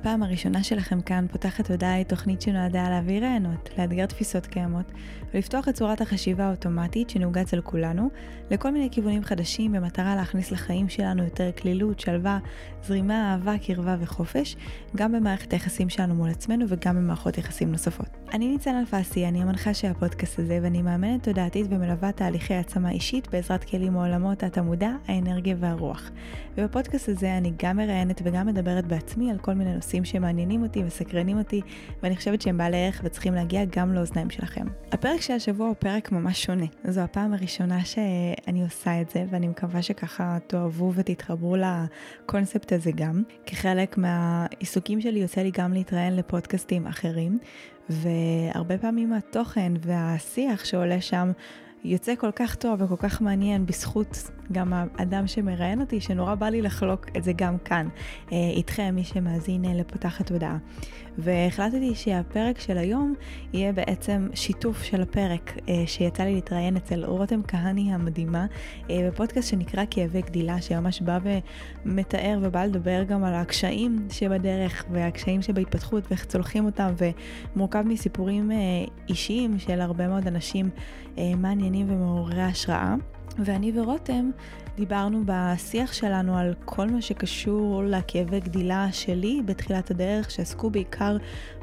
הפעם 0.00 0.22
הראשונה 0.22 0.62
שלכם 0.62 1.00
כאן, 1.00 1.26
פותחת 1.32 1.70
הודעה 1.70 1.94
היא 1.94 2.04
תוכנית 2.04 2.42
שנועדה 2.42 2.88
להביא 2.88 3.20
רעיונות, 3.20 3.70
לאתגר 3.78 4.06
תפיסות 4.06 4.46
קיימות, 4.46 4.92
ולפתוח 5.34 5.68
את 5.68 5.74
צורת 5.74 6.00
החשיבה 6.00 6.44
האוטומטית 6.44 7.10
שנהוגה 7.10 7.40
אצל 7.40 7.60
כולנו, 7.60 8.10
לכל 8.50 8.70
מיני 8.70 8.88
כיוונים 8.90 9.24
חדשים 9.24 9.72
במטרה 9.72 10.16
להכניס 10.16 10.50
לחיים 10.50 10.88
שלנו 10.88 11.24
יותר 11.24 11.50
כלילות, 11.52 12.00
שלווה, 12.00 12.38
זרימה, 12.84 13.32
אהבה, 13.32 13.58
קרבה 13.58 13.96
וחופש, 14.00 14.56
גם 14.96 15.12
במערכת 15.12 15.52
היחסים 15.52 15.88
שלנו 15.88 16.14
מול 16.14 16.30
עצמנו 16.30 16.64
וגם 16.68 16.96
במערכות 16.96 17.38
יחסים 17.38 17.72
נוספות. 17.72 18.08
אני 18.32 18.48
ניצן 18.48 18.76
אלפסי, 18.76 19.28
אני 19.28 19.42
המנחה 19.42 19.74
של 19.74 19.88
הפודקאסט 19.88 20.38
הזה, 20.38 20.58
ואני 20.62 20.82
מאמנת 20.82 21.22
תודעתית 21.22 21.66
ומלווה 21.70 22.12
תהליכי 22.12 22.54
העצמה 22.54 22.90
אישית 22.90 23.28
בעזרת 23.28 23.64
כלים 23.64 23.92
מעולמות 23.92 24.42
התמודע, 24.42 24.90
האנרגיה 25.08 25.56
והרוח. 25.58 26.10
ובפודקאסט 26.56 27.08
הזה 27.08 27.38
אני 27.38 27.52
גם 27.62 27.76
מראיינת 27.76 28.20
וגם 28.24 28.46
מדברת 28.46 28.86
בעצמי 28.86 29.30
על 29.30 29.38
כל 29.38 29.52
מיני 29.54 29.74
נושאים 29.74 29.89
שמעניינים 30.04 30.62
אותי 30.62 30.82
וסקרנים 30.86 31.38
אותי, 31.38 31.60
ואני 32.02 32.16
חושבת 32.16 32.42
שהם 32.42 32.58
בעלי 32.58 32.76
ערך 32.86 33.00
וצריכים 33.04 33.34
להגיע 33.34 33.64
גם 33.64 33.94
לאוזניים 33.94 34.30
שלכם. 34.30 34.66
הפרק 34.92 35.20
של 35.20 35.32
השבוע 35.32 35.66
הוא 35.66 35.76
פרק 35.78 36.12
ממש 36.12 36.42
שונה. 36.42 36.66
זו 36.84 37.00
הפעם 37.00 37.34
הראשונה 37.34 37.84
שאני 37.84 38.62
עושה 38.62 39.00
את 39.00 39.10
זה, 39.10 39.24
ואני 39.30 39.48
מקווה 39.48 39.82
שככה 39.82 40.38
תאהבו 40.46 40.92
ותתחברו 40.94 41.56
לקונספט 41.56 42.72
הזה 42.72 42.90
גם. 42.94 43.22
כחלק 43.46 43.98
מהעיסוקים 43.98 45.00
שלי 45.00 45.18
יוצא 45.18 45.40
לי 45.40 45.50
גם 45.50 45.72
להתראיין 45.72 46.16
לפודקאסטים 46.16 46.86
אחרים, 46.86 47.38
והרבה 47.88 48.78
פעמים 48.78 49.12
התוכן 49.12 49.72
והשיח 49.80 50.64
שעולה 50.64 51.00
שם 51.00 51.30
יוצא 51.84 52.14
כל 52.18 52.30
כך 52.30 52.54
טוב 52.54 52.82
וכל 52.82 52.96
כך 52.96 53.22
מעניין 53.22 53.66
בזכות 53.66 54.30
גם 54.52 54.72
האדם 54.72 55.26
שמראיין 55.26 55.80
אותי, 55.80 56.00
שנורא 56.00 56.34
בא 56.34 56.48
לי 56.48 56.62
לחלוק 56.62 57.06
את 57.16 57.24
זה 57.24 57.32
גם 57.36 57.58
כאן, 57.58 57.88
אה, 58.32 58.36
איתכם, 58.56 58.92
מי 58.94 59.04
שמאזין 59.04 59.64
אה, 59.64 59.74
לפותחת 59.74 60.26
תודעה. 60.26 60.58
והחלטתי 61.18 61.94
שהפרק 61.94 62.60
של 62.60 62.78
היום 62.78 63.14
יהיה 63.52 63.72
בעצם 63.72 64.28
שיתוף 64.34 64.82
של 64.82 65.02
הפרק 65.02 65.58
אה, 65.68 65.82
שיצא 65.86 66.22
לי 66.22 66.34
להתראיין 66.34 66.76
אצל 66.76 67.04
רותם 67.04 67.40
כהני 67.48 67.94
המדהימה, 67.94 68.46
בפודקאסט 68.88 69.50
שנקרא 69.50 69.84
כאבי 69.90 70.22
גדילה, 70.22 70.60
שממש 70.60 71.00
בא 71.00 71.18
ומתאר 71.84 72.38
ובא 72.42 72.64
לדבר 72.64 73.02
גם 73.02 73.24
על 73.24 73.34
הקשיים 73.34 74.06
שבדרך 74.10 74.84
והקשיים 74.90 75.42
שבהתפתחות 75.42 76.04
ואיך 76.08 76.24
צולחים 76.24 76.64
אותם, 76.64 76.92
ומורכב 77.56 77.82
מסיפורים 77.86 78.50
אישיים 79.08 79.58
של 79.58 79.80
הרבה 79.80 80.08
מאוד 80.08 80.26
אנשים 80.26 80.70
מעניינים 81.16 81.86
ומעוררי 81.90 82.42
השראה. 82.42 82.94
ואני 83.44 83.72
ורותם 83.74 84.30
דיברנו 84.76 85.22
בשיח 85.26 85.92
שלנו 85.92 86.38
על 86.38 86.54
כל 86.64 86.90
מה 86.90 87.02
שקשור 87.02 87.82
לכאבי 87.84 88.40
גדילה 88.40 88.92
שלי 88.92 89.42
בתחילת 89.44 89.90
הדרך, 89.90 90.30
שעסקו 90.30 90.70
בעיקר 90.70 91.16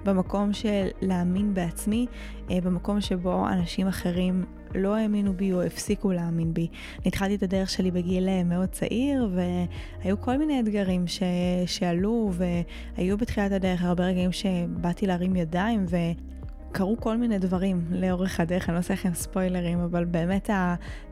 במקום 0.06 0.54
של 0.54 0.88
להאמין 1.02 1.54
בעצמי, 1.54 2.06
אה, 2.52 2.62
במקום 2.62 3.02
שבו 3.02 3.48
אנשים 3.48 3.88
אחרים 3.88 4.46
לא 4.76 4.96
האמינו 4.96 5.34
בי 5.34 5.54
או 5.54 5.62
הפסיקו 5.62 6.12
להאמין 6.12 6.54
בי. 6.54 6.68
אני 6.96 7.02
התחלתי 7.06 7.36
את 7.36 7.44
הדרך 7.44 7.70
שלי 7.70 7.92
בגיל 7.92 8.30
אה, 8.30 8.44
מאוד 8.44 8.70
צעיר, 8.70 9.30
והיו 9.34 10.22
כל 10.22 10.38
מיני 10.38 10.60
אתגרים 10.60 11.08
ש... 11.08 11.24
שעלו, 11.66 12.32
והיו 12.34 13.18
בתחילת 13.18 13.52
הדרך 13.52 13.84
הרבה 13.84 14.06
רגעים 14.06 14.32
שבאתי 14.32 15.08
להרים 15.08 15.36
ידיים, 15.36 15.86
ו... 15.90 15.98
קרו 16.72 16.98
כל 17.00 17.18
מיני 17.18 17.40
דברים 17.40 17.86
לאורך 17.90 18.40
הדרך, 18.40 18.70
אני 18.70 18.74
לא 18.74 18.80
עושה 18.80 18.94
לכם 18.94 19.14
ספוילרים, 19.14 19.80
אבל 19.80 20.06
באמת 20.06 20.50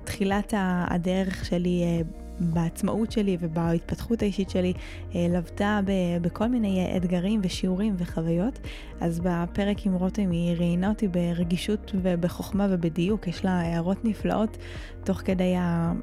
תחילת 0.03 0.53
הדרך 0.89 1.45
שלי 1.45 1.83
אה, 1.83 2.01
בעצמאות 2.39 3.11
שלי 3.11 3.38
ובהתפתחות 3.39 4.21
האישית 4.21 4.49
שלי 4.49 4.73
אה, 5.16 5.27
לוותה 5.29 5.79
בכל 6.21 6.47
מיני 6.47 6.97
אתגרים 6.97 7.41
ושיעורים 7.43 7.95
וחוויות. 7.97 8.59
אז 9.01 9.19
בפרק 9.23 9.85
עם 9.85 9.93
רותם 9.93 10.31
היא 10.31 10.55
ראיינה 10.57 10.89
אותי 10.89 11.07
ברגישות 11.07 11.91
ובחוכמה 12.01 12.67
ובדיוק, 12.69 13.27
יש 13.27 13.45
לה 13.45 13.51
הערות 13.51 14.05
נפלאות 14.05 14.57
תוך 15.03 15.17
כדי 15.17 15.53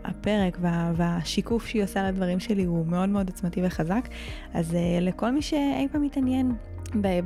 הפרק 0.04 0.58
וה, 0.60 0.92
והשיקוף 0.96 1.66
שהיא 1.66 1.82
עושה 1.82 2.08
לדברים 2.08 2.40
שלי 2.40 2.64
הוא 2.64 2.86
מאוד 2.86 3.08
מאוד 3.08 3.28
עצמתי 3.28 3.60
וחזק. 3.64 4.08
אז 4.54 4.74
אה, 4.74 4.98
לכל 5.00 5.30
מי 5.30 5.42
שאי 5.42 5.88
פעם 5.92 6.02
מתעניין 6.02 6.52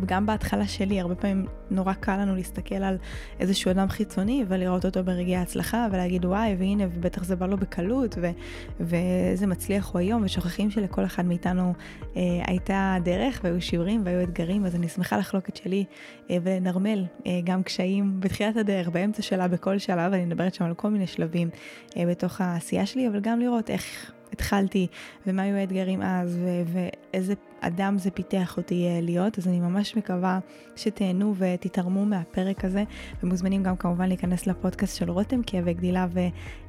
גם 0.07 0.27
בהתחלה 0.27 0.67
שלי, 0.67 1.01
הרבה 1.01 1.15
פעמים 1.15 1.47
נורא 1.71 1.93
קל 1.93 2.17
לנו 2.17 2.35
להסתכל 2.35 2.75
על 2.75 2.97
איזשהו 3.41 3.71
אדם 3.71 3.89
חיצוני 3.89 4.45
ולראות 4.49 4.85
אותו 4.85 5.05
ברגעי 5.05 5.37
ההצלחה 5.37 5.87
ולהגיד 5.93 6.25
וואי, 6.25 6.57
והנה, 6.59 6.85
ובטח 6.95 7.25
זה 7.25 7.37
בא 7.37 7.47
לו 7.47 7.57
בקלות, 7.57 8.15
ו- 8.21 8.31
ואיזה 8.81 9.47
מצליח 9.47 9.91
הוא 9.93 9.99
היום, 9.99 10.23
ושוכחים 10.25 10.71
שלכל 10.71 11.05
אחד 11.05 11.25
מאיתנו 11.25 11.75
אה, 12.17 12.23
הייתה 12.47 12.97
דרך 13.05 13.41
והיו 13.45 13.63
שיעורים 13.63 14.03
והיו 14.05 14.23
אתגרים, 14.23 14.67
אז 14.67 14.75
אני 14.75 14.89
שמחה 14.89 15.19
לחלוק 15.19 15.49
את 15.49 15.57
שלי 15.57 15.85
אה, 16.31 16.37
ולנרמל 16.43 17.05
אה, 17.27 17.41
גם 17.45 17.63
קשיים 17.63 18.21
בתחילת 18.21 18.57
הדרך, 18.57 18.89
באמצע 18.89 19.23
שלה, 19.23 19.49
בכל 19.49 19.79
שלב, 19.79 20.13
אני 20.13 20.25
מדברת 20.25 20.55
שם 20.55 20.65
על 20.65 20.75
כל 20.75 20.89
מיני 20.91 21.07
שלבים 21.07 21.51
אה, 21.97 22.07
בתוך 22.07 22.41
העשייה 22.41 22.87
שלי, 22.87 23.09
אבל 23.09 23.21
גם 23.21 23.41
לראות 23.41 23.71
איך 23.71 24.13
התחלתי, 24.33 24.87
ומה 25.27 25.43
היו 25.43 25.57
האתגרים 25.57 26.03
אז, 26.03 26.39
ו- 26.43 26.63
ואיזה 27.13 27.35
אדם 27.61 27.99
זה 27.99 28.11
פיתח 28.11 28.57
אותי 28.57 28.87
אה, 28.87 29.01
להיות, 29.03 29.39
אז 29.39 29.49
אני 29.49 29.61
ממש 29.61 29.97
מקווה 29.97 30.39
שתהנו 30.77 31.35
ותתרמו 31.39 32.05
מהפרק 32.05 32.65
הזה, 32.65 32.85
ומוזמנים 33.23 33.63
גם 33.63 33.77
כמובן 33.77 34.09
להיכנס 34.09 34.47
לפודקאסט 34.47 34.97
של 34.97 35.11
רותם 35.11 35.43
כאבי 35.43 35.75
גדילה 35.75 36.07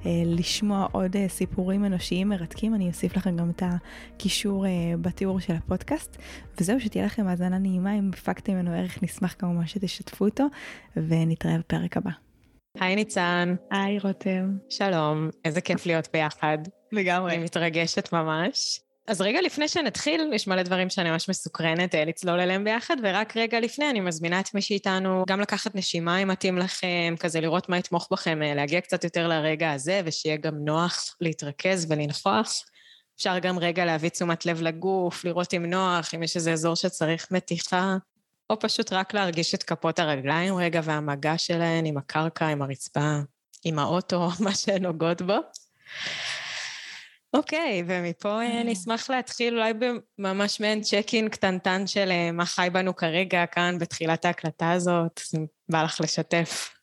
ולשמוע 0.06 0.88
עוד 0.92 1.16
אה, 1.16 1.30
סיפורים 1.30 1.86
אנושיים 1.86 2.30
מרתקים, 2.30 2.76
אני 2.76 2.88
אוסיף 2.88 3.18
לכם 3.18 3.38
גם 3.38 3.50
את 3.50 3.64
הקישור 3.66 4.66
אה, 4.66 4.72
בתיאור 5.02 5.40
של 5.40 5.54
הפודקאסט, 5.54 6.18
וזהו, 6.60 6.80
שתהיה 6.80 7.06
לכם 7.06 7.28
האזנה 7.28 7.58
נעימה, 7.58 7.94
אם 7.94 8.10
הפקתם 8.14 8.54
ממנו 8.54 8.72
ערך, 8.72 9.04
נשמח 9.04 9.36
כמובן 9.40 9.68
שתשתפו 9.68 10.26
אותו, 10.26 10.46
ונתראה 10.96 11.58
בפרק 11.58 11.98
הבא. 11.98 12.12
היי 12.80 12.96
ניצן. 12.96 13.56
היי 13.72 14.00
רותם. 14.00 14.58
שלום, 14.70 15.30
איזה 15.46 15.62
כיף 15.62 15.86
להיות 15.86 16.08
ביחד. 16.14 16.58
לגמרי. 16.92 17.36
אני 17.36 17.44
מתרגשת 17.44 18.14
ממש. 18.14 18.80
אז 19.08 19.22
רגע 19.22 19.42
לפני 19.42 19.68
שנתחיל, 19.68 20.34
יש 20.34 20.48
מלא 20.48 20.64
דברים 20.64 20.90
שאני 20.90 21.12
ממש 21.12 21.30
מסוקרנת 21.30 21.96
אה, 21.96 22.06
לצלול 22.06 22.40
אליהם 22.40 22.64
ביחד, 22.64 22.96
ורק 23.04 23.38
רגע 23.38 23.60
לפני 23.60 23.90
אני 23.90 24.00
מזמינה 24.00 24.40
את 24.40 24.54
מי 24.54 24.62
שאיתנו 24.62 25.24
גם 25.28 25.40
לקחת 25.40 25.76
נשימה 25.76 26.18
אם 26.18 26.28
מתאים 26.28 26.58
לכם, 26.58 27.16
כזה 27.20 27.42
לראות 27.42 27.70
מה 27.70 27.78
יתמוך 27.78 28.08
בכם, 28.12 28.44
אה, 28.44 28.56
להגיע 28.56 28.82
קצת 28.82 29.04
יותר 29.04 29.28
לרגע 29.28 29.72
הזה, 29.72 30.02
ושיהיה 30.06 30.38
גם 30.38 30.56
נוח 30.66 31.16
להתרכז 31.22 31.92
ולנכוח. 31.92 32.54
אפשר 33.18 33.40
גם 33.40 33.60
רגע 33.60 33.86
להביא 33.86 34.10
תשומת 34.10 34.46
לב 34.46 34.62
לגוף, 34.62 35.26
לראות 35.26 35.54
אם 35.54 35.66
נוח, 35.66 36.14
אם 36.14 36.24
יש 36.24 36.36
איזה 36.36 36.54
אזור 36.54 36.76
שצריך 36.76 37.32
מתיחה, 37.32 37.98
או 38.50 38.60
פשוט 38.60 38.94
רק 38.94 39.14
להרגיש 39.14 39.56
את 39.56 39.64
כפות 39.64 40.00
הרגליים 40.00 40.56
רגע 40.56 40.82
והמגע 40.84 41.38
שלהן 41.38 41.86
עם 41.86 41.98
הקרקע, 41.98 42.48
עם 42.48 42.62
הרצפה, 42.62 43.20
עם 43.64 43.80
האוטו, 43.80 44.30
מה 44.46 44.56
שהן 44.56 44.84
נוגעות 44.84 45.22
בו. 45.22 45.38
אוקיי, 47.38 47.84
ומפה 47.88 48.42
אה, 48.42 48.64
נשמח 48.64 49.10
להתחיל 49.10 49.54
אולי 49.54 49.74
בממש 50.20 50.60
מעין 50.60 50.82
צ'ק 50.82 51.08
אין 51.14 51.30
קטנטן 51.30 51.88
של 51.88 52.12
אה, 52.12 52.32
מה 52.32 52.46
חי 52.46 52.68
בנו 52.74 52.96
כרגע 52.96 53.46
כאן 53.46 53.78
בתחילת 53.80 54.26
ההקלטה 54.26 54.72
הזאת, 54.72 55.22
בא 55.70 55.84
לך 55.84 56.02
לשתף. 56.02 56.74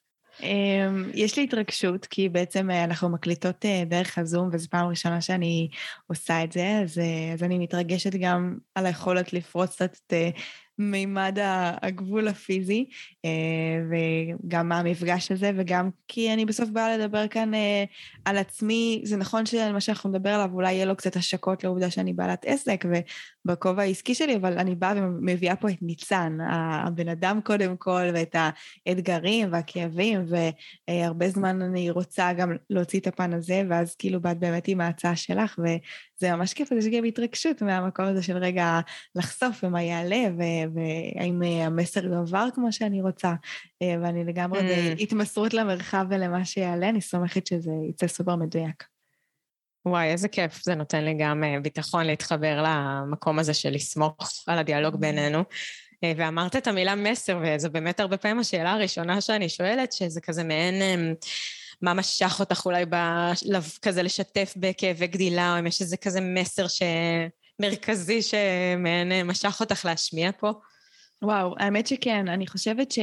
אמ, 0.43 1.11
יש 1.15 1.37
לי 1.37 1.45
התרגשות, 1.45 2.07
כי 2.07 2.29
בעצם 2.29 2.71
אה, 2.71 2.85
אנחנו 2.85 3.09
מקליטות 3.09 3.65
דרך 3.87 4.19
הזום, 4.19 4.49
וזו 4.53 4.69
פעם 4.71 4.89
ראשונה 4.89 5.21
שאני 5.21 5.69
עושה 6.07 6.45
את 6.45 6.53
זה, 6.53 6.81
אז, 6.83 7.01
אז 7.35 7.43
אני 7.43 7.59
מתרגשת 7.59 8.13
גם 8.15 8.57
על 8.75 8.87
היכולת 8.87 9.33
לפרוץ 9.33 9.75
קצת 9.75 9.97
את 10.07 10.13
מימד 10.79 11.39
הגבול 11.83 12.29
הפיזי, 12.29 12.87
אה, 13.25 13.31
וגם 13.91 14.73
המפגש 14.73 15.33
הזה, 15.33 15.51
וגם 15.57 15.91
כי 16.09 16.33
אני 16.33 16.45
בסוף 16.45 16.69
באה 16.69 16.99
לדבר 16.99 17.29
כאן 17.29 17.55
אה, 17.55 17.85
על 18.25 18.39
עצמי, 18.39 19.01
זה 19.05 19.17
נכון 19.17 19.47
שמה 19.47 19.81
שאנחנו 19.81 20.11
נדבר 20.11 20.31
עליו 20.31 20.51
אולי 20.53 20.73
יהיה 20.73 20.85
לו 20.85 20.97
קצת 20.97 21.17
השקות 21.17 21.65
לעובדה 21.65 21.91
שאני 21.91 22.13
בעלת 22.13 22.45
עסק 22.47 22.85
ובכובע 23.45 23.83
העסקי 23.83 24.15
שלי, 24.15 24.37
אבל 24.37 24.59
אני 24.59 24.75
באה 24.75 24.93
ומביאה 24.97 25.57
פה 25.57 25.71
את 25.71 25.83
ניצן, 25.83 26.39
הבן 26.51 27.09
אדם 27.09 27.41
קודם 27.45 27.77
כל, 27.77 28.03
ואת 28.15 28.37
האתגרים 28.87 29.49
והכאבים, 29.53 30.25
והרבה 30.89 31.29
זמן 31.29 31.63
אני 31.63 31.91
רוצה 31.91 32.33
גם 32.33 32.53
להוציא 32.71 33.01
את 33.01 33.07
הפן 33.07 33.33
הזה, 33.33 33.63
ואז 33.71 33.95
כאילו 33.95 34.21
באת 34.21 34.39
באמת 34.39 34.69
עם 34.69 34.81
ההצעה 34.81 35.17
שלך. 35.17 35.59
זה 36.25 36.37
ממש 36.37 36.55
כיף, 36.55 36.73
יש 36.73 36.87
גם 36.87 37.05
התרגשות 37.05 37.63
מהמקום 37.63 38.05
הזה 38.05 38.23
של 38.23 38.37
רגע 38.37 38.81
לחשוף 39.15 39.65
ומה 39.65 39.83
יעלה, 39.83 40.25
והאם 40.37 41.43
המסר 41.43 42.05
יועבר 42.05 42.49
כמו 42.55 42.73
שאני 42.73 43.03
רוצה, 43.03 43.33
ואני 43.83 44.25
לגמרי 44.25 44.61
mm. 44.61 45.03
התמסרות 45.03 45.55
למרחב 45.55 46.07
ולמה 46.11 46.45
שיעלה, 46.45 46.89
אני 46.89 47.01
סומכת 47.01 47.47
שזה 47.47 47.71
יצא 47.89 48.07
סופר 48.07 48.37
מדויק. 48.37 48.85
וואי, 49.87 50.07
איזה 50.07 50.29
כיף 50.29 50.63
זה 50.63 50.75
נותן 50.75 51.05
לי 51.05 51.15
גם 51.19 51.45
ביטחון 51.63 52.07
להתחבר 52.07 52.65
למקום 52.67 53.39
הזה 53.39 53.55
של 53.55 53.71
לסמוך 53.71 54.45
על 54.47 54.59
הדיאלוג 54.59 54.97
בינינו. 54.97 55.45
ואמרת 56.17 56.57
את 56.57 56.67
המילה 56.67 56.95
מסר, 56.95 57.41
וזו 57.43 57.71
באמת 57.71 58.01
הרבה 58.01 58.17
פעמים 58.17 58.39
השאלה 58.39 58.73
הראשונה 58.73 59.21
שאני 59.21 59.49
שואלת, 59.49 59.93
שזה 59.93 60.21
כזה 60.21 60.45
מעין... 60.45 60.75
מה 61.85 61.95
משך 61.95 62.37
אותך 62.41 62.67
אולי 62.67 62.85
ב... 62.91 62.97
כזה 63.83 64.03
לשתף 64.03 64.55
בכאבי 64.57 65.07
גדילה, 65.07 65.55
או 65.55 65.59
אם 65.59 65.67
יש 65.67 65.81
איזה 65.81 65.97
כזה 65.97 66.21
מסר 66.21 66.69
ש... 66.69 66.83
מרכזי 67.61 68.23
שמעין 68.23 69.27
משך 69.27 69.57
אותך 69.61 69.85
להשמיע 69.85 70.31
פה? 70.39 70.53
וואו, 71.23 71.55
האמת 71.59 71.87
שכן, 71.87 72.29
אני 72.29 72.47
חושבת 72.47 72.91
ש... 72.93 72.99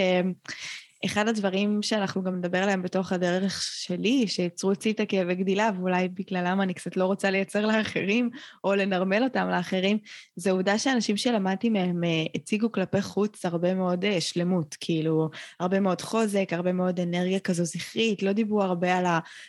אחד 1.05 1.27
הדברים 1.27 1.81
שאנחנו 1.81 2.23
גם 2.23 2.35
נדבר 2.35 2.57
עליהם 2.57 2.81
בתוך 2.81 3.11
הדרך 3.11 3.61
שלי, 3.61 4.27
שיצרו 4.27 4.71
אצלי 4.71 4.91
את 4.91 4.99
הכאבי 4.99 5.35
גדילה, 5.35 5.69
ואולי 5.77 6.07
בגללם 6.09 6.61
אני 6.61 6.73
קצת 6.73 6.97
לא 6.97 7.05
רוצה 7.05 7.29
לייצר 7.29 7.65
לאחרים, 7.65 8.29
או 8.63 8.75
לנרמל 8.75 9.23
אותם 9.23 9.49
לאחרים, 9.49 9.97
זה 10.35 10.49
העובדה 10.49 10.77
שאנשים 10.77 11.17
שלמדתי 11.17 11.69
מהם 11.69 12.03
אה, 12.03 12.25
הציגו 12.35 12.71
כלפי 12.71 13.01
חוץ 13.01 13.45
הרבה 13.45 13.73
מאוד 13.73 14.05
אה, 14.05 14.21
שלמות, 14.21 14.75
כאילו, 14.79 15.29
הרבה 15.59 15.79
מאוד 15.79 16.01
חוזק, 16.01 16.49
הרבה 16.51 16.73
מאוד 16.73 16.99
אנרגיה 16.99 17.39
כזו 17.39 17.65
זכרית, 17.65 18.23
לא 18.23 18.33
דיברו 18.33 18.63
הרבה 18.63 18.97
על 18.97 19.05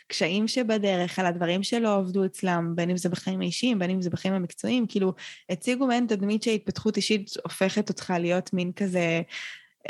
הקשיים 0.07 0.47
שבדרך, 0.47 1.19
על 1.19 1.25
הדברים 1.25 1.63
שלא 1.63 1.95
עבדו 1.95 2.25
אצלם, 2.25 2.71
בין 2.75 2.89
אם 2.89 2.97
זה 2.97 3.09
בחיים 3.09 3.41
האישיים, 3.41 3.79
בין 3.79 3.89
אם 3.89 4.01
זה 4.01 4.09
בחיים 4.09 4.33
המקצועיים, 4.33 4.87
כאילו, 4.87 5.13
הציגו 5.49 5.87
מעין 5.87 6.07
תדמית 6.07 6.43
שהתפתחות 6.43 6.97
אישית 6.97 7.31
הופכת 7.43 7.89
אותך 7.89 8.13
להיות 8.19 8.53
מין 8.53 8.71
כזה... 8.75 9.21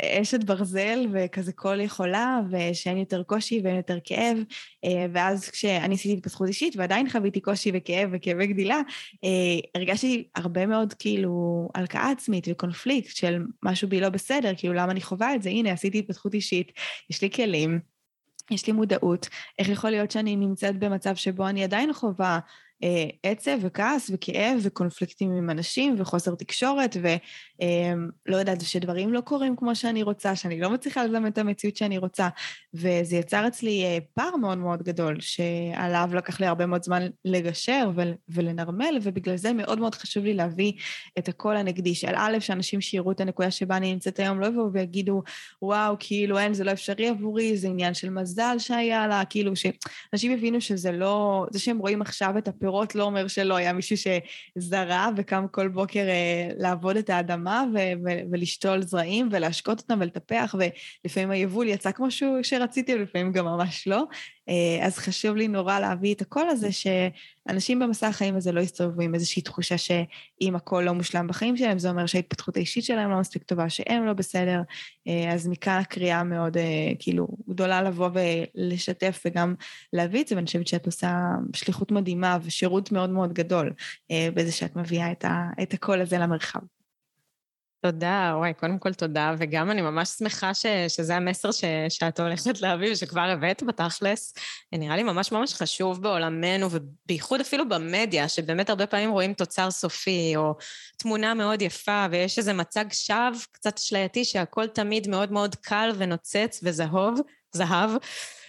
אשת 0.02 0.44
ברזל 0.44 1.06
וכזה 1.12 1.52
כל 1.52 1.80
יכולה, 1.80 2.40
ושאין 2.50 2.96
יותר 2.96 3.22
קושי 3.22 3.60
ואין 3.64 3.76
יותר 3.76 3.98
כאב. 4.04 4.38
אה, 4.84 5.06
ואז 5.12 5.50
כשאני 5.50 5.94
עשיתי 5.94 6.14
התפתחות 6.14 6.48
אישית 6.48 6.76
ועדיין 6.76 7.10
חוויתי 7.10 7.40
קושי 7.40 7.70
וכאב 7.74 8.08
וכאבי 8.12 8.46
גדילה, 8.46 8.80
אה, 9.24 9.30
הרגשתי 9.74 10.28
הרבה 10.34 10.66
מאוד 10.66 10.92
כאילו 10.92 11.68
הלקאה 11.74 12.10
עצמית 12.10 12.46
וקונפליקט 12.50 13.16
של 13.16 13.42
משהו 13.62 13.88
בי 13.88 14.00
לא 14.00 14.08
בסדר, 14.08 14.52
כאילו 14.56 14.74
למה 14.74 14.92
אני 14.92 15.00
חווה 15.00 15.34
את 15.34 15.42
זה? 15.42 15.50
הנה, 15.50 15.72
עשיתי 15.72 15.98
התפתחות 15.98 16.34
אישית, 16.34 16.72
יש 17.10 17.22
לי 17.22 17.30
כלים. 17.30 17.80
יש 18.50 18.66
לי 18.66 18.72
מודעות, 18.72 19.28
איך 19.58 19.68
יכול 19.68 19.90
להיות 19.90 20.10
שאני 20.10 20.36
נמצאת 20.36 20.78
במצב 20.78 21.14
שבו 21.14 21.48
אני 21.48 21.64
עדיין 21.64 21.92
חווה 21.92 22.38
אה, 22.82 23.06
עצב 23.22 23.58
וכעס 23.60 24.10
וכאב 24.14 24.58
וקונפליקטים 24.62 25.32
עם 25.32 25.50
אנשים 25.50 25.94
וחוסר 25.98 26.34
תקשורת 26.34 26.96
ולא 27.60 28.36
יודעת, 28.36 28.60
שדברים 28.60 29.12
לא 29.12 29.20
קורים 29.20 29.56
כמו 29.56 29.74
שאני 29.74 30.02
רוצה, 30.02 30.36
שאני 30.36 30.60
לא 30.60 30.70
מצליחה 30.70 31.04
לזמן 31.04 31.26
את 31.26 31.38
המציאות 31.38 31.76
שאני 31.76 31.98
רוצה. 31.98 32.28
וזה 32.74 33.16
יצר 33.16 33.46
אצלי 33.46 33.84
אה, 33.84 33.98
פער 34.14 34.36
מאוד 34.36 34.58
מאוד 34.58 34.82
גדול, 34.82 35.16
שעליו 35.20 36.10
לקח 36.14 36.40
לי 36.40 36.46
הרבה 36.46 36.66
מאוד 36.66 36.82
זמן 36.82 37.06
לגשר 37.24 37.90
ולנרמל, 38.28 38.98
ובגלל 39.02 39.36
זה 39.36 39.52
מאוד 39.52 39.78
מאוד 39.78 39.94
חשוב 39.94 40.24
לי 40.24 40.34
להביא 40.34 40.72
את 41.18 41.28
הקול 41.28 41.56
הנגדי, 41.56 41.94
של 41.94 42.12
א', 42.16 42.36
שאנשים 42.40 42.80
שיראו 42.80 43.12
את 43.12 43.20
הנקודה 43.20 43.50
שבה 43.50 43.76
אני 43.76 43.92
נמצאת 43.92 44.18
היום 44.18 44.40
לא 44.40 44.46
יבואו 44.46 44.72
ויגידו, 44.72 45.22
וואו, 45.62 45.96
כאילו 45.98 46.38
אין, 46.38 46.54
זה 46.54 46.64
לא 46.64 46.72
אפשרי 46.72 47.08
עבורי, 47.08 47.56
זה 47.56 47.68
עניין 47.68 47.94
של 47.94 48.10
מזל 48.10 48.56
שהיה 48.58 49.06
לה, 49.06 49.24
כאילו 49.24 49.52
שאנשים 49.56 50.32
יבינו 50.32 50.60
שזה 50.60 50.92
לא, 50.92 51.46
זה 51.50 51.58
שהם 51.58 51.78
רואים 51.78 52.02
עכשיו 52.02 52.38
את 52.38 52.48
הפירות 52.48 52.74
פירות 52.74 52.94
לא 52.94 53.04
אומר 53.04 53.28
שלא, 53.28 53.56
היה 53.56 53.72
מישהו 53.72 53.96
שזרע 53.96 55.08
וקם 55.16 55.46
כל 55.50 55.68
בוקר 55.68 56.00
אה, 56.08 56.48
לעבוד 56.58 56.96
את 56.96 57.10
האדמה 57.10 57.43
ו- 57.48 57.92
ו- 58.04 58.20
ולשתול 58.30 58.82
זרעים 58.82 59.28
ולהשקות 59.32 59.80
אותם 59.80 59.98
ולטפח, 60.00 60.54
ולפעמים 61.04 61.30
היבול 61.30 61.68
יצא 61.68 61.92
כמו 61.92 62.10
שהוא 62.10 62.42
שרציתי, 62.42 62.94
ולפעמים 62.94 63.32
גם 63.32 63.44
ממש 63.44 63.88
לא. 63.88 64.04
אה, 64.48 64.86
אז 64.86 64.98
חשוב 64.98 65.36
לי 65.36 65.48
נורא 65.48 65.80
להביא 65.80 66.14
את 66.14 66.20
הקול 66.20 66.48
הזה, 66.48 66.68
שאנשים 66.72 67.78
במסע 67.78 68.08
החיים 68.08 68.36
הזה 68.36 68.52
לא 68.52 68.60
יסתובבו 68.60 69.02
עם 69.02 69.14
איזושהי 69.14 69.42
תחושה 69.42 69.78
שאם 69.78 70.56
הכל 70.56 70.82
לא 70.86 70.92
מושלם 70.92 71.26
בחיים 71.26 71.56
שלהם, 71.56 71.78
זה 71.78 71.90
אומר 71.90 72.06
שההתפתחות 72.06 72.56
האישית 72.56 72.84
שלהם 72.84 73.10
לא 73.10 73.18
מספיק 73.18 73.42
טובה, 73.42 73.68
שהם 73.68 74.06
לא 74.06 74.12
בסדר. 74.12 74.60
אה, 75.08 75.32
אז 75.32 75.48
מכאן 75.48 75.78
הקריאה 75.80 76.24
מאוד 76.24 76.56
אה, 76.56 76.92
כאילו 76.98 77.28
גדולה 77.48 77.82
לבוא 77.82 78.08
ולשתף 78.14 79.22
וגם 79.24 79.54
להביא 79.92 80.22
את 80.22 80.28
זה, 80.28 80.34
ואני 80.34 80.46
חושבת 80.46 80.66
שאת 80.66 80.86
עושה 80.86 81.18
שליחות 81.52 81.92
מדהימה 81.92 82.38
ושירות 82.42 82.92
מאוד 82.92 83.10
מאוד 83.10 83.32
גדול 83.32 83.72
בזה 84.34 84.52
שאת 84.52 84.76
מביאה 84.76 85.12
את 85.62 85.74
הקול 85.74 86.00
הזה 86.00 86.18
למרחב. 86.18 86.60
תודה, 87.86 88.34
וואי, 88.36 88.54
קודם 88.54 88.78
כל 88.78 88.92
תודה, 88.94 89.34
וגם 89.38 89.70
אני 89.70 89.82
ממש 89.82 90.08
שמחה 90.08 90.54
ש, 90.54 90.66
שזה 90.88 91.16
המסר 91.16 91.50
ש, 91.50 91.64
שאת 91.88 92.20
הולכת 92.20 92.60
להביא 92.60 92.92
ושכבר 92.92 93.20
הבאת 93.20 93.62
בתכלס. 93.62 94.34
נראה 94.72 94.96
לי 94.96 95.02
ממש 95.02 95.32
ממש 95.32 95.54
חשוב 95.54 96.02
בעולמנו, 96.02 96.68
ובייחוד 96.70 97.40
אפילו 97.40 97.68
במדיה, 97.68 98.28
שבאמת 98.28 98.70
הרבה 98.70 98.86
פעמים 98.86 99.10
רואים 99.10 99.34
תוצר 99.34 99.70
סופי, 99.70 100.32
או 100.36 100.54
תמונה 100.96 101.34
מאוד 101.34 101.62
יפה, 101.62 102.06
ויש 102.10 102.38
איזה 102.38 102.52
מצג 102.52 102.84
שווא 102.92 103.30
קצת 103.52 103.78
אשלייתי 103.78 104.24
שהכל 104.24 104.66
תמיד 104.66 105.08
מאוד 105.08 105.32
מאוד 105.32 105.54
קל 105.54 105.90
ונוצץ 105.98 106.60
וזהוב, 106.62 107.20
זהב. 107.52 107.90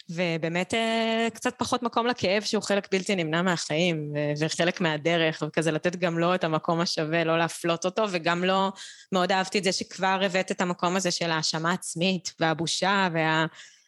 ובאמת 0.10 0.74
אה, 0.74 1.28
קצת 1.34 1.54
פחות 1.58 1.84
מקום 1.84 2.08
לכאב 2.08 2.42
שהוא 2.42 2.64
חלק 2.64 2.88
בלתי 2.92 3.16
נמנע 3.16 3.42
מהחיים 3.42 4.14
וחלק 4.40 4.82
מהדרך, 4.82 5.44
וכזה 5.48 5.72
לתת 5.72 5.96
גם 5.96 6.20
לו 6.20 6.36
את 6.36 6.44
המקום 6.44 6.80
השווה, 6.80 7.24
לא 7.24 7.38
להפלות 7.38 7.86
אותו, 7.86 8.06
וגם 8.12 8.44
לא, 8.44 8.72
מאוד 9.12 9.32
אהבתי 9.32 9.58
את 9.58 9.64
זה 9.64 9.72
שכבר 9.72 10.20
הבאת 10.26 10.52
את 10.52 10.62
המקום 10.62 10.96
הזה 10.96 11.12
של 11.12 11.32
האשמה 11.32 11.72
עצמית 11.72 12.34
והבושה 12.40 13.08
וה... 13.14 13.46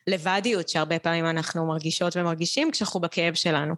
לבדיות 0.07 0.69
שהרבה 0.69 1.00
פעמים 1.00 1.25
אנחנו 1.25 1.68
מרגישות 1.68 2.18
ומרגישים 2.18 2.71
כשאנחנו 2.71 3.00
בכאב 3.00 3.33
שלנו. 3.33 3.75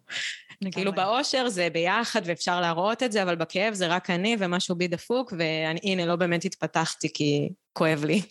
כאילו 0.72 0.94
באושר 0.94 1.50
זה 1.50 1.68
ביחד 1.74 2.22
ואפשר 2.26 2.62
להראות 2.62 3.04
את 3.04 3.12
זה, 3.12 3.24
אבל 3.24 3.36
בכאב 3.36 3.74
זה 3.74 3.88
רק 3.88 4.10
אני 4.10 4.36
ומשהו 4.40 4.76
בי 4.76 4.88
דפוק, 4.88 5.34
והנה, 5.38 6.06
לא 6.06 6.16
באמת 6.16 6.46
התפתחתי 6.46 7.14
כי 7.14 7.50
כואב 7.74 8.06
לי. 8.06 8.22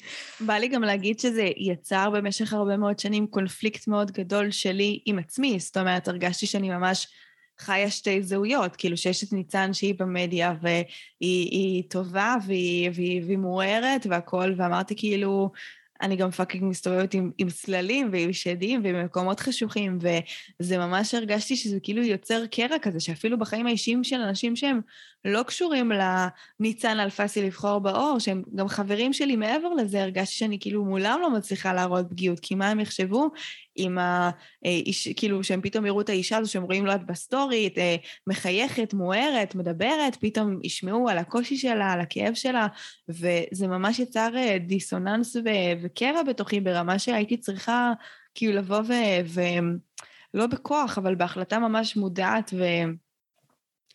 בא 0.41 0.55
לי 0.55 0.69
גם 0.69 0.83
להגיד 0.83 1.21
שזה 1.21 1.49
יצר 1.56 2.11
במשך 2.11 2.53
הרבה 2.53 2.77
מאוד 2.77 2.99
שנים 2.99 3.27
קונפליקט 3.27 3.89
מאוד 3.89 4.11
גדול 4.11 4.51
שלי 4.51 5.01
עם 5.06 5.19
עצמי, 5.19 5.61
זאת 5.61 5.77
אומרת, 5.77 6.09
הרגשתי 6.09 6.47
שאני 6.47 6.71
ממש... 6.71 7.06
חיה 7.61 7.91
שתי 7.91 8.23
זהויות, 8.23 8.77
כאילו 8.77 8.97
שיש 8.97 9.25
את 9.25 9.33
ניצן 9.33 9.73
שהיא 9.73 9.94
במדיה 9.99 10.55
והיא 10.62 11.83
טובה 11.91 12.35
והיא, 12.47 12.91
והיא, 12.94 13.23
והיא 13.25 13.39
מוארת 13.39 14.06
והכול, 14.11 14.55
ואמרתי 14.56 14.97
כאילו, 14.97 15.51
אני 16.03 16.17
גם 16.17 16.31
fucking 16.31 16.65
מסתובבת 16.65 17.15
עם, 17.15 17.31
עם 17.39 17.49
צללים 17.50 18.09
ועם 18.12 18.33
שדים 18.33 18.81
ועם 18.85 19.05
מקומות 19.05 19.41
חשוכים, 19.41 19.99
וזה 20.61 20.79
ממש 20.79 21.15
הרגשתי 21.15 21.56
שזה 21.56 21.81
כאילו 21.83 22.03
יוצר 22.03 22.46
קרע 22.46 22.79
כזה, 22.82 23.01
שאפילו 23.01 23.39
בחיים 23.39 23.67
האישיים 23.67 24.05
של 24.05 24.17
אנשים 24.17 24.56
שהם 24.56 24.81
לא 25.25 25.43
קשורים 25.43 25.93
לניצן 25.93 27.01
אלפסי 27.01 27.43
לבחור 27.43 27.79
באור, 27.79 28.19
שהם 28.19 28.43
גם 28.55 28.69
חברים 28.69 29.13
שלי 29.13 29.37
מעבר 29.37 29.69
לזה, 29.69 30.03
הרגשתי 30.03 30.34
שאני 30.34 30.58
כאילו 30.60 30.84
מולם 30.84 31.19
לא 31.22 31.31
מצליחה 31.31 31.72
להראות 31.72 32.06
פגיעות, 32.10 32.41
כי 32.41 32.55
מה 32.55 32.69
הם 32.69 32.81
יחשבו 32.81 33.31
עם 33.77 33.98
האיש, 34.01 35.08
כאילו 35.08 35.44
שהם 35.44 35.60
פתאום 35.60 35.87
יראו 35.87 36.01
את 36.01 36.08
האישה 36.08 36.37
הזו 36.37 36.51
שהם 36.51 36.63
רואים 36.63 36.87
אותה 36.87 36.94
ב 36.94 37.06
story, 37.06 37.70
אה, 37.79 37.96
מחייכת, 38.27 38.94
מוארת, 38.94 39.55
מדברת, 39.55 40.17
פתאום 40.20 40.58
ישמעו 40.63 41.08
על 41.08 41.19
הקושי 41.19 41.56
שלה, 41.56 41.93
על 41.93 42.01
הכאב 42.01 42.34
שלה, 42.34 42.67
וזה 43.08 43.67
ממש 43.67 43.98
יצר 43.98 44.31
אה, 44.37 44.58
דיסוננס 44.58 45.37
ו- 45.37 45.82
וקרע 45.82 46.22
בתוכי 46.22 46.60
ברמה 46.60 46.98
שהייתי 46.98 47.37
צריכה 47.37 47.93
כאילו 48.34 48.53
לבוא 48.53 48.81
ו... 48.81 48.93
ו- 49.25 49.89
לא 50.34 50.46
בכוח, 50.46 50.98
אבל 50.98 51.15
בהחלטה 51.15 51.58
ממש 51.58 51.96
מודעת 51.96 52.51
ו... 52.58 52.65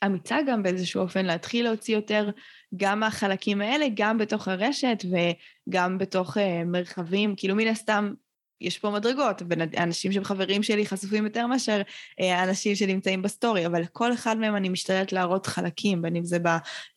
אמיצה 0.05 0.37
גם 0.47 0.63
באיזשהו 0.63 1.01
אופן 1.01 1.25
להתחיל 1.25 1.65
להוציא 1.65 1.95
יותר 1.95 2.29
גם 2.75 2.99
מהחלקים 2.99 3.61
האלה, 3.61 3.85
גם 3.93 4.17
בתוך 4.17 4.47
הרשת 4.47 5.03
וגם 5.05 5.97
בתוך 5.97 6.37
uh, 6.37 6.41
מרחבים, 6.65 7.33
כאילו 7.37 7.55
מן 7.55 7.67
הסתם 7.67 8.13
יש 8.63 8.77
פה 8.79 8.89
מדרגות, 8.89 9.41
אנשים 9.77 10.11
שהם 10.11 10.23
חברים 10.23 10.63
שלי 10.63 10.85
חשופים 10.85 11.25
יותר 11.25 11.47
מאשר 11.47 11.81
אה, 12.19 12.43
אנשים 12.43 12.75
שנמצאים 12.75 13.21
ב 13.21 13.28
story, 13.28 13.65
אבל 13.65 13.85
כל 13.85 14.13
אחד 14.13 14.37
מהם 14.37 14.55
אני 14.55 14.69
משתדלת 14.69 15.13
להראות 15.13 15.45
חלקים, 15.47 16.01
בין 16.01 16.15
אם 16.15 16.25
זה 16.25 16.37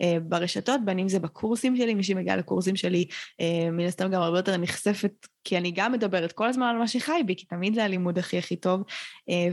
אה, 0.02 0.16
ברשתות, 0.23 0.80
בין 0.85 0.99
אם 0.99 1.08
זה 1.08 1.18
בקורסים 1.18 1.76
שלי, 1.76 1.94
מי 1.94 2.02
שמגיע 2.02 2.37
לקורסים 2.37 2.76
שלי, 2.76 3.04
אה, 3.40 3.70
מן 3.73 3.87
הסתם 3.87 4.11
גם 4.11 4.23
הרבה 4.23 4.38
יותר 4.38 4.56
נחשפת, 4.56 5.26
כי 5.44 5.58
אני 5.58 5.70
גם 5.70 5.92
מדברת 5.92 6.32
כל 6.32 6.49
הזמן 6.49 6.66
על 6.66 6.76
מה 6.76 6.88
שחי 6.88 7.23
בי, 7.26 7.37
כי 7.37 7.46
תמיד 7.46 7.75
זה 7.75 7.85
הלימוד 7.85 8.18
הכי 8.18 8.38
הכי 8.38 8.56
טוב, 8.56 8.82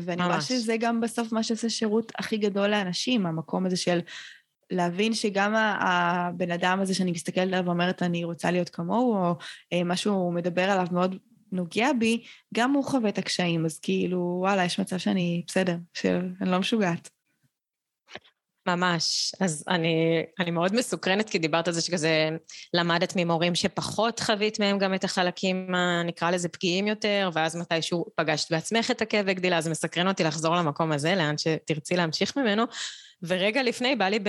ואני 0.05 0.25
רואה 0.25 0.41
שזה 0.41 0.77
גם 0.79 1.01
בסוף 1.01 1.31
מה 1.31 1.43
שעושה 1.43 1.69
שירות 1.69 2.11
הכי 2.19 2.37
גדול 2.37 2.67
לאנשים, 2.67 3.25
המקום 3.25 3.65
הזה 3.65 3.77
של... 3.77 3.99
להבין 4.71 5.13
שגם 5.13 5.53
הבן 5.55 6.51
אדם 6.51 6.79
הזה 6.81 6.95
שאני 6.95 7.11
מסתכלת 7.11 7.47
עליו 7.47 7.65
ואומרת, 7.65 8.03
אני 8.03 8.23
רוצה 8.23 8.51
להיות 8.51 8.69
כמוהו, 8.69 9.15
או 9.15 9.35
משהו 9.85 10.13
הוא 10.13 10.33
מדבר 10.33 10.61
עליו 10.61 10.87
מאוד 10.91 11.15
נוגע 11.53 11.93
בי, 11.99 12.23
גם 12.53 12.71
הוא 12.71 12.83
חווה 12.83 13.09
את 13.09 13.17
הקשיים, 13.17 13.65
אז 13.65 13.79
כאילו, 13.79 14.37
וואלה, 14.39 14.65
יש 14.65 14.79
מצב 14.79 14.97
שאני 14.97 15.43
בסדר, 15.47 15.75
שאני 15.93 16.51
לא 16.51 16.59
משוגעת. 16.59 17.09
ממש. 18.67 19.35
אז 19.39 19.63
אני, 19.67 20.23
אני 20.39 20.51
מאוד 20.51 20.75
מסוקרנת, 20.75 21.29
כי 21.29 21.39
דיברת 21.39 21.67
על 21.67 21.73
זה 21.73 21.81
שכזה 21.81 22.29
למדת 22.73 23.13
ממורים 23.15 23.55
שפחות 23.55 24.19
חווית 24.19 24.59
מהם 24.59 24.77
גם 24.77 24.93
את 24.93 25.03
החלקים, 25.03 25.67
נקרא 26.05 26.31
לזה 26.31 26.49
פגיעים 26.49 26.87
יותר, 26.87 27.29
ואז 27.33 27.55
מתישהו 27.55 28.05
פגשת 28.15 28.51
בעצמך 28.51 28.91
את 28.91 29.01
הכאבי 29.01 29.33
גדילה, 29.33 29.57
אז 29.57 29.67
מסקרן 29.67 30.07
אותי 30.07 30.23
לחזור 30.23 30.55
למקום 30.55 30.91
הזה, 30.91 31.15
לאן 31.15 31.35
שתרצי 31.37 31.95
להמשיך 31.95 32.37
ממנו. 32.37 32.63
ורגע 33.23 33.63
לפני 33.63 33.95
בא 33.95 34.05
לי 34.05 34.19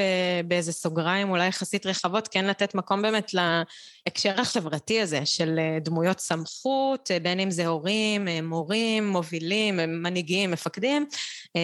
באיזה 0.45 0.73
סוגריים 0.73 1.31
אולי 1.31 1.47
יחסית 1.47 1.87
רחבות, 1.87 2.29
כן 2.29 2.45
לתת 2.45 2.75
מקום 2.75 3.03
באמת 3.03 3.31
להקשר 3.35 4.41
החברתי 4.41 5.01
הזה 5.01 5.27
של 5.27 5.59
אה, 5.59 5.79
דמויות 5.81 6.21
סמכות, 6.21 7.11
אה, 7.11 7.19
בין 7.19 7.41
אם 7.41 7.51
זה 7.51 7.67
הורים, 7.67 8.29
אה, 8.29 8.43
מורים, 8.43 9.09
מובילים, 9.09 9.77
מנהיגים, 9.77 10.51
מפקדים. 10.51 11.07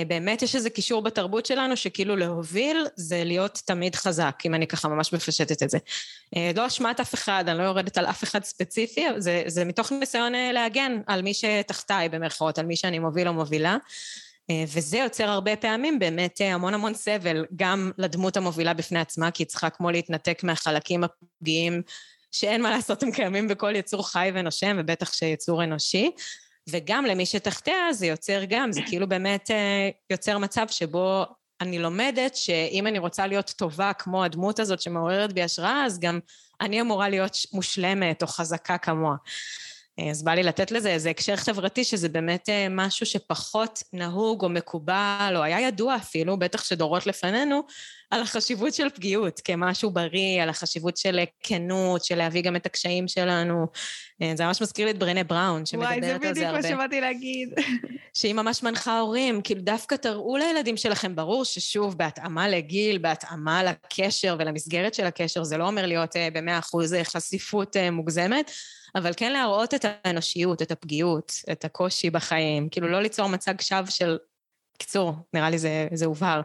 באמת 0.07 0.43
יש 0.43 0.57
איזה 0.57 0.71
קישור 0.71 1.03
בתרבות 1.03 1.47
שלנו 1.47 1.77
שכאילו 1.77 2.17
להוביל 2.17 2.87
זה 2.97 3.25
להיות 3.25 3.61
תמיד 3.65 3.95
חזק, 3.95 4.43
אם 4.45 4.55
אני 4.55 4.67
ככה 4.67 4.89
ממש 4.89 5.13
מפשטת 5.13 5.63
את 5.63 5.71
זה. 5.71 5.79
לא 6.57 6.67
אשמת 6.67 7.01
אף 7.01 7.15
אחד, 7.15 7.45
אני 7.49 7.59
לא 7.59 7.63
יורדת 7.63 7.99
על 7.99 8.07
אף 8.07 8.25
אחד 8.25 8.45
ספציפי, 8.45 9.07
זה, 9.17 9.43
זה 9.47 9.65
מתוך 9.65 9.93
ניסיון 9.93 10.33
להגן 10.33 11.01
על 11.07 11.23
מי 11.23 11.35
שתחתיי 11.35 12.09
במרכאות, 12.09 12.59
על 12.59 12.67
מי 12.67 12.77
שאני 12.77 12.99
מוביל 12.99 13.29
או 13.29 13.33
מובילה. 13.33 13.77
אה, 14.51 14.65
וזה 14.67 14.99
יוצר 14.99 15.29
הרבה 15.29 15.57
פעמים 15.57 15.99
באמת 15.99 16.41
אה, 16.41 16.55
המון 16.55 16.75
המון 16.75 16.95
סבל, 16.95 17.47
גם 17.57 17.91
לדמות 17.99 18.37
המובילה 18.37 18.75
בפני 18.75 19.01
עצמה, 19.01 19.31
כי 19.31 19.43
היא 19.43 19.49
צריכה 19.49 19.71
כמו 19.71 19.91
להתנתק 19.91 20.41
מהחלקים 20.45 21.05
הפגיעים, 21.05 21.83
שאין 22.33 22.63
מה 22.63 22.71
לעשות, 22.71 23.03
הם 23.03 23.11
קיימים 23.11 23.49
בכל 23.49 23.77
יצור 23.77 24.09
חי 24.09 24.31
ונושם, 24.35 24.77
ובטח 24.81 25.13
שיצור 25.13 25.65
אנושי. 25.65 26.11
וגם 26.69 27.05
למי 27.05 27.27
שתחתיה 27.27 27.93
זה 27.93 28.07
יוצר 28.07 28.41
גם, 28.49 28.73
זה 28.73 28.81
כאילו 28.87 29.09
באמת 29.09 29.51
אה, 29.51 29.91
יוצר 30.11 30.39
מצב 30.39 30.67
שבו 30.71 31.25
אני 31.61 31.79
לומדת 31.79 32.37
שאם 32.37 32.87
אני 32.87 32.99
רוצה 32.99 33.27
להיות 33.27 33.51
טובה 33.57 33.93
כמו 33.93 34.25
הדמות 34.25 34.59
הזאת 34.59 34.81
שמעוררת 34.81 35.33
בי 35.33 35.43
השראה, 35.43 35.85
אז 35.87 36.01
גם 36.01 36.19
אני 36.61 36.81
אמורה 36.81 37.09
להיות 37.09 37.37
מושלמת 37.53 38.23
או 38.23 38.27
חזקה 38.27 38.79
כמוה. 38.79 39.17
אז 40.11 40.23
בא 40.23 40.33
לי 40.33 40.43
לתת 40.43 40.71
לזה 40.71 40.91
איזה 40.91 41.11
הקשר 41.11 41.37
חברתי, 41.37 41.85
שזה 41.85 42.09
באמת 42.09 42.49
אה, 42.49 42.67
משהו 42.71 43.07
שפחות 43.07 43.83
נהוג 43.93 44.43
או 44.43 44.49
מקובל, 44.49 45.33
או 45.37 45.43
היה 45.43 45.61
ידוע 45.61 45.97
אפילו, 45.97 46.37
בטח 46.37 46.65
שדורות 46.65 47.07
לפנינו, 47.07 47.63
על 48.11 48.23
החשיבות 48.23 48.75
של 48.75 48.91
פגיעות 48.91 49.41
כמשהו 49.45 49.91
בריא, 49.91 50.43
על 50.43 50.49
החשיבות 50.49 50.97
של 50.97 51.21
כנות, 51.43 52.05
של 52.05 52.15
להביא 52.15 52.43
גם 52.43 52.57
את 52.57 52.67
הקשיים 52.67 53.09
שלנו. 53.09 53.67
אה, 54.23 54.33
זה 54.37 54.47
ממש 54.47 54.63
מזכיר 54.63 54.85
לי 54.85 54.91
את 54.91 54.99
ברנה 54.99 55.25
בראון, 55.25 55.67
שמדברת 55.67 55.93
על 55.93 56.01
זה 56.03 56.11
הרבה. 56.11 56.19
וואי, 56.19 56.35
זה 56.35 56.41
בדיוק 56.41 56.53
מה 56.53 56.63
שבאתי 56.63 57.01
להגיד. 57.01 57.49
שהיא 58.19 58.35
ממש 58.35 58.63
מנחה 58.63 58.99
הורים, 58.99 59.43
כאילו 59.43 59.61
דווקא 59.61 59.95
תראו 59.95 60.37
לילדים 60.37 60.77
שלכם, 60.77 61.17
ברור 61.17 61.45
ששוב, 61.45 61.99
בהתאמה 61.99 62.49
לגיל, 62.49 62.99
בהתאמה 62.99 63.63
לקשר 63.65 64.37
ולמסגרת 64.39 64.95
של 64.95 65.07
הקשר, 65.07 65.45
זה 65.45 65.57
לא 65.57 65.67
אומר 65.67 65.87
להיות 65.87 66.17
אה, 66.17 66.29
במאה 66.33 66.59
אחוז 66.59 66.95
חשיפות 67.05 67.77
מוגזמת, 67.93 68.51
אבל 68.95 69.11
כן 69.17 69.33
להראות 69.33 69.75
את 69.75 69.85
האנושיות, 69.85 70.63
את 70.63 70.71
הפגיעות, 70.71 71.33
את 71.53 71.65
הקושי 71.65 72.11
בחיים, 72.11 72.69
כאילו 72.69 72.89
לא 72.89 73.03
ליצור 73.03 73.29
מצג 73.29 73.61
שווא 73.61 73.91
של... 73.91 74.19
קיצור, 74.79 75.15
נראה 75.35 75.51
לי 75.51 75.59
זה, 75.59 75.89
זה 75.93 76.07
הובהר. 76.07 76.41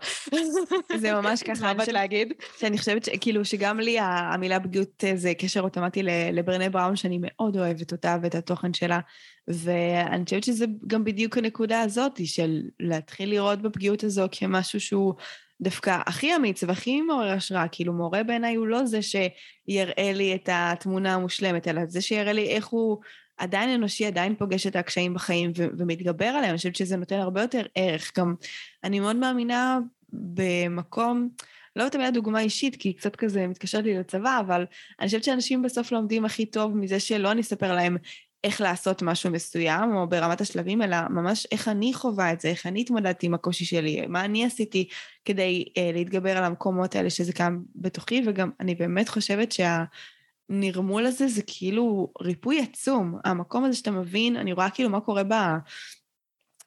זה 1.01 1.13
ממש 1.13 1.43
ככה. 1.47 1.61
מה 1.61 1.73
באת 1.73 1.87
להגיד? 1.87 2.33
שאני 2.59 2.77
חושבת 2.77 3.03
שכאילו 3.05 3.45
שגם 3.45 3.79
לי 3.79 3.99
המילה 3.99 4.59
פגיעות 4.59 5.03
אה, 5.03 5.15
זה 5.15 5.33
קשר 5.33 5.61
אוטומטי 5.61 6.03
לברנה 6.03 6.69
בראון, 6.69 6.95
שאני 6.95 7.19
מאוד 7.21 7.57
אוהבת 7.57 7.91
אותה 7.91 8.17
ואת 8.21 8.35
התוכן 8.35 8.73
שלה. 8.73 8.99
ואני 9.47 10.25
חושבת 10.25 10.43
שזה 10.43 10.65
גם 10.87 11.03
בדיוק 11.03 11.37
הנקודה 11.37 11.81
הזאת, 11.81 12.19
של 12.25 12.61
להתחיל 12.79 13.29
לראות 13.29 13.61
בפגיעות 13.61 14.03
הזו 14.03 14.27
כמשהו 14.31 14.79
שהוא 14.79 15.13
דווקא 15.61 15.97
הכי 16.05 16.35
אמיץ 16.35 16.63
והכי 16.63 17.01
מעורר 17.01 17.31
השראה, 17.31 17.67
כאילו 17.67 17.93
מורה 17.93 18.23
בעיניי 18.23 18.55
הוא 18.55 18.67
לא 18.67 18.85
זה 18.85 18.99
שיראה 19.01 20.13
לי 20.13 20.35
את 20.35 20.49
התמונה 20.51 21.13
המושלמת, 21.13 21.67
אלא 21.67 21.81
זה 21.87 22.01
שיראה 22.01 22.33
לי 22.33 22.49
איך 22.49 22.67
הוא 22.67 22.97
עדיין 23.37 23.69
אנושי, 23.69 24.05
עדיין 24.05 24.35
פוגש 24.35 24.67
את 24.67 24.75
הקשיים 24.75 25.13
בחיים 25.13 25.51
ו- 25.57 25.67
ומתגבר 25.77 26.25
עליהם, 26.25 26.49
אני 26.49 26.57
חושבת 26.57 26.75
שזה 26.75 26.97
נותן 26.97 27.19
הרבה 27.19 27.41
יותר 27.41 27.61
ערך. 27.75 28.11
גם 28.17 28.35
אני 28.83 28.99
מאוד 28.99 29.15
מאמינה 29.15 29.79
במקום, 30.13 31.29
לא 31.75 31.83
יודעת 31.83 32.01
אם 32.01 32.13
דוגמה 32.13 32.39
אישית, 32.39 32.75
כי 32.75 32.89
היא 32.89 32.95
קצת 32.95 33.15
כזה 33.15 33.47
מתקשרת 33.47 33.83
לי 33.83 33.99
לצבא, 33.99 34.39
אבל 34.39 34.65
אני 34.99 35.07
חושבת 35.07 35.23
שאנשים 35.23 35.61
בסוף 35.61 35.91
לומדים 35.91 36.25
הכי 36.25 36.45
טוב 36.45 36.77
מזה 36.77 36.99
שלא 36.99 37.31
אני 37.31 37.41
אספר 37.41 37.75
להם 37.75 37.97
איך 38.45 38.61
לעשות 38.61 39.01
משהו 39.01 39.31
מסוים, 39.31 39.95
או 39.95 40.07
ברמת 40.07 40.41
השלבים, 40.41 40.81
אלא 40.81 40.97
ממש 41.09 41.47
איך 41.51 41.67
אני 41.67 41.93
חווה 41.93 42.33
את 42.33 42.41
זה, 42.41 42.47
איך 42.47 42.65
אני 42.65 42.81
התמודדתי 42.81 43.25
עם 43.25 43.33
הקושי 43.33 43.65
שלי, 43.65 44.07
מה 44.07 44.25
אני 44.25 44.45
עשיתי 44.45 44.87
כדי 45.25 45.65
אה, 45.77 45.91
להתגבר 45.93 46.37
על 46.37 46.43
המקומות 46.43 46.95
האלה 46.95 47.09
שזה 47.09 47.33
קם 47.33 47.59
בתוכי, 47.75 48.23
וגם 48.25 48.51
אני 48.59 48.75
באמת 48.75 49.09
חושבת 49.09 49.51
שהנרמול 49.51 51.05
הזה 51.05 51.27
זה 51.27 51.41
כאילו 51.47 52.13
ריפוי 52.21 52.61
עצום. 52.61 53.19
המקום 53.23 53.63
הזה 53.63 53.77
שאתה 53.77 53.91
מבין, 53.91 54.35
אני 54.35 54.53
רואה 54.53 54.69
כאילו 54.69 54.89
מה 54.89 54.99
קורה 54.99 55.23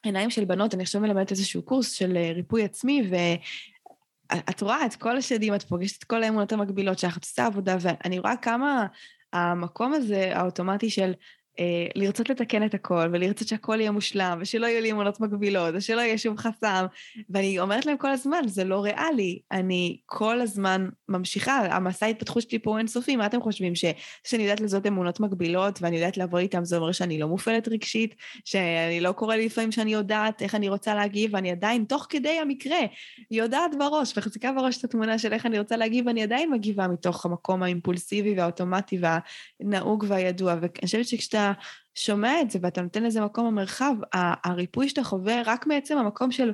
בעיניים 0.05 0.31
של 0.31 0.45
בנות, 0.45 0.75
אני 0.75 0.83
עכשיו 0.83 1.01
מלמדת 1.01 1.31
איזשהו 1.31 1.63
קורס 1.63 1.93
של 1.93 2.17
אה, 2.17 2.33
ריפוי 2.35 2.65
עצמי, 2.65 3.03
ו... 3.11 3.17
את 4.51 4.63
רואה 4.63 4.87
את 4.87 4.95
כל 4.95 5.17
השדים, 5.17 5.55
את 5.55 5.63
פוגשת 5.63 5.99
את 5.99 6.05
כל 6.05 6.23
האמונות 6.23 6.53
המקבילות 6.53 6.99
שלך, 6.99 7.17
את 7.17 7.25
עושה 7.25 7.47
עבודה, 7.47 7.77
ואני 7.81 8.19
רואה 8.19 8.37
כמה 8.37 8.87
המקום 9.33 9.93
הזה, 9.93 10.31
האוטומטי 10.35 10.91
של 10.91 11.13
לרצות 11.95 12.31
לתקן 12.31 12.67
את 12.67 12.75
הכל, 12.75 13.09
ולרצות 13.13 13.49
שהכל 13.49 13.81
יהיה 13.81 13.91
מושלם, 13.91 14.39
ושלא 14.41 14.67
יהיו 14.67 14.83
לי 14.83 14.93
אמונות 14.93 15.21
מגבילות, 15.21 15.75
ושלא 15.75 16.01
יהיה 16.01 16.19
שום 16.19 16.37
חסם. 16.37 16.87
ואני 17.31 17.61
אומרת 17.61 17.87
להם 17.87 17.97
כל 17.97 18.11
הזמן, 18.11 18.41
זה 18.47 18.65
לא 18.65 18.85
ריאלי. 18.85 19.39
אני 19.53 19.99
כל 20.07 20.41
הזמן 20.41 20.89
ממשיכה, 21.09 21.67
המסע 21.71 22.07
ההתפתחות 22.07 22.43
שלי 22.43 22.59
פה 22.59 22.71
הוא 22.71 22.79
אינסופי, 22.79 23.17
מה 23.17 23.27
אתם 23.27 23.41
חושבים? 23.41 23.75
ש, 23.75 23.85
שאני 24.25 24.43
יודעת 24.43 24.61
לזאת 24.61 24.87
אמונות 24.87 25.21
מגבילות, 25.21 25.79
ואני 25.83 25.97
יודעת 25.97 26.17
לעבוד 26.17 26.41
איתם, 26.41 26.65
זה 26.65 26.77
אומר 26.77 26.93
שאני 26.93 27.19
לא 27.19 27.29
מופעלת 27.29 27.69
רגשית, 27.69 28.15
שאני 28.45 29.01
לא 29.01 29.13
קורה 29.13 29.37
לי 29.37 29.47
לפעמים 29.47 29.73
שאני 29.73 29.93
יודעת 29.93 30.43
איך 30.43 30.55
אני 30.55 30.69
רוצה 30.69 30.95
להגיב, 30.95 31.35
ואני 31.35 31.51
עדיין, 31.51 31.85
תוך 31.85 32.07
כדי 32.09 32.39
המקרה, 32.43 32.79
יודעת 33.31 33.71
בראש, 33.79 34.19
מחזיקה 34.19 34.53
בראש 34.53 34.79
את 34.79 34.85
התמונה 34.85 35.19
של 35.19 35.33
איך 35.33 35.47
אני 35.47 35.59
רוצה 35.59 35.77
להגיב, 35.77 36.07
ואני 36.07 36.23
עדיין 36.23 36.51
מגיבה 36.51 36.89
מתוך 36.89 37.27
המקום 37.27 37.63
האימפולסיבי 37.63 38.35
והאוטומטי 38.39 38.99
והנהוג 39.61 40.05
והידוע. 40.09 40.55
ואני 40.61 40.69
חושבת 40.85 41.09
שכשאתה 41.09 41.48
שומע 41.95 42.41
את 42.41 42.51
זה 42.51 42.59
ואתה 42.63 42.83
נותן 42.83 43.03
לזה 43.03 43.21
מקום 43.21 43.47
במרחב, 43.47 43.95
הריפוי 44.45 44.89
שאתה 44.89 45.05
חווה 45.05 45.43
רק 45.47 45.67
מעצם 45.67 45.99
המקום 45.99 46.31
של 46.31 46.53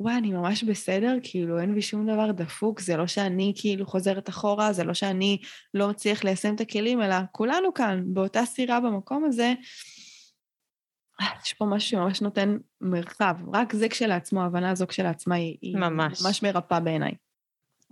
וואי, 0.00 0.14
אני 0.16 0.32
ממש 0.32 0.64
בסדר, 0.64 1.16
כאילו 1.22 1.60
אין 1.60 1.74
בי 1.74 1.82
שום 1.82 2.06
דבר 2.06 2.32
דפוק, 2.32 2.80
זה 2.80 2.96
לא 2.96 3.06
שאני 3.06 3.52
כאילו 3.56 3.86
חוזרת 3.86 4.28
אחורה, 4.28 4.72
זה 4.72 4.84
לא 4.84 4.94
שאני 4.94 5.38
לא 5.74 5.88
מצליח 5.88 6.24
ליישם 6.24 6.54
את 6.54 6.60
הכלים, 6.60 7.02
אלא 7.02 7.16
כולנו 7.32 7.74
כאן, 7.74 8.02
באותה 8.06 8.44
סירה 8.44 8.80
במקום 8.80 9.24
הזה. 9.24 9.54
יש 11.44 11.52
פה 11.52 11.64
משהו 11.64 11.90
שממש 11.90 12.22
נותן 12.22 12.56
מרחב. 12.80 13.36
רק 13.52 13.72
זה 13.72 13.88
כשלעצמו, 13.88 14.42
ההבנה 14.42 14.70
הזו 14.70 14.86
כשלעצמה 14.86 15.34
היא 15.34 15.76
ממש, 15.76 16.22
ממש 16.24 16.42
מרפאה 16.42 16.80
בעיניי. 16.80 17.12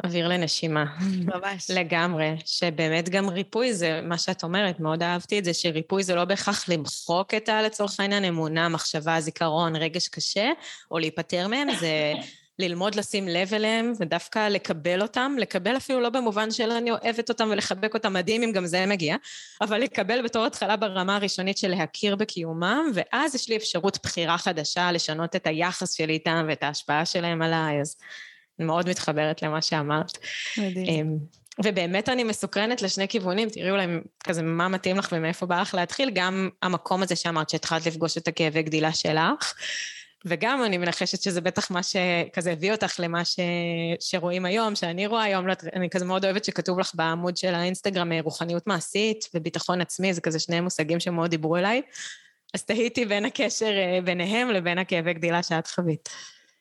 אוויר 0.04 0.28
לנשימה. 0.28 0.84
ממש. 1.24 1.70
לגמרי, 1.70 2.34
שבאמת 2.44 3.08
גם 3.08 3.28
ריפוי 3.28 3.74
זה, 3.74 4.00
מה 4.02 4.18
שאת 4.18 4.42
אומרת, 4.42 4.80
מאוד 4.80 5.02
אהבתי 5.02 5.38
את 5.38 5.44
זה, 5.44 5.54
שריפוי 5.54 6.02
זה 6.02 6.14
לא 6.14 6.24
בהכרח 6.24 6.68
למחוק 6.68 7.34
את 7.34 7.48
ה... 7.48 7.62
לצורך 7.62 8.00
העניין, 8.00 8.24
אמונה, 8.24 8.68
מחשבה, 8.68 9.20
זיכרון, 9.20 9.76
רגש 9.76 10.08
קשה, 10.08 10.50
או 10.90 10.98
להיפטר 10.98 11.48
מהם, 11.48 11.68
זה 11.80 12.12
ללמוד 12.58 12.94
לשים 12.94 13.28
לב 13.28 13.54
אליהם, 13.54 13.92
ודווקא 14.00 14.48
לקבל 14.48 15.02
אותם, 15.02 15.36
לקבל 15.38 15.76
אפילו 15.76 16.00
לא 16.00 16.08
במובן 16.08 16.50
של 16.50 16.70
אני 16.70 16.90
אוהבת 16.90 17.28
אותם 17.28 17.48
ולחבק 17.52 17.94
אותם, 17.94 18.12
מדהים 18.12 18.42
אם 18.42 18.52
גם 18.52 18.66
זה 18.66 18.86
מגיע, 18.86 19.16
אבל 19.60 19.78
לקבל 19.78 20.22
בתור 20.22 20.46
התחלה 20.46 20.76
ברמה 20.76 21.16
הראשונית 21.16 21.58
של 21.58 21.68
להכיר 21.68 22.16
בקיומם, 22.16 22.90
ואז 22.94 23.34
יש 23.34 23.48
לי 23.48 23.56
אפשרות 23.56 23.98
בחירה 24.02 24.38
חדשה 24.38 24.92
לשנות 24.92 25.36
את 25.36 25.46
היחס 25.46 25.92
שלי 25.92 26.12
איתם 26.12 26.44
ואת 26.48 26.62
ההשפעה 26.62 27.06
שלהם 27.06 27.42
עליי, 27.42 27.80
אז... 27.80 27.96
מאוד 28.58 28.88
מתחברת 28.88 29.42
למה 29.42 29.62
שאמרת. 29.62 30.18
מדהים. 30.58 30.86
אמ, 30.86 31.16
ובאמת 31.64 32.08
אני 32.08 32.24
מסוקרנת 32.24 32.82
לשני 32.82 33.08
כיוונים, 33.08 33.48
תראי 33.48 33.70
אולי 33.70 33.86
כזה 34.24 34.42
מה 34.42 34.68
מתאים 34.68 34.96
לך 34.96 35.08
ומאיפה 35.12 35.46
בא 35.46 35.60
לך 35.60 35.74
להתחיל, 35.74 36.10
גם 36.14 36.48
המקום 36.62 37.02
הזה 37.02 37.16
שאמרת 37.16 37.50
שהתחלת 37.50 37.86
לפגוש 37.86 38.18
את 38.18 38.28
הכאבי 38.28 38.62
גדילה 38.62 38.92
שלך, 38.92 39.54
וגם 40.24 40.64
אני 40.64 40.78
מנחשת 40.78 41.22
שזה 41.22 41.40
בטח 41.40 41.70
מה 41.70 41.80
שכזה 41.82 42.52
הביא 42.52 42.72
אותך 42.72 43.00
למה 43.00 43.24
ש... 43.24 43.36
שרואים 44.00 44.44
היום, 44.44 44.74
שאני 44.74 45.06
רואה 45.06 45.22
היום, 45.22 45.46
אני 45.74 45.90
כזה 45.90 46.04
מאוד 46.04 46.24
אוהבת 46.24 46.44
שכתוב 46.44 46.78
לך 46.78 46.92
בעמוד 46.94 47.36
של 47.36 47.54
האינסטגרם 47.54 48.12
רוחניות 48.12 48.66
מעשית 48.66 49.28
וביטחון 49.34 49.80
עצמי, 49.80 50.14
זה 50.14 50.20
כזה 50.20 50.38
שני 50.38 50.60
מושגים 50.60 51.00
שמאוד 51.00 51.30
דיברו 51.30 51.56
אליי, 51.56 51.82
אז 52.54 52.64
תהיתי 52.64 53.04
בין 53.04 53.24
הקשר 53.24 53.70
אה, 53.78 54.00
ביניהם 54.04 54.50
לבין 54.50 54.78
הכאבי 54.78 55.14
גדילה 55.14 55.42
שאת 55.42 55.66
חווית. 55.66 56.08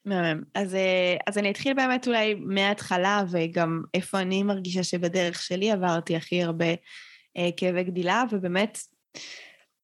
מהמם. 0.08 0.44
אז, 0.54 0.76
אה, 0.76 1.16
אז 1.28 1.38
אני 1.38 1.52
אתחיל 1.52 1.74
באמת 1.74 2.08
אולי 2.08 2.34
מההתחלה, 2.34 3.24
וגם 3.32 3.82
איפה 3.94 4.20
אני 4.20 4.44
מרגישה 4.44 4.84
שבדרך 4.84 5.42
שלי 5.42 5.72
עברתי 5.72 6.16
הכי 6.16 6.44
הרבה 6.44 6.66
אה, 7.38 7.50
כאבי 7.58 7.84
גדילה, 7.84 8.24
ובאמת, 8.32 8.80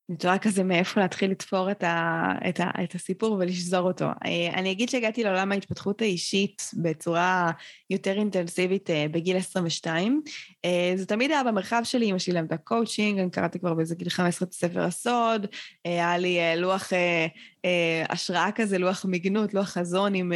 אני 0.09 0.17
תוהה 0.17 0.37
כזה 0.37 0.63
מאיפה 0.63 1.01
להתחיל 1.01 1.31
לתפור 1.31 1.71
את, 1.71 1.83
ה, 1.83 2.31
את, 2.49 2.59
ה, 2.59 2.83
את 2.83 2.95
הסיפור 2.95 3.31
ולשזור 3.39 3.87
אותו. 3.87 4.05
אה, 4.05 4.49
אני 4.53 4.71
אגיד 4.71 4.89
שהגעתי 4.89 5.23
לעולם 5.23 5.51
ההתפתחות 5.51 6.01
האישית 6.01 6.71
בצורה 6.73 7.51
יותר 7.89 8.11
אינטנסיבית 8.11 8.89
אה, 8.89 9.05
בגיל 9.11 9.37
22. 9.37 10.21
אה, 10.65 10.93
זה 10.95 11.05
תמיד 11.05 11.31
היה 11.31 11.43
במרחב 11.43 11.81
שלי, 11.83 12.11
אמא 12.11 12.19
שלי 12.19 12.33
למדה 12.33 12.57
קואוצ'ינג, 12.57 13.19
אני 13.19 13.29
קראתי 13.29 13.59
כבר 13.59 13.73
באיזה 13.73 13.95
גיל 13.95 14.09
15 14.09 14.47
את 14.47 14.53
ספר 14.53 14.81
הסוד, 14.81 15.47
היה 15.85 16.17
לי 16.17 16.39
לוח 16.57 16.89
השראה 18.09 18.49
כזה, 18.55 18.77
לוח 18.77 19.05
מגנות, 19.05 19.53
לוח 19.53 19.69
חזון 19.69 20.15
עם 20.15 20.31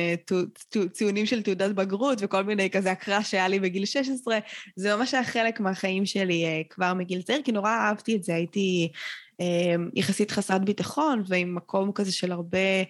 ציונים 0.91 1.25
של 1.25 1.41
תעודת 1.41 1.71
בגרות 1.71 2.17
וכל 2.21 2.43
מיני 2.43 2.69
כזה 2.69 2.91
הקרא 2.91 3.21
שהיה 3.21 3.47
לי 3.47 3.59
בגיל 3.59 3.85
16. 3.85 4.39
זה 4.75 4.95
ממש 4.95 5.13
היה 5.13 5.23
חלק 5.23 5.59
מהחיים 5.59 6.05
שלי 6.05 6.63
כבר 6.69 6.93
מגיל 6.93 7.21
צעיר, 7.21 7.41
כי 7.43 7.51
נורא 7.51 7.71
אהבתי 7.71 8.15
את 8.15 8.23
זה, 8.23 8.35
הייתי... 8.35 8.91
אמ, 9.39 9.89
יחסית 9.95 10.31
חסרת 10.31 10.65
ביטחון 10.65 11.23
ועם 11.27 11.55
מקום 11.55 11.91
כזה 11.91 12.11
של 12.11 12.31
הרבה 12.31 12.83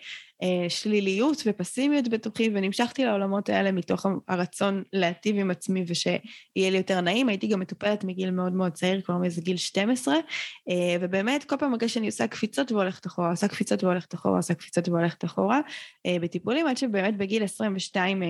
אה, 0.44 0.70
שליליות 0.70 1.44
ופסימיות 1.46 2.08
בתוכי, 2.08 2.50
ונמשכתי 2.54 3.06
לעולמות 3.06 3.50
האלה 3.50 3.72
מתוך 3.72 4.06
הרצון 4.27 4.84
להטיב 4.94 5.36
עם 5.38 5.51
עצמי 5.51 5.84
ושיהיה 5.88 6.20
לי 6.56 6.77
יותר 6.77 7.01
נעים. 7.01 7.30
הייתי 7.30 7.48
גם 7.48 7.60
מטופלת 7.60 8.04
מגיל 8.04 8.32
מאוד 8.32 8.54
מאוד 8.54 8.72
צעיר, 8.72 9.01
כלומר 9.01 9.22
מאיזה 9.22 9.42
גיל 9.42 9.58
12, 9.58 10.16
אה, 10.70 10.96
ובאמת 11.01 11.44
כל 11.44 11.56
פעם 11.60 11.72
מרגיש 11.72 11.94
שאני 11.94 12.06
עושה 12.06 12.27
קפיצות 12.27 12.72
והולכת 12.72 13.06
אחורה, 13.08 13.30
עושה 13.32 13.48
קפיצות 13.48 13.84
והולכת 13.84 14.13
אחורה, 14.13 14.38
עושה 14.38 14.54
קפיצות 14.54 14.89
והולכת 14.89 15.25
אחורה, 15.25 15.60
אה, 16.06 16.18
בטיפולים, 16.22 16.68
עד 16.68 16.77
שבאמת 16.77 17.18
בגיל 17.18 17.44
22 17.44 18.24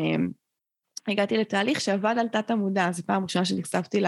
הגעתי 1.07 1.37
לתהליך 1.37 1.81
שעבד 1.81 2.15
על 2.19 2.27
תת 2.27 2.51
המודע, 2.51 2.91
זו 2.91 3.03
פעם 3.05 3.23
ראשונה 3.23 3.45
שנחשפתי 3.45 4.01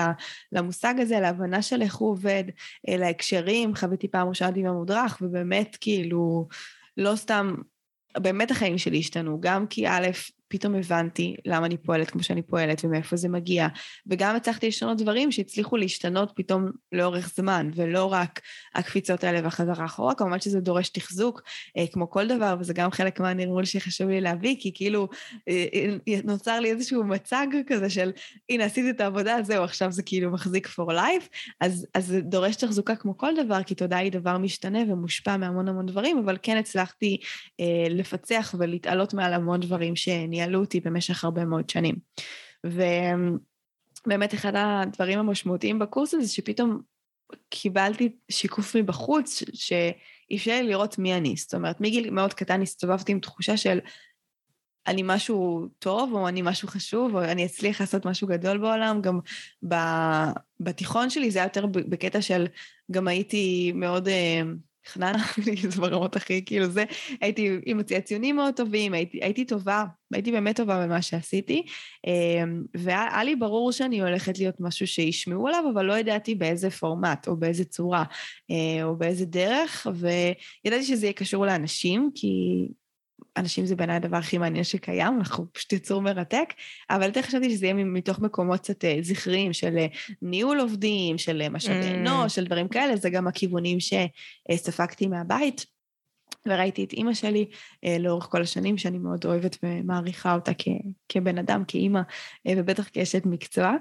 למושג 0.52 0.94
הזה, 0.98 1.20
להבנה 1.20 1.62
של 1.62 1.82
איך 1.82 1.96
הוא 1.96 2.10
עובד, 2.12 2.44
אה, 2.90 2.98
להקשרים, 2.98 3.76
חוויתי 3.76 4.08
פעם 4.08 4.30
ראשונה 4.30 4.52
עם 4.56 4.66
המודרך, 4.66 5.18
ובאמת 5.22 5.78
כאילו, 5.82 6.48
לא 6.98 7.16
סתם, 7.16 7.56
באמת 8.18 8.52
החיים 8.52 8.78
שלי 8.78 9.00
השתנו, 9.00 9.42
גם 9.42 9.68
כי 9.68 9.88
א', 9.88 10.08
פתאום 10.50 10.76
הבנתי 10.76 11.36
למה 11.46 11.66
אני 11.66 11.78
פועלת 11.78 12.10
כמו 12.10 12.24
שאני 12.24 12.42
פועלת 12.42 12.86
ומאיפה 12.86 13.16
זה 13.16 13.30
מגיע. 13.30 13.68
וגם 14.08 14.36
הצלחתי 14.36 14.68
לשנות 14.68 14.98
דברים 14.98 15.32
שהצליחו 15.32 15.78
להשתנות 15.78 16.32
פתאום 16.36 16.72
לאורך 16.92 17.32
זמן, 17.36 17.70
ולא 17.76 18.06
רק 18.14 18.42
הקפיצות 18.76 19.24
האלה 19.24 19.40
והחזרה 19.44 19.86
אחורה. 19.86 20.16
כמובן 20.16 20.40
שזה 20.40 20.60
דורש 20.60 20.90
תחזוק, 20.90 21.42
אה, 21.78 21.86
כמו 21.92 22.10
כל 22.10 22.28
דבר, 22.28 22.56
וזה 22.60 22.74
גם 22.74 22.92
חלק 22.92 23.20
מהנרמול 23.20 23.66
שחשוב 23.66 24.10
לי 24.10 24.22
להביא, 24.22 24.56
כי 24.60 24.72
כאילו 24.74 25.08
אה, 25.50 25.66
אה, 25.74 26.20
נוצר 26.24 26.60
לי 26.60 26.72
איזשהו 26.72 27.04
מצג 27.04 27.48
כזה 27.68 27.90
של, 27.90 28.12
הנה, 28.50 28.66
עשיתי 28.66 28.90
את 28.90 29.02
העבודה, 29.02 29.38
זהו, 29.44 29.64
עכשיו 29.64 29.92
זה 29.92 30.04
כאילו 30.04 30.32
מחזיק 30.32 30.68
for 30.68 30.92
life, 30.92 31.28
אז, 31.62 31.88
אז 31.94 32.06
זה 32.06 32.22
דורש 32.22 32.56
תחזוקה 32.56 32.96
כמו 32.96 33.18
כל 33.18 33.34
דבר, 33.44 33.64
כי 33.64 33.76
תודעה 33.76 34.00
היא 34.00 34.12
דבר 34.12 34.38
משתנה 34.38 34.80
ומושפע 34.88 35.38
מהמון 35.38 35.68
המון 35.68 35.86
דברים, 35.86 36.18
אבל 36.18 36.38
כן 36.42 36.58
הצלחתי 36.58 37.18
אה, 37.60 37.66
לפצח 37.90 38.56
ולהתעלות 38.60 39.14
מעל 39.14 39.34
המון 39.34 39.60
דברים 39.60 39.96
שאני 39.96 40.39
ניהלו 40.40 40.60
אותי 40.60 40.80
במשך 40.80 41.24
הרבה 41.24 41.46
מאוד 41.46 41.70
שנים. 41.70 41.96
ובאמת 42.66 44.34
אחד 44.34 44.54
הדברים 44.56 45.20
המשמעותיים 45.20 45.80
בקורס 45.80 46.14
הזה, 46.14 46.28
שפתאום 46.28 46.82
קיבלתי 47.50 48.16
שיקוף 48.32 48.76
מבחוץ, 48.76 49.44
שאפשר 49.54 50.52
לי 50.52 50.64
לראות 50.64 50.98
מי 50.98 51.14
אני. 51.14 51.36
זאת 51.38 51.54
אומרת, 51.54 51.82
מגיל 51.82 52.10
מאוד 52.10 52.34
קטן 52.34 52.62
הסתובבתי 52.62 53.12
עם 53.12 53.20
תחושה 53.20 53.58
של 53.58 53.80
אני 54.88 55.02
משהו 55.06 55.68
טוב, 55.80 56.14
או 56.14 56.28
אני 56.28 56.42
משהו 56.42 56.68
חשוב, 56.68 57.16
או 57.16 57.24
אני 57.24 57.46
אצליח 57.46 57.82
לעשות 57.82 58.06
משהו 58.06 58.28
גדול 58.28 58.58
בעולם. 58.58 59.02
גם 59.02 59.20
בתיכון 60.60 61.10
שלי 61.10 61.32
זה 61.32 61.40
היה 61.40 61.46
יותר 61.46 61.66
בקטע 61.66 62.22
של, 62.22 62.48
גם 62.92 63.08
הייתי 63.08 63.72
מאוד... 63.76 64.08
אה, 64.08 64.42
חננה, 64.88 65.24
זה 65.70 65.82
ברמות 65.82 66.16
הכי, 66.16 66.46
כאילו 66.46 66.68
זה, 66.70 66.84
הייתי 67.22 67.60
עם 67.66 67.82
ציונים 68.04 68.36
מאוד 68.36 68.54
טובים, 68.56 68.94
הייתי, 68.94 69.20
הייתי 69.22 69.46
טובה, 69.46 69.86
הייתי 70.14 70.32
באמת 70.32 70.56
טובה 70.56 70.86
במה 70.86 71.02
שעשיתי, 71.02 71.66
אמ, 72.08 72.64
והיה 72.74 73.24
לי 73.24 73.36
ברור 73.36 73.72
שאני 73.72 74.02
הולכת 74.02 74.40
להיות 74.40 74.56
משהו 74.60 74.88
שישמעו 74.88 75.48
עליו, 75.48 75.64
אבל 75.74 75.86
לא 75.86 75.98
ידעתי 75.98 76.36
באיזה 76.36 76.70
פורמט, 76.70 77.28
או 77.28 77.38
באיזה 77.38 77.66
צורה, 77.66 78.04
אה, 78.52 78.84
או 78.84 78.96
באיזה 78.96 79.26
דרך, 79.26 79.88
וידעתי 79.96 80.84
שזה 80.84 81.06
יהיה 81.06 81.14
קשור 81.14 81.46
לאנשים, 81.46 82.10
כי 82.16 82.28
אנשים 83.38 83.66
זה 83.66 83.76
בעיניי 83.76 83.96
הדבר 83.96 84.18
הכי 84.18 84.38
מעניין 84.38 84.64
שקיים, 84.64 85.18
אנחנו 85.18 85.46
פשוט 85.54 85.74
יצור 85.74 86.02
מרתק, 86.02 86.54
אבל 86.90 87.06
יותר 87.06 87.22
חשבתי 87.22 87.50
שזה 87.50 87.66
יהיה 87.66 87.74
מתוך 87.74 88.20
מקומות 88.20 88.60
קצת 88.60 88.86
אה, 88.86 88.98
זכריים 89.02 89.54
של 89.54 89.78
אה, 89.78 89.88
ניהול 90.22 90.60
עובדים, 90.60 91.18
של 91.18 91.42
אה, 91.42 91.50
משאבי 91.50 91.92
mm. 91.92 91.94
אנוש, 91.94 92.36
של 92.36 92.46
דברים 92.46 92.68
כאלה, 92.68 92.96
זה 92.96 93.10
גם 93.10 93.28
הכיוונים 93.28 93.78
שספגתי 93.80 95.08
מהבית. 95.08 95.66
וראיתי 96.48 96.84
את 96.84 96.94
אימא 96.94 97.14
שלי 97.14 97.46
אה, 97.86 97.98
לאורך 98.00 98.28
כל 98.32 98.42
השנים, 98.42 98.78
שאני 98.78 98.98
מאוד 98.98 99.26
אוהבת 99.26 99.58
ומעריכה 99.64 100.36
אותה 100.36 100.52
כ, 100.58 100.68
כבן 101.10 101.38
אדם, 101.38 101.64
כאימא, 101.68 102.02
אה, 102.48 102.54
ובטח 102.58 102.90
כאשת 102.94 103.26
מקצוע. 103.26 103.74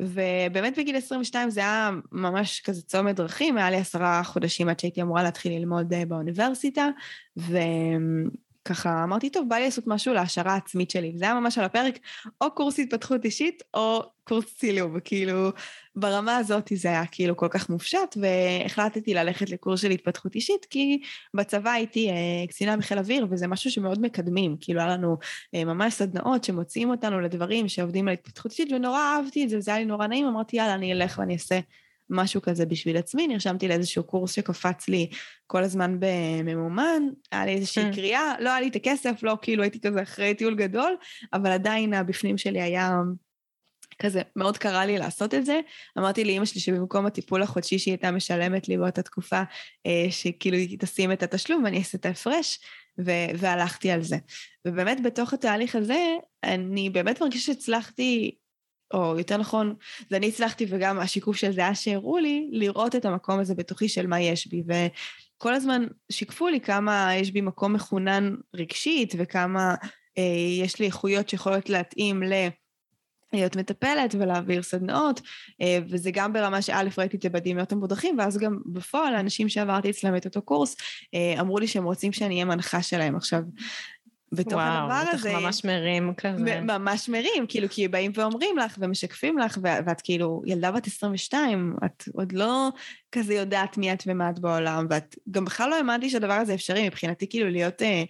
ובאמת 0.00 0.78
בגיל 0.78 0.96
22 0.96 1.50
זה 1.50 1.60
היה 1.60 1.90
ממש 2.12 2.60
כזה 2.60 2.82
צומת 2.82 3.16
דרכים, 3.16 3.58
היה 3.58 3.70
לי 3.70 3.76
עשרה 3.76 4.24
חודשים 4.24 4.68
עד 4.68 4.80
שהייתי 4.80 5.02
אמורה 5.02 5.22
להתחיל 5.22 5.52
ללמוד 5.52 5.92
אה, 5.92 6.04
באוניברסיטה, 6.04 6.88
ו... 7.38 7.58
ככה 8.64 9.04
אמרתי, 9.04 9.30
טוב, 9.30 9.48
בא 9.48 9.56
לי 9.56 9.64
לעשות 9.64 9.86
משהו 9.86 10.14
להעשרה 10.14 10.52
העצמית 10.52 10.90
שלי. 10.90 11.12
זה 11.16 11.24
היה 11.24 11.34
ממש 11.34 11.58
על 11.58 11.64
הפרק, 11.64 11.98
או 12.40 12.50
קורס 12.50 12.78
התפתחות 12.78 13.24
אישית, 13.24 13.62
או 13.74 14.02
קורס 14.24 14.44
צילום. 14.56 15.00
כאילו, 15.04 15.50
ברמה 15.96 16.36
הזאת 16.36 16.72
זה 16.74 16.88
היה 16.88 17.06
כאילו 17.06 17.36
כל 17.36 17.48
כך 17.50 17.70
מופשט, 17.70 18.16
והחלטתי 18.16 19.14
ללכת 19.14 19.50
לקורס 19.50 19.80
של 19.80 19.90
התפתחות 19.90 20.34
אישית, 20.34 20.64
כי 20.70 21.00
בצבא 21.34 21.70
הייתי 21.70 22.10
אה, 22.10 22.14
קצינה 22.48 22.76
בחיל 22.76 22.98
אוויר, 22.98 23.26
וזה 23.30 23.46
משהו 23.46 23.70
שמאוד 23.70 24.00
מקדמים. 24.00 24.56
כאילו, 24.60 24.80
היה 24.80 24.88
לנו 24.88 25.16
אה, 25.54 25.64
ממש 25.64 25.94
סדנאות 25.94 26.44
שמוציאים 26.44 26.90
אותנו 26.90 27.20
לדברים 27.20 27.68
שעובדים 27.68 28.08
על 28.08 28.14
התפתחות 28.14 28.52
אישית, 28.52 28.72
ונורא 28.72 28.98
אהבתי 28.98 29.44
את 29.44 29.48
זה, 29.48 29.60
זה 29.60 29.70
היה 29.70 29.80
לי 29.80 29.86
נורא 29.86 30.06
נעים, 30.06 30.26
אמרתי, 30.26 30.56
יאללה, 30.56 30.74
אני 30.74 30.92
אלך 30.92 31.18
ואני 31.18 31.34
אעשה 31.34 31.60
משהו 32.10 32.42
כזה 32.42 32.66
בשביל 32.66 32.96
עצמי, 32.96 33.26
נרשמתי 33.26 33.68
לאיזשהו 33.68 34.04
קורס 34.04 34.32
שקפץ 34.32 34.88
לי 34.88 35.10
כל 35.46 35.64
הזמן 35.64 35.96
בממומן, 35.98 37.02
היה 37.32 37.46
לי 37.46 37.52
איזושהי 37.52 37.90
mm. 37.90 37.94
קריאה, 37.94 38.34
לא 38.40 38.50
היה 38.50 38.60
לי 38.60 38.68
את 38.68 38.76
הכסף, 38.76 39.22
לא 39.22 39.36
כאילו 39.42 39.62
הייתי 39.62 39.80
כזה 39.80 40.02
אחרי 40.02 40.34
טיול 40.34 40.54
גדול, 40.54 40.96
אבל 41.32 41.50
עדיין 41.50 41.94
הבפנים 41.94 42.38
שלי 42.38 42.62
היה 42.62 43.00
כזה, 43.98 44.22
מאוד 44.36 44.58
קרה 44.58 44.86
לי 44.86 44.98
לעשות 44.98 45.34
את 45.34 45.46
זה. 45.46 45.60
אמרתי 45.98 46.24
לאימא 46.24 46.44
שלי 46.44 46.60
שבמקום 46.60 47.06
הטיפול 47.06 47.42
החודשי 47.42 47.78
שהיא 47.78 47.92
הייתה 47.92 48.10
משלמת 48.10 48.68
לי 48.68 48.76
באותה 48.76 49.02
תקופה, 49.02 49.42
אה, 49.86 50.06
שכאילו 50.10 50.56
היא 50.56 50.78
תשים 50.78 51.12
את 51.12 51.22
התשלום 51.22 51.64
ואני 51.64 51.78
אעשה 51.78 51.98
את 51.98 52.06
ההפרש, 52.06 52.58
והלכתי 53.38 53.90
על 53.90 54.02
זה. 54.02 54.16
ובאמת 54.64 55.02
בתוך 55.02 55.32
התהליך 55.32 55.76
הזה, 55.76 56.16
אני 56.44 56.90
באמת 56.90 57.20
מרגישה 57.20 57.46
שהצלחתי 57.46 58.34
או 58.94 59.18
יותר 59.18 59.36
נכון, 59.36 59.74
זה 60.10 60.16
אני 60.16 60.28
הצלחתי 60.28 60.66
וגם 60.68 60.98
השיקוף 60.98 61.36
של 61.36 61.52
זה 61.52 61.60
היה 61.60 61.74
שהראו 61.74 62.18
לי, 62.18 62.48
לראות 62.52 62.96
את 62.96 63.04
המקום 63.04 63.40
הזה 63.40 63.54
בתוכי 63.54 63.88
של 63.88 64.06
מה 64.06 64.20
יש 64.20 64.46
בי. 64.46 64.62
וכל 64.66 65.54
הזמן 65.54 65.86
שיקפו 66.12 66.48
לי 66.48 66.60
כמה 66.60 67.14
יש 67.14 67.30
בי 67.30 67.40
מקום 67.40 67.72
מחונן 67.72 68.34
רגשית 68.54 69.14
וכמה 69.18 69.74
אה, 70.18 70.22
יש 70.62 70.80
לי 70.80 70.86
איכויות 70.86 71.28
שיכולות 71.28 71.70
להתאים 71.70 72.22
ל... 72.22 72.32
להיות 73.34 73.56
מטפלת 73.56 74.14
ולהעביר 74.14 74.62
סדנאות, 74.62 75.20
אה, 75.60 75.78
וזה 75.88 76.10
גם 76.10 76.32
ברמה 76.32 76.62
שא' 76.62 76.82
ראיתי 76.98 77.16
את 77.16 77.22
זה 77.22 77.28
בדמיונות 77.28 77.72
המודרכים, 77.72 78.18
ואז 78.18 78.38
גם 78.38 78.58
בפועל 78.66 79.14
האנשים 79.14 79.48
שעברתי 79.48 79.90
אצלם 79.90 80.16
את 80.16 80.24
אותו 80.24 80.42
קורס 80.42 80.76
אה, 81.14 81.40
אמרו 81.40 81.58
לי 81.58 81.66
שהם 81.66 81.84
רוצים 81.84 82.12
שאני 82.12 82.34
אהיה 82.34 82.44
מנחה 82.44 82.82
שלהם. 82.82 83.16
עכשיו, 83.16 83.40
בתוך 84.34 84.52
וואו, 84.52 84.62
הדבר 84.62 85.10
הזה... 85.12 85.28
וואו, 85.28 85.36
בטח 85.36 85.44
ממש 85.44 85.64
מרים 85.64 86.14
כזה. 86.16 86.60
ממש 86.60 87.08
מרים, 87.08 87.46
כאילו, 87.48 87.68
כי 87.70 87.88
באים 87.88 88.12
ואומרים 88.14 88.58
לך 88.58 88.76
ומשקפים 88.78 89.38
לך, 89.38 89.58
ואת 89.62 90.00
כאילו 90.00 90.42
ילדה 90.46 90.70
בת 90.70 90.86
22, 90.86 91.76
את 91.84 92.04
עוד 92.14 92.32
לא 92.32 92.68
כזה 93.12 93.34
יודעת 93.34 93.78
מי 93.78 93.92
את 93.92 94.02
ומה 94.06 94.30
את 94.30 94.38
בעולם, 94.38 94.86
ואת 94.90 95.16
גם 95.30 95.44
בכלל 95.44 95.70
לא 95.70 95.76
האמנתי 95.76 96.10
שהדבר 96.10 96.32
הזה 96.32 96.54
אפשרי, 96.54 96.86
מבחינתי 96.86 97.28
כאילו 97.28 97.50
להיות 97.50 97.82
אה, 97.82 98.02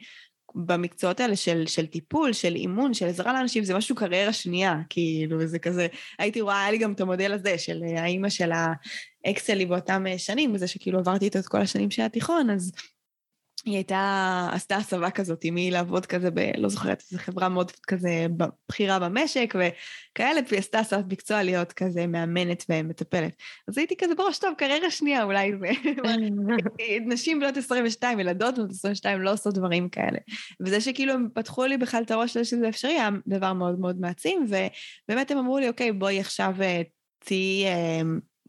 במקצועות 0.55 1.21
האלה 1.21 1.37
של, 1.37 1.67
של 1.67 1.87
טיפול, 1.87 2.33
של 2.33 2.55
אימון, 2.55 2.95
של 2.95 3.07
עזרה 3.07 3.33
לאנשים, 3.33 3.65
זה 3.65 3.75
משהו 3.75 3.95
קריירה 3.95 4.33
שנייה, 4.33 4.77
כאילו, 4.89 5.47
זה 5.47 5.59
כזה, 5.59 5.87
הייתי 6.19 6.41
רואה, 6.41 6.61
היה 6.61 6.71
לי 6.71 6.79
גם 6.79 6.93
את 6.93 7.01
המודל 7.01 7.33
הזה 7.33 7.59
של 7.59 7.83
אה, 7.87 8.03
האימא 8.03 8.29
של 8.29 8.51
האקסלי 9.25 9.67
באותם 9.67 10.07
אה, 10.07 10.19
שנים, 10.19 10.55
וזה 10.55 10.67
שכאילו 10.67 10.99
עברתי 10.99 11.25
איתו 11.25 11.39
את 11.39 11.47
כל 11.47 11.61
השנים 11.61 11.91
של 11.91 12.03
התיכון, 12.03 12.51
אז... 12.51 12.73
היא 13.65 13.75
הייתה, 13.75 14.49
עשתה 14.53 14.77
הסבה 14.77 15.11
כזאת 15.11 15.45
עם 15.45 15.55
מי 15.55 15.71
לעבוד 15.71 16.07
כזה 16.07 16.31
ב... 16.31 16.41
לא 16.57 16.69
זוכרת, 16.69 17.03
איזו 17.11 17.23
חברה 17.23 17.49
מאוד 17.49 17.71
כזה 17.71 18.27
בכירה 18.69 18.99
במשק 18.99 19.55
וכאלה, 19.55 20.41
והיא 20.49 20.59
עשתה 20.59 20.79
הסבת 20.79 21.05
מקצוע 21.13 21.43
להיות 21.43 21.73
כזה 21.73 22.07
מאמנת 22.07 22.65
ומטפלת. 22.69 23.37
אז 23.69 23.79
הייתי 23.79 23.97
כזה 23.97 24.15
בראש, 24.15 24.39
טוב, 24.39 24.55
קריירה 24.59 24.91
שנייה 24.91 25.25
אולי 25.25 25.53
זה. 25.61 25.71
נשים 27.13 27.41
בנות 27.41 27.57
22, 27.57 28.21
ילדות 28.21 28.55
בנות 28.55 28.71
22 28.71 29.23
לא 29.23 29.33
עושות 29.33 29.55
דברים 29.55 29.89
כאלה. 29.89 30.19
וזה 30.61 30.81
שכאילו 30.81 31.13
הם 31.13 31.29
פתחו 31.35 31.65
לי 31.65 31.79
בכלל 31.79 32.03
את 32.03 32.11
הראש 32.11 32.37
לזה 32.37 32.45
שזה 32.45 32.69
אפשרי, 32.69 32.93
היה 32.93 33.09
דבר 33.27 33.53
מאוד 33.53 33.81
מאוד 33.81 34.01
מעצים, 34.01 34.47
ובאמת 34.49 35.31
הם 35.31 35.39
אמרו 35.39 35.59
לי, 35.59 35.69
אוקיי, 35.69 35.93
בואי 35.93 36.21
עכשיו 36.21 36.55
אה, 36.63 36.83
תהיי... 37.19 37.67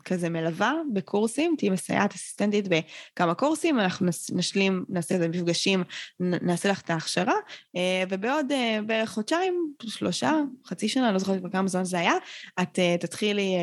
אה, 0.05 0.15
כזה 0.15 0.29
מלווה 0.29 0.73
בקורסים, 0.93 1.55
תהיי 1.57 1.69
מסייעת 1.69 2.13
אסיסטנטית 2.13 2.67
בכמה 2.67 3.33
קורסים, 3.33 3.79
אנחנו 3.79 4.07
נשלים, 4.33 4.85
נעשה 4.89 5.15
איזה 5.15 5.27
מפגשים, 5.27 5.83
נעשה 6.19 6.69
לך 6.69 6.81
את 6.81 6.89
ההכשרה, 6.89 7.33
אה, 7.75 8.03
ובעוד 8.09 8.51
אה, 8.51 8.79
בערך 8.85 9.09
חודשיים, 9.09 9.73
שלושה, 9.83 10.33
חצי 10.65 10.89
שנה, 10.89 11.11
לא 11.11 11.17
זוכרת 11.19 11.41
כמה 11.51 11.67
זמן 11.67 11.83
זה 11.83 11.99
היה, 11.99 12.13
את 12.61 12.79
תתחילי 12.99 13.55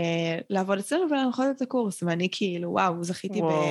לעבוד 0.51 0.79
אצלנו 0.79 1.11
ולהנחות 1.11 1.47
את 1.57 1.63
הקורס, 1.63 2.03
ואני 2.03 2.29
כאילו, 2.33 2.71
וואו, 2.71 3.05
זכיתי 3.05 3.41
וואו. 3.41 3.63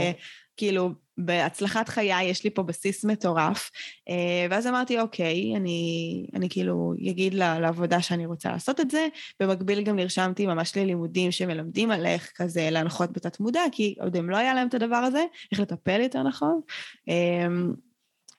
כאילו, 0.58 0.92
בהצלחת 1.18 1.90
חיי 1.90 2.24
יש 2.24 2.44
לי 2.44 2.50
פה 2.50 2.64
בסיס 2.64 3.06
מטורף. 3.06 3.72
אה, 4.10 4.48
ואז 4.50 4.68
אמרתי, 4.68 5.00
אוקיי, 5.00 5.56
אני, 5.56 6.26
אני 6.36 6.50
כאילו 6.50 6.94
אגיד 7.10 7.34
לעבודה 7.34 8.02
שאני 8.02 8.26
רוצה 8.26 8.52
לעשות 8.52 8.80
את 8.80 8.92
זה. 8.92 9.08
במקביל 9.40 9.84
גם 9.84 9.96
נרשמתי 9.96 10.46
ממש 10.46 10.78
ללימודים 10.78 11.32
שמלמדים 11.32 11.92
על 11.92 12.06
איך 12.06 12.32
כזה 12.36 12.70
להנחות 12.72 13.12
בתת 13.12 13.40
מודע, 13.40 13.62
כי 13.72 13.96
עוד 14.00 14.18
הם 14.18 14.30
לא 14.30 14.38
היה 14.38 14.54
להם 14.54 14.68
את 14.68 14.74
הדבר 14.74 14.96
הזה, 14.96 15.24
איך 15.52 15.60
לטפל 15.60 16.02
יותר 16.02 16.24
נכון. 16.24 16.62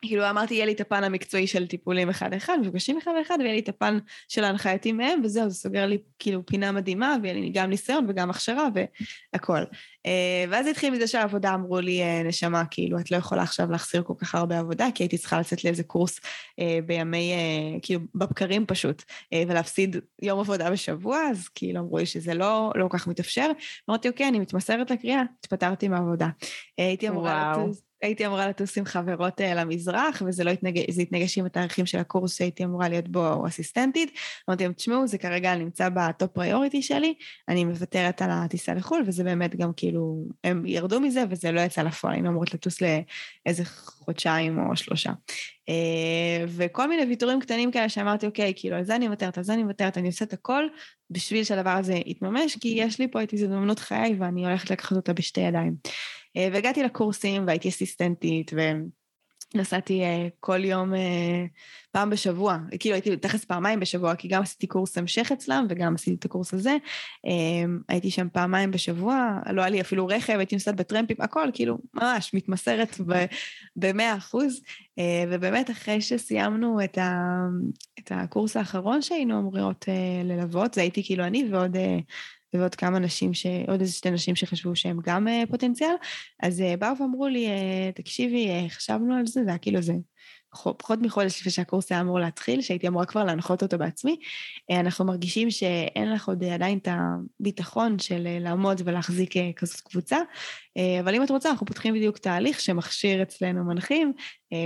כאילו 0.02 0.30
אמרתי, 0.30 0.54
יהיה 0.54 0.66
לי 0.66 0.72
את 0.72 0.80
הפן 0.80 1.04
המקצועי 1.04 1.46
של 1.46 1.66
טיפולים 1.66 2.08
אחד-אחד, 2.08 2.58
מפגשים 2.62 2.98
אחד-אחד, 2.98 3.36
ויהיה 3.40 3.52
לי 3.52 3.58
את 3.58 3.68
הפן 3.68 3.98
של 4.28 4.44
ההנחייתי 4.44 4.92
מהם, 4.92 5.20
וזהו, 5.24 5.50
זה 5.50 5.54
סוגר 5.54 5.86
לי 5.86 5.98
כאילו 6.18 6.46
פינה 6.46 6.72
מדהימה, 6.72 7.16
ויהיה 7.22 7.34
לי 7.34 7.50
גם 7.54 7.70
ניסיון 7.70 8.06
וגם 8.08 8.30
הכשרה 8.30 8.68
והכול. 9.32 9.66
אה, 10.06 10.44
ואז 10.50 10.66
התחיל 10.66 10.92
מזה 10.92 11.06
שהעבודה 11.06 11.54
אמרו 11.54 11.80
לי, 11.80 12.02
אה, 12.02 12.22
נשמה, 12.22 12.64
כאילו, 12.64 12.98
את 12.98 13.10
לא 13.10 13.16
יכולה 13.16 13.42
עכשיו 13.42 13.70
להחסיר 13.70 14.02
כל 14.02 14.14
כך 14.18 14.34
הרבה 14.34 14.58
עבודה, 14.58 14.88
כי 14.94 15.02
הייתי 15.02 15.18
צריכה 15.18 15.40
לצאת 15.40 15.64
לאיזה 15.64 15.82
קורס 15.82 16.20
אה, 16.58 16.78
בימי, 16.86 17.32
כאילו, 17.82 18.00
בבקרים 18.14 18.66
פשוט, 18.66 19.02
ולהפסיד 19.34 19.96
יום 20.22 20.40
עבודה 20.40 20.70
בשבוע, 20.70 21.18
אז 21.30 21.48
כאילו 21.48 21.80
אמרו 21.80 21.98
לי 21.98 22.06
שזה 22.06 22.34
לא, 22.34 22.72
לא 22.74 22.88
כל 22.88 22.98
כך 22.98 23.06
מתאפשר. 23.06 23.50
אמרתי, 23.90 24.08
אוקיי, 24.08 24.28
אני 24.28 24.38
מתמסרת 24.38 24.90
לקריאה, 24.90 25.22
התפטרתי 25.38 25.88
מהעבודה. 25.88 26.28
הייתי 26.78 27.08
אמורה... 27.08 27.54
וואו. 27.56 27.91
הייתי 28.02 28.26
אמורה 28.26 28.48
לטוס 28.48 28.78
עם 28.78 28.84
חברות 28.84 29.40
uh, 29.40 29.44
למזרח, 29.44 30.22
וזה 30.26 30.44
לא 30.44 30.50
התנגש, 30.50 30.98
התנגש 31.02 31.38
עם 31.38 31.46
התאריכים 31.46 31.86
של 31.86 31.98
הקורס 31.98 32.36
שהייתי 32.36 32.64
אמורה 32.64 32.88
להיות 32.88 33.08
בו 33.08 33.46
אסיסטנטית. 33.46 34.18
אמרתי 34.48 34.64
להם, 34.64 34.72
תשמעו, 34.72 35.06
זה 35.06 35.18
כרגע 35.18 35.54
נמצא 35.54 35.88
בטופ 35.88 36.30
פריוריטי 36.30 36.82
שלי, 36.82 37.14
אני 37.48 37.64
מוותרת 37.64 38.22
על 38.22 38.30
הטיסה 38.32 38.74
לחו"ל, 38.74 39.02
וזה 39.06 39.24
באמת 39.24 39.56
גם 39.56 39.70
כאילו, 39.76 40.24
הם 40.44 40.66
ירדו 40.66 41.00
מזה, 41.00 41.24
וזה 41.30 41.52
לא 41.52 41.60
יצא 41.60 41.82
לפועל, 41.82 42.14
היינו 42.14 42.28
אמורות 42.28 42.54
לטוס 42.54 42.78
לאיזה 42.80 43.64
חודשיים 43.64 44.58
או 44.58 44.76
שלושה. 44.76 45.10
Uh, 45.10 46.44
וכל 46.46 46.88
מיני 46.88 47.04
ויתורים 47.04 47.40
קטנים 47.40 47.70
כאלה 47.70 47.88
שאמרתי, 47.88 48.26
אוקיי, 48.26 48.52
כאילו, 48.56 48.76
על 48.76 48.84
זה 48.84 48.96
אני 48.96 49.08
מוותרת, 49.08 49.38
על 49.38 49.44
זה 49.44 49.54
אני 49.54 49.62
מוותרת, 49.62 49.98
אני 49.98 50.06
עושה 50.06 50.24
את 50.24 50.32
הכל 50.32 50.64
בשביל 51.10 51.44
שהדבר 51.44 51.70
הזה 51.70 51.94
יתממש, 52.06 52.56
כי 52.60 52.68
יש 52.68 52.98
לי 52.98 53.08
פה 53.10 53.22
את 53.22 53.32
הזדמנות 53.32 53.78
חיי 53.78 54.16
ואני 54.18 54.44
הולכת 54.44 54.70
לקחת 54.70 54.96
אותה 54.96 55.12
בשתי 55.12 55.40
ידיים. 55.40 55.74
אה, 56.36 56.48
והגעתי 56.52 56.82
לקורסים 56.82 57.46
והייתי 57.46 57.68
אסיסטנטית, 57.68 58.50
ונסעתי 59.54 60.02
אה, 60.02 60.28
כל 60.40 60.64
יום, 60.64 60.94
אה, 60.94 61.44
פעם 61.90 62.10
בשבוע, 62.10 62.58
כאילו 62.80 62.94
הייתי 62.94 63.16
תכף 63.16 63.44
פעמיים 63.44 63.80
בשבוע, 63.80 64.14
כי 64.14 64.28
גם 64.28 64.42
עשיתי 64.42 64.66
קורס 64.66 64.98
המשך 64.98 65.32
אצלם 65.32 65.66
וגם 65.68 65.94
עשיתי 65.94 66.16
את 66.16 66.24
הקורס 66.24 66.54
הזה. 66.54 66.76
הייתי 67.88 68.10
שם 68.10 68.28
פעמיים 68.32 68.70
בשבוע, 68.70 69.38
לא 69.52 69.60
היה 69.60 69.70
לי 69.70 69.80
אפילו 69.80 70.06
רכב, 70.06 70.38
הייתי 70.38 70.54
נוסעת 70.54 70.76
בטרמפים, 70.76 71.16
הכל, 71.20 71.48
כאילו, 71.54 71.78
ממש 71.94 72.34
מתמסרת 72.34 72.96
במאה 73.76 74.16
אחוז. 74.16 74.60
ובאמת, 75.30 75.70
אחרי 75.70 76.00
שסיימנו 76.00 76.84
את, 76.84 76.98
ה, 76.98 77.26
את 77.98 78.12
הקורס 78.14 78.56
האחרון 78.56 79.02
שהיינו 79.02 79.38
אמורות 79.38 79.84
ללוות, 80.24 80.74
זה 80.74 80.80
הייתי 80.80 81.04
כאילו 81.04 81.24
אני 81.24 81.48
ועוד 81.50 81.76
ועוד 82.54 82.74
כמה 82.74 82.98
נשים, 82.98 83.34
ש... 83.34 83.46
עוד 83.68 83.80
איזה 83.80 83.92
שתי 83.92 84.10
נשים 84.10 84.36
שחשבו 84.36 84.76
שהם 84.76 84.98
גם 85.02 85.28
uh, 85.28 85.50
פוטנציאל, 85.50 85.94
אז 86.42 86.60
uh, 86.60 86.76
באו 86.76 86.98
ואמרו 87.00 87.26
לי, 87.26 87.46
uh, 87.46 87.96
תקשיבי, 87.96 88.48
חשבנו 88.68 89.14
על 89.14 89.26
זה, 89.26 89.44
זה 89.44 89.50
היה 89.50 89.58
כאילו 89.58 89.82
זה 89.82 89.92
פחות 90.78 90.98
מחודש 91.02 91.40
לפני 91.40 91.52
שהקורס 91.52 91.92
היה 91.92 92.00
אמור 92.00 92.20
להתחיל, 92.20 92.60
שהייתי 92.60 92.88
אמורה 92.88 93.06
כבר 93.06 93.24
להנחות 93.24 93.62
אותו 93.62 93.78
בעצמי, 93.78 94.16
אנחנו 94.70 95.04
מרגישים 95.04 95.50
שאין 95.50 96.12
לך 96.12 96.28
עוד 96.28 96.44
עדיין 96.44 96.78
את 96.78 96.88
הביטחון 96.90 97.98
של 97.98 98.38
לעמוד 98.40 98.82
ולהחזיק 98.84 99.34
כזאת 99.56 99.80
קבוצה, 99.80 100.18
אבל 101.00 101.14
אם 101.14 101.22
את 101.22 101.30
רוצה, 101.30 101.50
אנחנו 101.50 101.66
פותחים 101.66 101.94
בדיוק 101.94 102.18
תהליך 102.18 102.60
שמכשיר 102.60 103.22
אצלנו 103.22 103.64
מנחים, 103.64 104.12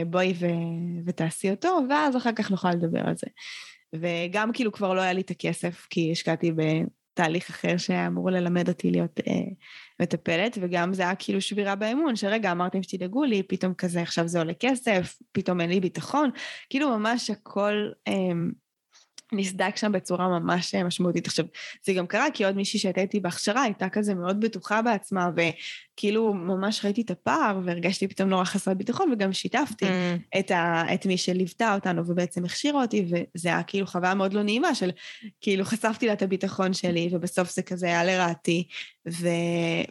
בואי 0.07 0.35
ו- 0.39 1.07
ותעשי 1.07 1.51
אותו, 1.51 1.79
ואז 1.91 2.17
אחר 2.17 2.33
כך 2.33 2.51
נוכל 2.51 2.71
לדבר 2.71 3.01
על 3.07 3.15
זה. 3.17 3.27
וגם 3.95 4.53
כאילו 4.53 4.73
כבר 4.73 4.95
לא 4.95 5.01
היה 5.01 5.13
לי 5.13 5.21
את 5.21 5.31
הכסף, 5.31 5.87
כי 5.91 6.13
השקעתי 6.13 6.53
תהליך 7.17 7.51
אחר 7.51 7.77
שהיה 7.77 8.07
אמור 8.07 8.31
ללמד 8.31 8.69
אותי 8.69 8.91
להיות 8.91 9.21
אה, 9.29 9.33
מטפלת, 10.01 10.59
וגם 10.61 10.95
זה 10.95 11.03
היה 11.03 11.15
כאילו 11.15 11.41
שבירה 11.41 11.75
באמון, 11.75 12.17
שרגע 12.17 12.53
אמרתם 12.53 12.83
שתדאגו 12.83 13.25
לי, 13.25 13.43
פתאום 13.43 13.75
כזה 13.75 14.03
עכשיו 14.03 14.29
זה 14.29 14.39
עולה 14.39 14.55
כסף, 14.55 15.19
פתאום 15.33 15.61
אין 15.61 15.71
לי 15.71 15.81
ביטחון, 15.81 16.31
כאילו 16.71 16.99
ממש 16.99 17.31
הכל 17.31 17.91
אה, 18.09 18.13
נסדק 19.33 19.77
שם 19.77 19.93
בצורה 19.93 20.29
ממש 20.29 20.75
אה, 20.75 20.85
משמעותית. 20.85 21.27
עכשיו, 21.27 21.45
זה 21.85 21.93
גם 21.93 22.07
קרה 22.07 22.27
כי 22.35 22.45
עוד 22.45 22.57
מישהי 22.57 22.81
שהייתה 22.81 23.01
איתי 23.01 23.21
בהכשרה 23.21 23.63
הייתה 23.63 23.89
כזה 23.89 24.15
מאוד 24.15 24.41
בטוחה 24.41 24.83
בעצמה, 24.83 25.31
וכאילו 25.37 26.35
ממש 26.35 26.85
ראיתי 26.85 27.01
את 27.01 27.11
הפער 27.11 27.61
והרגשתי 27.65 28.09
פתאום 28.09 28.29
נורא 28.29 28.45
חסרת 28.45 28.77
ביטחון, 28.77 29.13
וגם 29.13 29.33
שיתפתי 29.33 29.85
mm. 29.85 30.39
את, 30.39 30.51
ה, 30.51 30.83
את 30.95 31.07
מי 31.07 31.19
שליוותה 31.19 31.75
אותנו 31.75 32.03
ובעצם 32.07 32.45
הכשירה 32.45 32.83
אותי, 32.83 33.07
וזה 33.11 33.49
היה 33.49 33.63
כאילו 33.63 33.87
חוויה 33.87 34.15
מאוד 34.15 34.33
לא 34.33 34.43
נעימה 34.43 34.75
של 34.75 34.91
כאילו 35.41 35.65
חשפתי 35.65 36.07
לה 36.07 36.13
את 36.13 36.23
הביטחון 36.23 36.73
שלי, 36.73 37.09
ובסוף 37.13 37.51
זה 37.51 37.63
כזה 37.63 37.87
היה 37.87 38.05
לרעתי, 38.05 38.69
ו... 39.09 39.29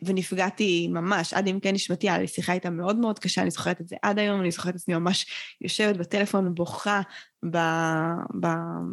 ונפגעתי 0.03 0.87
ממש, 0.87 1.33
עד 1.33 1.47
עמקי 1.47 1.71
נשמתי, 1.71 2.09
היה 2.09 2.19
לי 2.19 2.27
שיחה 2.27 2.53
איתה 2.53 2.69
מאוד 2.69 2.95
מאוד 2.95 3.19
קשה, 3.19 3.41
אני 3.41 3.51
זוכרת 3.51 3.81
את 3.81 3.87
זה 3.87 3.95
עד 4.01 4.19
היום, 4.19 4.41
אני 4.41 4.51
זוכרת 4.51 4.75
את 4.75 4.79
עצמי 4.79 4.95
ממש 4.95 5.25
יושבת 5.61 5.97
בטלפון, 5.97 6.55
בוכה 6.55 7.01
ב... 7.51 7.57
ב... 8.41 8.45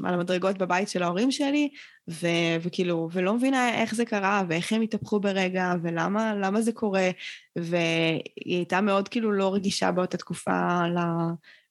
על 0.04 0.14
המדרגות 0.14 0.58
בבית 0.58 0.88
של 0.88 1.02
ההורים 1.02 1.30
שלי, 1.30 1.68
ו... 2.10 2.26
וכאילו, 2.62 3.08
ולא 3.12 3.34
מבינה 3.34 3.74
איך 3.74 3.94
זה 3.94 4.04
קרה, 4.04 4.42
ואיך 4.48 4.72
הם 4.72 4.82
התהפכו 4.82 5.20
ברגע, 5.20 5.72
ולמה 5.82 6.60
זה 6.60 6.72
קורה, 6.72 7.10
והיא 7.56 8.56
הייתה 8.56 8.80
מאוד 8.80 9.08
כאילו 9.08 9.32
לא 9.32 9.54
רגישה 9.54 9.92
באותה 9.92 10.16
תקופה 10.16 10.86
ל... 10.86 10.98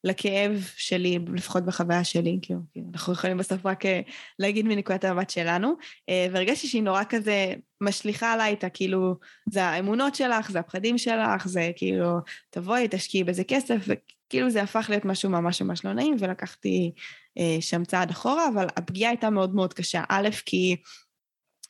לכאב 0.04 0.66
שלי, 0.76 1.20
לפחות 1.36 1.66
בחוויה 1.66 2.04
שלי, 2.04 2.40
כאילו, 2.42 2.60
אנחנו 2.94 3.14
יכולים 3.14 3.38
בסוף 3.38 3.66
רק 3.66 3.86
אה, 3.86 4.02
להגיד 4.40 4.66
מנקודת 4.66 5.04
המבט 5.04 5.30
שלנו, 5.30 5.74
אה, 6.10 6.28
והרגשתי 6.32 6.68
שהיא 6.68 6.84
נורא 6.84 7.04
כזה 7.10 7.54
משליכה 7.82 8.34
עליי 8.34 8.54
את 8.54 8.64
הכאילו, 8.64 9.16
זה 9.50 9.64
האמונות 9.64 10.16
שלך, 10.16 10.52
זה 10.52 10.60
הפחדים 10.60 10.98
שלך, 10.98 11.48
זה 11.48 11.72
כאילו, 11.76 12.18
תבואי, 12.50 12.88
תשקיעי 12.92 13.24
בזה 13.24 13.44
כסף, 13.44 13.78
וכאילו 13.88 14.50
זה 14.50 14.62
הפך 14.62 14.86
להיות 14.90 15.06
משהו 15.06 15.30
ממש 15.30 15.62
ממש 15.62 15.86
לא 15.86 15.94
נעים, 15.94 16.16
ולקחתי 16.20 16.92
אה, 17.38 17.58
שם 17.62 17.86
צעד 17.86 18.10
אחורה, 18.10 18.48
אבל 18.54 18.68
הפגיעה 18.78 19.12
הייתה 19.12 19.30
מאוד 19.30 19.56
מאוד 19.56 19.74
קשה. 19.74 20.04
א', 20.10 20.30
כי 20.46 20.76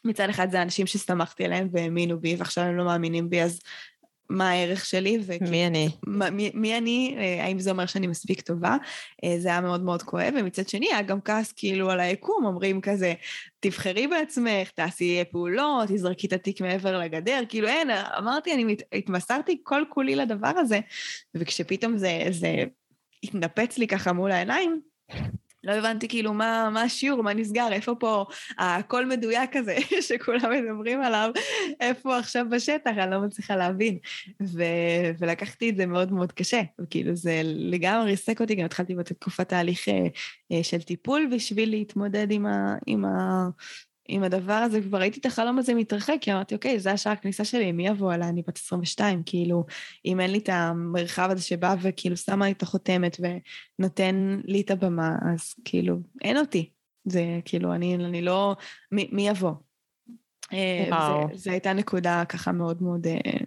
מצד 0.06 0.30
אחד 0.30 0.52
זה 0.52 0.62
אנשים 0.62 0.88
שסמכתי 0.88 1.46
עליהם 1.46 1.70
והאמינו 1.72 2.20
בי, 2.20 2.36
ועכשיו 2.36 2.64
הם 2.64 2.78
לא 2.78 2.86
מאמינים 2.86 3.30
בי, 3.30 3.42
אז 3.42 3.60
מה 4.32 4.50
הערך 4.50 4.86
שלי. 4.86 5.18
וכי, 5.26 5.44
מי 5.50 5.68
אני? 5.68 5.90
מי, 6.08 6.52
מי 6.54 6.78
אני, 6.78 7.16
אה, 7.18 7.44
האם 7.44 7.60
זה 7.60 7.72
אומר 7.72 7.86
שאני 7.86 8.08
מספיק 8.08 8.42
טובה. 8.42 8.78
אה, 9.24 9.36
זה 9.40 9.50
היה 9.50 9.62
מאוד 9.62 9.84
מאוד 9.84 10.04
כואב, 10.04 10.34
ומצד 10.40 10.70
שני 10.70 10.88
היה 10.92 11.02
גם 11.02 11.22
כעס 11.22 11.52
כאילו 11.52 11.90
על 11.92 12.00
היקום, 12.00 12.46
אומרים 12.46 12.82
כזה, 12.82 13.14
תבחרי 13.60 14.08
בעצמך, 14.08 14.72
תעשי 14.76 15.24
פעולות, 15.32 15.90
תזרקי 15.90 16.28
את 16.28 16.34
התיק 16.34 16.62
מעבר 16.62 17.00
לגדר, 17.00 17.42
כאילו 17.50 17.68
אין, 17.68 17.90
אמרתי, 18.18 18.54
אני 18.54 18.64
מת, 18.64 18.82
התמסרתי 18.94 19.60
כל 19.64 19.84
כולי 19.90 20.16
לדבר 20.16 20.54
הזה, 20.58 20.80
וכשפתאום 21.36 21.98
זה, 21.98 22.24
זה 22.30 22.64
התנפץ 23.24 23.78
לי 23.78 23.88
ככה 23.88 24.14
מול 24.14 24.32
העיניים, 24.32 24.82
לא 25.64 25.72
הבנתי 25.72 26.08
כאילו 26.08 26.34
מה, 26.34 26.70
מה 26.74 26.82
השיעור, 26.82 27.24
מה 27.24 27.34
נסגר, 27.34 27.68
איפה 27.72 27.96
פה 27.96 28.26
הכל 28.58 29.06
מדויק 29.06 29.58
כזה 29.58 29.78
שכולם 30.08 30.52
מדברים 30.52 31.02
עליו, 31.02 31.32
איפה 31.80 32.18
עכשיו 32.18 32.46
בשטח, 32.52 32.92
אני 32.98 33.12
לא 33.12 33.20
מצליחה 33.20 33.56
להבין. 33.56 33.98
ו, 34.42 34.64
ולקחתי 35.20 35.70
את 35.70 35.76
זה 35.76 35.86
מאוד 35.86 36.12
מאוד 36.12 36.32
קשה, 36.32 36.62
וכאילו 36.82 37.16
זה 37.16 37.42
לגמרי 37.44 38.12
ריסק 38.12 38.42
אותי, 38.42 38.56
גם 38.56 38.66
התחלתי 38.66 38.96
בתקופת 38.96 39.50
תהליך 39.50 39.88
אה, 40.52 40.64
של 40.64 40.82
טיפול 40.82 41.30
בשביל 41.36 41.70
להתמודד 41.70 42.32
עם, 42.32 42.46
ה, 42.46 42.76
עם, 42.88 43.06
ה, 43.06 43.50
עם 44.08 44.24
הדבר 44.24 44.54
הזה, 44.54 44.82
כבר 44.82 44.98
ראיתי 44.98 45.20
את 45.20 45.26
החלום 45.26 45.60
הזה 45.60 45.74
מתרחק, 45.74 46.16
כי 46.22 46.34
אמרתי, 46.34 46.56
אוקיי, 46.56 46.80
זה 46.80 46.92
השער 46.92 47.14
הכניסה 47.14 47.46
שלי, 47.46 47.72
מי 47.72 47.88
יבוא 47.88 48.14
אליי? 48.14 48.30
אני 48.30 48.42
בת 48.48 48.58
22, 48.58 49.24
כאילו, 49.26 49.66
אם 50.06 50.20
אין 50.20 50.32
לי 50.32 50.38
את 50.38 50.50
המרחב 50.50 51.30
הזה 51.32 51.42
שבא 51.42 51.76
וכאילו 51.82 52.18
שמה 52.18 52.46
לי 52.46 52.52
את 52.52 52.64
החותמת 52.64 53.18
ונותן 53.80 54.40
לי 54.44 54.62
את 54.62 54.72
הבמה, 54.72 55.16
אז 55.34 55.54
כאילו, 55.66 55.98
אין 56.22 56.38
אותי. 56.38 56.70
זה 57.06 57.40
כאילו, 57.46 57.74
אני, 57.74 57.96
אני 57.96 58.22
לא... 58.22 58.56
מי, 58.92 59.10
מי 59.12 59.28
יבוא? 59.28 59.52
אה, 60.54 60.90
זו 61.34 61.52
הייתה 61.52 61.74
נקודה 61.74 62.24
ככה 62.30 62.52
מאוד 62.52 62.84
מאוד... 62.84 63.08
אה, 63.08 63.40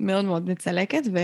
מאוד 0.00 0.24
מאוד 0.24 0.50
מצלקת 0.50 1.02
ו, 1.14 1.18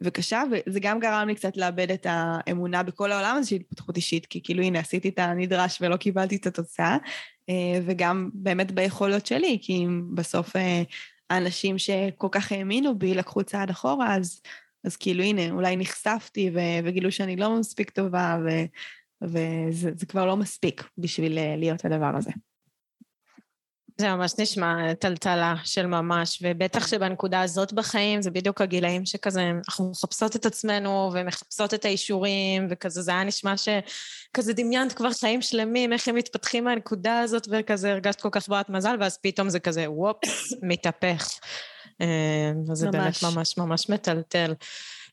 וקשה, 0.00 0.42
וזה 0.50 0.80
גם 0.80 1.00
גרם 1.00 1.28
לי 1.28 1.34
קצת 1.34 1.56
לאבד 1.56 1.90
את 1.90 2.06
האמונה 2.10 2.82
בכל 2.82 3.12
העולם 3.12 3.36
הזה 3.36 3.48
של 3.48 3.56
התפתחות 3.56 3.96
אישית, 3.96 4.26
כי 4.26 4.42
כאילו 4.42 4.62
הנה 4.62 4.78
עשיתי 4.78 5.08
את 5.08 5.18
הנדרש 5.18 5.78
ולא 5.80 5.96
קיבלתי 5.96 6.36
את 6.36 6.46
התוצאה, 6.46 6.92
אה, 6.92 6.98
וגם 7.86 8.30
באמת 8.34 8.72
ביכולות 8.72 9.26
שלי, 9.26 9.58
כי 9.62 9.72
אם 9.72 10.14
בסוף 10.14 10.56
אה, 10.56 10.82
האנשים 11.30 11.78
שכל 11.78 12.28
כך 12.30 12.52
האמינו 12.52 12.98
בי 12.98 13.14
לקחו 13.14 13.44
צעד 13.44 13.70
אחורה, 13.70 14.16
אז, 14.16 14.40
אז 14.84 14.96
כאילו 14.96 15.22
הנה, 15.24 15.50
אולי 15.50 15.76
נחשפתי 15.76 16.50
ו- 16.54 16.84
וגילו 16.84 17.12
שאני 17.12 17.36
לא 17.36 17.58
מספיק 17.60 17.90
טובה, 17.90 18.38
ו- 18.44 18.64
וזה 19.22 20.06
כבר 20.06 20.26
לא 20.26 20.36
מספיק 20.36 20.84
בשביל 20.98 21.38
אה, 21.38 21.56
להיות 21.56 21.84
הדבר 21.84 22.16
הזה. 22.16 22.30
זה 24.00 24.14
ממש 24.14 24.32
נשמע 24.38 24.94
טלטלה 24.94 25.54
של 25.64 25.86
ממש, 25.86 26.42
ובטח 26.42 26.86
שבנקודה 26.86 27.40
הזאת 27.40 27.72
בחיים 27.72 28.22
זה 28.22 28.30
בדיוק 28.30 28.60
הגילאים 28.60 29.06
שכזה, 29.06 29.50
אנחנו 29.68 29.90
מחפשות 29.90 30.36
את 30.36 30.46
עצמנו 30.46 31.10
ומחפשות 31.14 31.74
את 31.74 31.84
האישורים, 31.84 32.66
וכזה 32.70 33.02
זה 33.02 33.10
היה 33.10 33.24
נשמע 33.24 33.54
שכזה 33.56 34.52
דמיינת 34.52 34.92
כבר 34.92 35.12
חיים 35.12 35.42
שלמים, 35.42 35.92
איך 35.92 36.08
הם 36.08 36.14
מתפתחים 36.14 36.64
מהנקודה 36.64 37.20
הזאת, 37.20 37.48
וכזה 37.50 37.92
הרגשת 37.92 38.20
כל 38.20 38.28
כך 38.32 38.48
ברת 38.48 38.68
מזל, 38.68 38.96
ואז 39.00 39.18
פתאום 39.22 39.48
זה 39.48 39.60
כזה 39.60 39.90
וופס, 39.90 40.52
מתהפך. 40.62 41.28
אה, 42.00 42.52
וזה 42.68 42.90
באמת 42.90 43.22
ממש 43.22 43.58
ממש 43.58 43.88
מטלטל. 43.88 44.52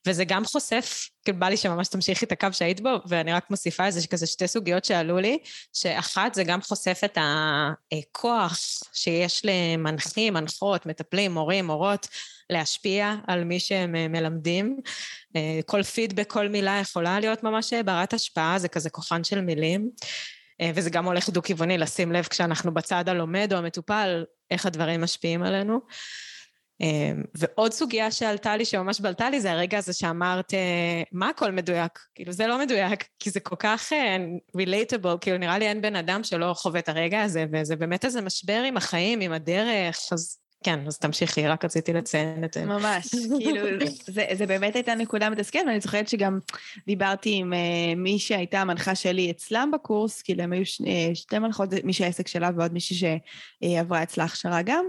וזה 0.05 0.25
גם 0.25 0.45
חושף, 0.45 1.09
כאילו 1.25 1.39
בא 1.39 1.49
לי 1.49 1.57
שממש 1.57 1.87
תמשיכי 1.87 2.25
את 2.25 2.31
הקו 2.31 2.47
שהיית 2.51 2.81
בו, 2.81 2.89
ואני 3.07 3.33
רק 3.33 3.49
מוסיפה 3.49 3.85
איזה 3.85 4.07
כזה 4.07 4.27
שתי 4.27 4.47
סוגיות 4.47 4.85
שעלו 4.85 5.19
לי, 5.19 5.37
שאחת 5.73 6.33
זה 6.33 6.43
גם 6.43 6.61
חושף 6.61 7.01
את 7.05 7.17
הכוח 7.91 8.59
שיש 8.93 9.41
למנחים, 9.43 10.33
מנחות, 10.33 10.85
מטפלים, 10.85 11.33
מורים, 11.33 11.65
מורות, 11.65 12.07
להשפיע 12.49 13.15
על 13.27 13.43
מי 13.43 13.59
שהם 13.59 13.95
אה, 13.95 14.07
מלמדים. 14.07 14.79
אה, 15.35 15.59
כל 15.65 15.83
פידבק, 15.83 16.31
כל 16.31 16.47
מילה 16.47 16.79
יכולה 16.81 17.19
להיות 17.19 17.43
ממש 17.43 17.73
ברת 17.73 18.13
השפעה, 18.13 18.59
זה 18.59 18.67
כזה 18.67 18.89
כוחן 18.89 19.23
של 19.23 19.41
מילים. 19.41 19.89
אה, 20.61 20.71
וזה 20.75 20.89
גם 20.89 21.05
הולך 21.05 21.29
דו-כיווני, 21.29 21.77
לשים 21.77 22.11
לב 22.11 22.25
כשאנחנו 22.25 22.73
בצד 22.73 23.09
הלומד 23.09 23.53
או 23.53 23.57
המטופל, 23.57 24.23
איך 24.51 24.65
הדברים 24.65 25.01
משפיעים 25.01 25.43
עלינו. 25.43 25.79
אמ, 26.81 27.23
ועוד 27.35 27.73
סוגיה 27.73 28.11
שעלתה 28.11 28.57
לי, 28.57 28.65
שממש 28.65 28.99
בלטה 28.99 29.29
לי, 29.29 29.41
זה 29.41 29.51
הרגע 29.51 29.77
הזה 29.77 29.93
שאמרת, 29.93 30.53
אה, 30.53 31.03
מה 31.11 31.29
הכל 31.29 31.51
מדויק? 31.51 31.99
כאילו, 32.15 32.31
זה 32.31 32.47
לא 32.47 32.59
מדויק, 32.59 33.03
כי 33.19 33.29
זה 33.29 33.39
כל 33.39 33.55
כך 33.59 33.93
אה, 33.93 34.17
כאילו, 35.21 35.37
נראה 35.37 35.57
לי 35.57 35.67
אין 35.67 35.81
בן 35.81 35.95
אדם 35.95 36.23
שלא 36.23 36.53
חווה 36.53 36.79
את 36.79 36.89
הרגע 36.89 37.21
הזה, 37.21 37.45
וזה 37.51 37.75
באמת 37.75 38.05
איזה 38.05 38.21
משבר 38.21 38.61
עם 38.67 38.77
החיים, 38.77 39.19
עם 39.19 39.31
הדרך, 39.31 39.99
אז 40.11 40.37
כן, 40.63 40.79
אז 40.87 40.97
תמשיכי, 40.97 41.47
רק 41.47 41.65
רציתי 41.65 41.93
לציין 41.93 42.43
את 42.43 42.53
זה. 42.53 42.65
ממש, 42.65 43.07
כאילו, 43.39 43.61
זה, 44.05 44.25
זה 44.33 44.45
באמת 44.45 44.75
הייתה 44.75 44.95
נקודה 44.95 45.29
מתסכלת, 45.29 45.63
ואני 45.67 45.79
זוכרת 45.79 46.07
שגם 46.07 46.39
דיברתי 46.87 47.35
עם 47.35 47.53
uh, 47.53 47.95
מי 47.95 48.19
שהייתה 48.19 48.61
המנחה 48.61 48.95
שלי 48.95 49.31
אצלם 49.31 49.71
בקורס, 49.73 50.21
כאילו 50.21 50.43
הם 50.43 50.53
היו 50.53 50.65
שני, 50.65 51.15
שתי 51.15 51.39
מנחות, 51.39 51.69
מי 51.83 51.93
שהעסק 51.93 52.27
שלה 52.27 52.49
ועוד 52.57 52.73
מישהי 52.73 53.17
שעברה 53.61 54.03
אצלה 54.03 54.23
הכשרה 54.23 54.61
גם. 54.61 54.85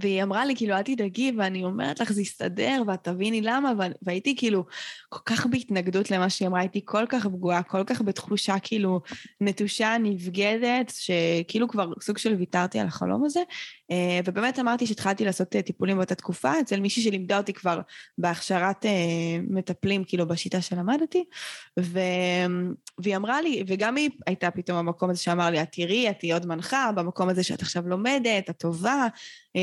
והיא 0.00 0.22
אמרה 0.22 0.44
לי, 0.44 0.56
כאילו, 0.56 0.74
אל 0.74 0.82
תדאגי, 0.82 1.32
ואני 1.38 1.64
אומרת 1.64 2.00
לך, 2.00 2.12
זה 2.12 2.22
יסתדר, 2.22 2.82
ואת 2.86 3.04
תביני 3.04 3.40
למה, 3.40 3.72
והייתי 4.02 4.36
כאילו 4.36 4.64
כל 5.08 5.20
כך 5.24 5.46
בהתנגדות 5.46 6.10
למה 6.10 6.30
שהיא 6.30 6.48
אמרה, 6.48 6.60
הייתי 6.60 6.80
כל 6.84 7.06
כך 7.08 7.26
פגועה, 7.26 7.62
כל 7.62 7.84
כך 7.84 8.02
בתחושה 8.02 8.58
כאילו 8.62 9.00
נטושה, 9.40 9.96
נבגדת, 10.00 10.92
שכאילו 10.96 11.68
כבר 11.68 11.92
סוג 12.00 12.18
של 12.18 12.34
ויתרתי 12.34 12.78
על 12.78 12.86
החלום 12.86 13.24
הזה. 13.24 13.40
אה, 13.90 14.20
ובאמת 14.24 14.58
אמרתי 14.58 14.86
שהתחלתי 14.86 15.24
לעשות 15.24 15.56
אה, 15.56 15.62
טיפולים 15.62 15.96
באותה 15.96 16.14
תקופה, 16.14 16.60
אצל 16.60 16.80
מישהי 16.80 17.02
שלימדה 17.02 17.38
אותי 17.38 17.52
כבר 17.52 17.80
בהכשרת 18.18 18.86
אה, 18.86 18.90
מטפלים, 19.48 20.04
כאילו, 20.04 20.28
בשיטה 20.28 20.60
שלמדתי, 20.60 21.24
ו... 21.80 21.98
והיא 22.98 23.16
אמרה 23.16 23.42
לי, 23.42 23.64
וגם 23.66 23.96
היא 23.96 24.10
הייתה 24.26 24.50
פתאום 24.50 24.78
במקום 24.78 25.10
הזה 25.10 25.20
שאמר 25.20 25.50
לי, 25.50 25.62
את 25.62 25.68
תראי, 25.72 26.10
את 26.10 26.18
תהיי 26.18 26.32
עוד 26.32 26.46
מנחה, 26.46 26.90
במקום 26.94 27.28
הזה 27.28 27.42
שאת 27.42 27.62
עכשיו 27.62 27.88
לומדת, 27.88 28.50
את 28.50 28.58
טובה, 28.58 29.06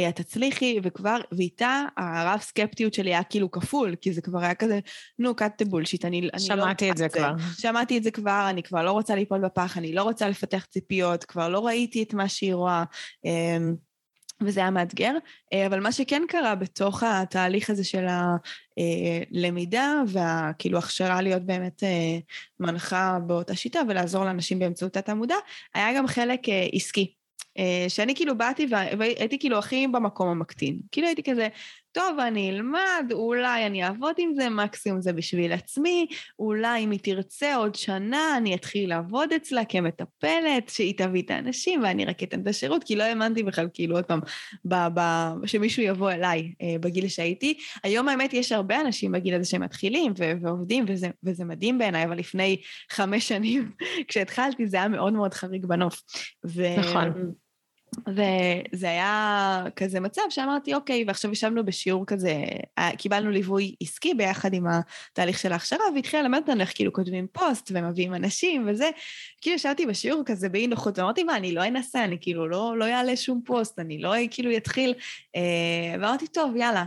את 0.09 0.15
תצליחי, 0.15 0.79
וכבר, 0.83 1.17
ואיתה 1.31 1.85
הרב 1.97 2.39
סקפטיות 2.39 2.93
שלי 2.93 3.09
היה 3.09 3.23
כאילו 3.23 3.51
כפול, 3.51 3.95
כי 3.95 4.13
זה 4.13 4.21
כבר 4.21 4.39
היה 4.39 4.55
כזה, 4.55 4.79
נו, 5.19 5.31
the 5.31 5.65
bullshit, 5.65 5.99
אני, 6.03 6.19
אני 6.19 6.29
לא... 6.31 6.39
שמעתי 6.39 6.91
את 6.91 6.97
זה 6.97 7.09
כבר. 7.09 7.33
שמעתי 7.57 7.97
את 7.97 8.03
זה 8.03 8.11
כבר, 8.11 8.47
אני 8.49 8.63
כבר 8.63 8.83
לא 8.83 8.91
רוצה 8.91 9.15
ליפול 9.15 9.39
בפח, 9.39 9.77
אני 9.77 9.93
לא 9.93 10.03
רוצה 10.03 10.29
לפתח 10.29 10.65
ציפיות, 10.65 11.23
כבר 11.23 11.49
לא 11.49 11.65
ראיתי 11.65 12.03
את 12.03 12.13
מה 12.13 12.27
שהיא 12.27 12.53
רואה. 12.53 12.83
וזה 14.41 14.59
היה 14.59 14.71
מאתגר, 14.71 15.13
אה, 15.53 15.67
אבל 15.67 15.79
מה 15.79 15.91
שכן 15.91 16.21
קרה 16.27 16.55
בתוך 16.55 17.03
התהליך 17.03 17.69
הזה 17.69 17.83
של 17.83 18.05
הלמידה 18.07 19.93
והכאילו 20.07 20.77
הכשרה 20.77 21.21
להיות 21.21 21.41
באמת 21.41 21.83
אה, 21.83 22.17
מנחה 22.59 23.19
באותה 23.27 23.55
שיטה 23.55 23.81
ולעזור 23.89 24.25
לאנשים 24.25 24.59
באמצעות 24.59 24.93
תת-עמודה, 24.93 25.35
היה 25.73 25.97
גם 25.97 26.07
חלק 26.07 26.49
אה, 26.49 26.67
עסקי. 26.73 27.13
שאני 27.87 28.15
כאילו 28.15 28.37
באתי 28.37 28.67
והייתי 28.71 29.39
כאילו 29.39 29.57
הכי 29.57 29.87
במקום 29.87 30.27
המקטין. 30.27 30.79
כאילו 30.91 31.07
הייתי 31.07 31.23
כזה, 31.23 31.47
טוב, 31.91 32.19
אני 32.19 32.49
אלמד, 32.49 33.11
אולי 33.11 33.65
אני 33.65 33.83
אעבוד 33.83 34.15
עם 34.17 34.33
זה, 34.35 34.49
מקסימום 34.49 35.01
זה 35.01 35.13
בשביל 35.13 35.51
עצמי, 35.51 36.07
אולי 36.39 36.83
אם 36.83 36.91
היא 36.91 36.99
תרצה 37.03 37.55
עוד 37.55 37.75
שנה, 37.75 38.37
אני 38.37 38.55
אתחיל 38.55 38.89
לעבוד 38.89 39.33
אצלה 39.33 39.65
כמטפלת, 39.65 40.69
שהיא 40.69 40.97
תביא 40.97 41.21
את 41.21 41.31
האנשים 41.31 41.83
ואני 41.83 42.05
רק 42.05 42.23
אתן 42.23 42.41
את 42.41 42.47
השירות, 42.47 42.83
כי 42.83 42.95
לא 42.95 43.03
האמנתי 43.03 43.43
בכלל, 43.43 43.67
כאילו, 43.73 43.95
עוד 43.95 44.05
פעם, 44.05 44.19
ב- 44.65 44.87
ב- 44.93 45.45
שמישהו 45.45 45.83
יבוא 45.83 46.11
אליי 46.11 46.53
אה, 46.61 46.75
בגיל 46.79 47.07
שהייתי. 47.07 47.57
היום 47.83 48.09
האמת 48.09 48.33
יש 48.33 48.51
הרבה 48.51 48.81
אנשים 48.81 49.11
בגיל 49.11 49.35
הזה 49.35 49.45
שמתחילים 49.45 50.13
ו- 50.17 50.31
ועובדים, 50.41 50.85
וזה, 50.87 51.07
וזה 51.23 51.45
מדהים 51.45 51.77
בעיניי, 51.77 52.03
אבל 52.03 52.17
לפני 52.17 52.61
חמש 52.89 53.27
שנים, 53.27 53.71
כשהתחלתי, 54.07 54.67
זה 54.67 54.77
היה 54.77 54.87
מאוד 54.87 55.13
מאוד 55.13 55.33
חריג 55.33 55.65
בנוף. 55.65 56.01
ו- 56.45 56.77
נכון. 56.79 57.31
וזה 58.07 58.89
היה 58.89 59.63
כזה 59.75 59.99
מצב 59.99 60.21
שאמרתי, 60.29 60.73
אוקיי, 60.73 61.03
ועכשיו 61.07 61.31
ישבנו 61.31 61.65
בשיעור 61.65 62.05
כזה, 62.05 62.43
אה, 62.77 62.89
קיבלנו 62.97 63.31
ליווי 63.31 63.75
עסקי 63.81 64.13
ביחד 64.13 64.53
עם 64.53 64.65
התהליך 64.67 65.39
של 65.39 65.51
ההכשרה, 65.51 65.79
והתחילה 65.95 66.23
ללמד 66.23 66.37
אותנו 66.37 66.61
איך 66.61 66.71
כאילו 66.75 66.93
כותבים 66.93 67.27
פוסט 67.31 67.71
ומביאים 67.73 68.13
אנשים 68.13 68.67
וזה. 68.67 68.89
כאילו 69.41 69.55
ישבתי 69.55 69.85
בשיעור 69.85 70.23
כזה 70.25 70.49
באי 70.49 70.67
נוחות, 70.67 70.99
ואמרתי, 70.99 71.23
מה, 71.23 71.37
אני 71.37 71.51
לא 71.51 71.67
אנסה, 71.67 72.03
אני 72.03 72.17
כאילו 72.21 72.47
לא, 72.47 72.77
לא 72.77 72.85
אעלה 72.85 73.15
שום 73.15 73.41
פוסט, 73.45 73.79
אני 73.79 74.01
לא 74.01 74.13
כאילו 74.31 74.57
אתחיל. 74.57 74.93
אה, 75.35 75.41
ואמרתי, 75.93 76.27
טוב, 76.27 76.55
יאללה, 76.55 76.85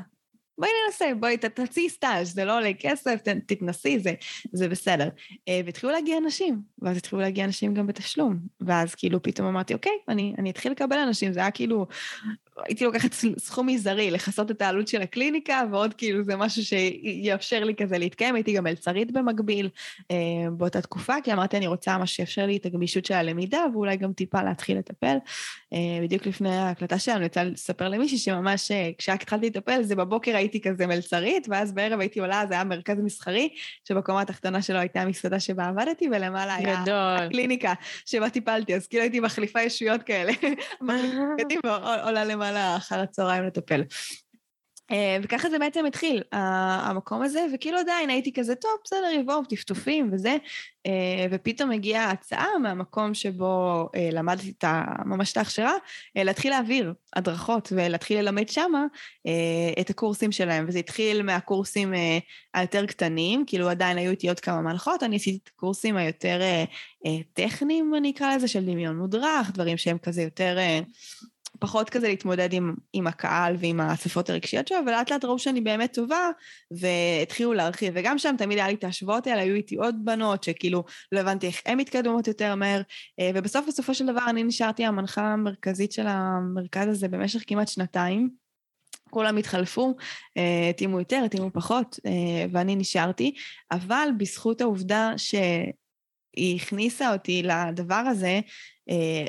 בואי 0.59 0.71
ננסה, 0.87 1.05
בואי 1.21 1.37
תציעי 1.37 1.88
סטאז', 1.88 2.35
זה 2.35 2.45
לא 2.45 2.57
עולה 2.57 2.71
כסף, 2.79 3.21
תתנסי, 3.47 3.99
זה, 3.99 4.14
זה 4.53 4.69
בסדר. 4.69 5.09
אה, 5.49 5.61
והתחילו 5.64 5.93
להגיע 5.93 6.19
אנשים, 6.19 6.62
ואז 6.79 6.97
התחילו 6.97 7.21
להגיע 7.21 7.45
אנשים 7.45 7.75
גם 7.75 7.87
בתשלום. 7.87 8.38
ואז 8.61 8.95
כאילו 8.95 9.23
פתאום 9.23 9.49
אמרתי, 9.49 9.75
אוקיי, 9.75 9.93
אני, 10.09 10.35
אני 10.38 10.51
אתחיל 10.51 10.73
לקבל 10.73 10.97
אנשים, 10.97 11.33
זה 11.33 11.40
היה 11.40 11.51
כאילו 11.51 11.87
הייתי 12.67 12.85
לוקחת 12.85 13.12
סכום 13.38 13.67
מזערי, 13.67 14.11
לכסות 14.11 14.51
את 14.51 14.62
העלות 14.62 14.88
של 14.88 15.03
הקליניקה, 15.03 15.62
ועוד 15.73 15.95
כאילו 15.95 16.25
זה 16.25 16.37
משהו 16.37 16.62
שיאפשר 16.64 17.64
לי 17.64 17.75
כזה 17.75 17.99
להתקיים. 17.99 18.35
הייתי 18.35 18.53
גם 18.53 18.64
מלצרית 18.64 19.12
במקביל 19.12 19.69
אה, 20.11 20.17
באותה 20.57 20.81
תקופה, 20.81 21.14
כי 21.25 21.33
אמרתי, 21.33 21.57
אני 21.57 21.67
רוצה 21.67 21.99
מה 21.99 22.07
שיאפשר 22.07 22.47
לי 22.47 22.57
את 22.57 22.67
הגמישות 22.67 23.05
של 23.05 23.14
הלמידה, 23.14 23.64
ואולי 23.73 23.97
גם 23.97 24.12
טיפה 24.12 24.43
להתחיל 24.43 24.79
לטפל. 24.79 25.17
אה, 25.74 25.98
בדיוק 26.02 26.26
לפני 26.26 26.56
ההקלטה 26.56 26.98
שלנו, 26.98 27.24
יצא 27.24 27.42
לספר 27.42 27.88
למישהי 27.88 28.18
שממש 28.18 28.70
אה, 28.70 28.90
כשרק 28.98 29.22
התחלתי 29.22 29.46
לטפל, 29.46 29.82
זה 29.82 29.96
בבוקר 29.96 30.37
הייתי 30.37 30.60
כזה 30.60 30.87
מלצרית, 30.87 31.46
ואז 31.50 31.72
בערב 31.72 32.00
הייתי 32.00 32.20
עולה, 32.20 32.44
זה 32.48 32.54
היה 32.54 32.64
מרכז 32.64 32.96
מסחרי, 32.98 33.48
שבקומה 33.88 34.20
התחתונה 34.20 34.62
שלו 34.62 34.78
הייתה 34.78 35.00
המסעדה 35.00 35.40
שבה 35.40 35.68
עבדתי, 35.68 36.08
ולמעלה 36.12 36.54
היה 36.54 36.82
גדול. 36.82 37.26
הקליניקה 37.26 37.72
שבה 38.06 38.30
טיפלתי, 38.30 38.74
אז 38.74 38.87
כאילו 38.87 39.02
הייתי 39.02 39.20
מחליפה 39.20 39.62
ישויות 39.62 40.02
כאלה, 40.02 40.32
עולה 42.04 42.24
למעלה. 42.24 42.44
למעלה 42.44 42.76
אחר 42.76 43.00
הצהריים 43.00 43.44
לטפל. 43.44 43.82
אה, 44.90 45.18
וככה 45.23 45.51
זה 45.51 45.59
בעצם 45.59 45.87
התחיל, 45.87 46.23
המקום 46.33 47.23
הזה, 47.23 47.47
וכאילו 47.55 47.79
עדיין 47.79 48.11
הייתי 48.11 48.33
כזה, 48.33 48.55
טוב, 48.55 48.70
בסדר, 48.85 49.11
יבואו 49.20 49.44
טפטופים 49.44 50.11
וזה, 50.12 50.37
אה, 50.87 51.27
ופתאום 51.31 51.70
הגיעה 51.70 52.11
הצעה 52.11 52.59
מהמקום 52.62 53.14
שבו 53.14 53.88
אה, 53.94 54.09
למדתי 54.12 54.53
את 54.59 54.64
ממש 55.05 55.33
את 55.33 55.37
ההכשרה, 55.37 55.73
להתחיל 56.16 56.51
להעביר 56.51 56.92
הדרכות 57.16 57.73
ולהתחיל 57.77 58.18
ללמד 58.18 58.49
שמה 58.49 58.87
את 59.81 59.90
הקורסים 59.90 60.33
שלהם, 60.33 60.64
וזה 60.68 60.79
התחיל 60.79 61.23
מהקורסים 61.23 61.94
היותר 62.55 62.87
קטנים, 62.87 63.44
כאילו 63.47 63.68
עדיין 63.68 63.99
היו 63.99 64.11
איתי 64.11 64.29
עוד 64.29 64.40
כמה 64.40 64.61
מלכות, 64.61 65.03
אני 65.03 65.16
עשיתי 65.16 65.38
את 65.42 65.51
הקורסים 65.55 65.97
היותר 65.97 66.40
טכניים, 67.33 67.94
אני 67.94 68.11
אקרא 68.11 68.37
לזה, 68.37 68.49
של 68.49 68.64
דמיון 68.64 68.97
מודרך, 68.97 69.51
דברים 69.51 69.77
שהם 69.77 69.99
כזה 69.99 70.23
יותר... 70.23 70.59
פחות 71.64 71.90
כזה 71.90 72.09
להתמודד 72.09 72.53
עם, 72.53 72.74
עם 72.92 73.07
הקהל 73.07 73.57
ועם 73.59 73.81
השפות 73.81 74.31
הרגשיות 74.31 74.68
שלו, 74.68 74.79
ולאט 74.87 75.11
לאט 75.11 75.24
ראו 75.24 75.38
שאני 75.38 75.61
באמת 75.61 75.94
טובה, 75.94 76.31
והתחילו 76.70 77.53
להרחיב. 77.53 77.92
וגם 77.96 78.18
שם 78.18 78.35
תמיד 78.38 78.59
היה 78.59 78.68
לי 78.68 78.74
את 78.74 78.85
ההשוואות 78.85 79.27
האלה, 79.27 79.40
היו 79.40 79.55
איתי 79.55 79.77
עוד 79.77 80.05
בנות 80.05 80.44
שכאילו 80.44 80.85
לא 81.12 81.20
הבנתי 81.20 81.46
איך 81.46 81.62
הן 81.66 81.79
מתקדמות 81.81 82.29
יותר 82.29 82.55
מהר, 82.55 82.83
אה, 83.20 83.31
ובסוף, 83.35 83.66
בסופו 83.68 83.94
של 83.94 84.07
דבר, 84.07 84.24
אני 84.29 84.42
נשארתי 84.42 84.85
המנחה 84.85 85.22
המרכזית 85.22 85.92
של 85.92 86.07
המרכז 86.07 86.88
הזה 86.88 87.09
במשך 87.09 87.42
כמעט 87.46 87.68
שנתיים. 87.68 88.31
כולם 89.11 89.37
התחלפו, 89.37 89.94
אה, 90.37 90.68
התאימו 90.70 90.98
יותר, 90.98 91.22
התאימו 91.24 91.50
פחות, 91.53 91.98
אה, 92.07 92.46
ואני 92.53 92.77
נשארתי, 92.77 93.35
אבל 93.70 94.09
בזכות 94.18 94.61
העובדה 94.61 95.12
ש... 95.16 95.35
היא 96.37 96.57
הכניסה 96.57 97.12
אותי 97.12 97.42
לדבר 97.42 97.94
הזה, 97.94 98.40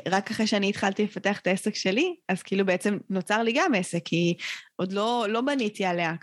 רק 0.08 0.30
אחרי 0.30 0.46
שאני 0.46 0.68
התחלתי 0.68 1.04
לפתח 1.04 1.40
את 1.40 1.46
העסק 1.46 1.74
שלי, 1.74 2.14
אז 2.28 2.42
כאילו 2.42 2.66
בעצם 2.66 2.98
נוצר 3.10 3.42
לי 3.42 3.52
גם 3.54 3.74
עסק, 3.74 4.02
כי 4.04 4.36
עוד 4.76 4.92
לא, 4.92 5.26
לא 5.28 5.40
בניתי 5.40 5.84
עליה. 5.84 6.14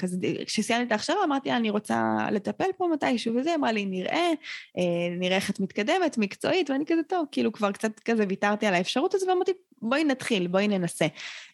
כשסיימתי 0.46 0.88
את 0.88 0.92
ההכשרה 0.92 1.24
אמרתי 1.24 1.50
לה, 1.50 1.58
אני 1.58 1.70
רוצה 1.70 2.28
לטפל 2.32 2.70
פה 2.78 2.88
מתישהו 2.94 3.36
וזה, 3.36 3.56
אמרה 3.56 3.72
לי, 3.72 3.86
נראה, 3.86 4.30
אה, 4.78 5.16
נראה 5.20 5.36
איך 5.36 5.50
את 5.50 5.60
מתקדמת, 5.60 6.18
מקצועית, 6.18 6.70
ואני 6.70 6.86
כזה, 6.88 7.02
טוב, 7.04 7.26
כאילו 7.32 7.52
כבר 7.52 7.72
קצת 7.72 8.00
כזה 8.00 8.26
ויתרתי 8.30 8.66
על 8.66 8.74
האפשרות 8.74 9.14
הזו, 9.14 9.26
ואמרתי, 9.28 9.52
בואי 9.84 10.04
נתחיל, 10.04 10.48
בואי 10.48 10.68
ננסה. 10.68 11.06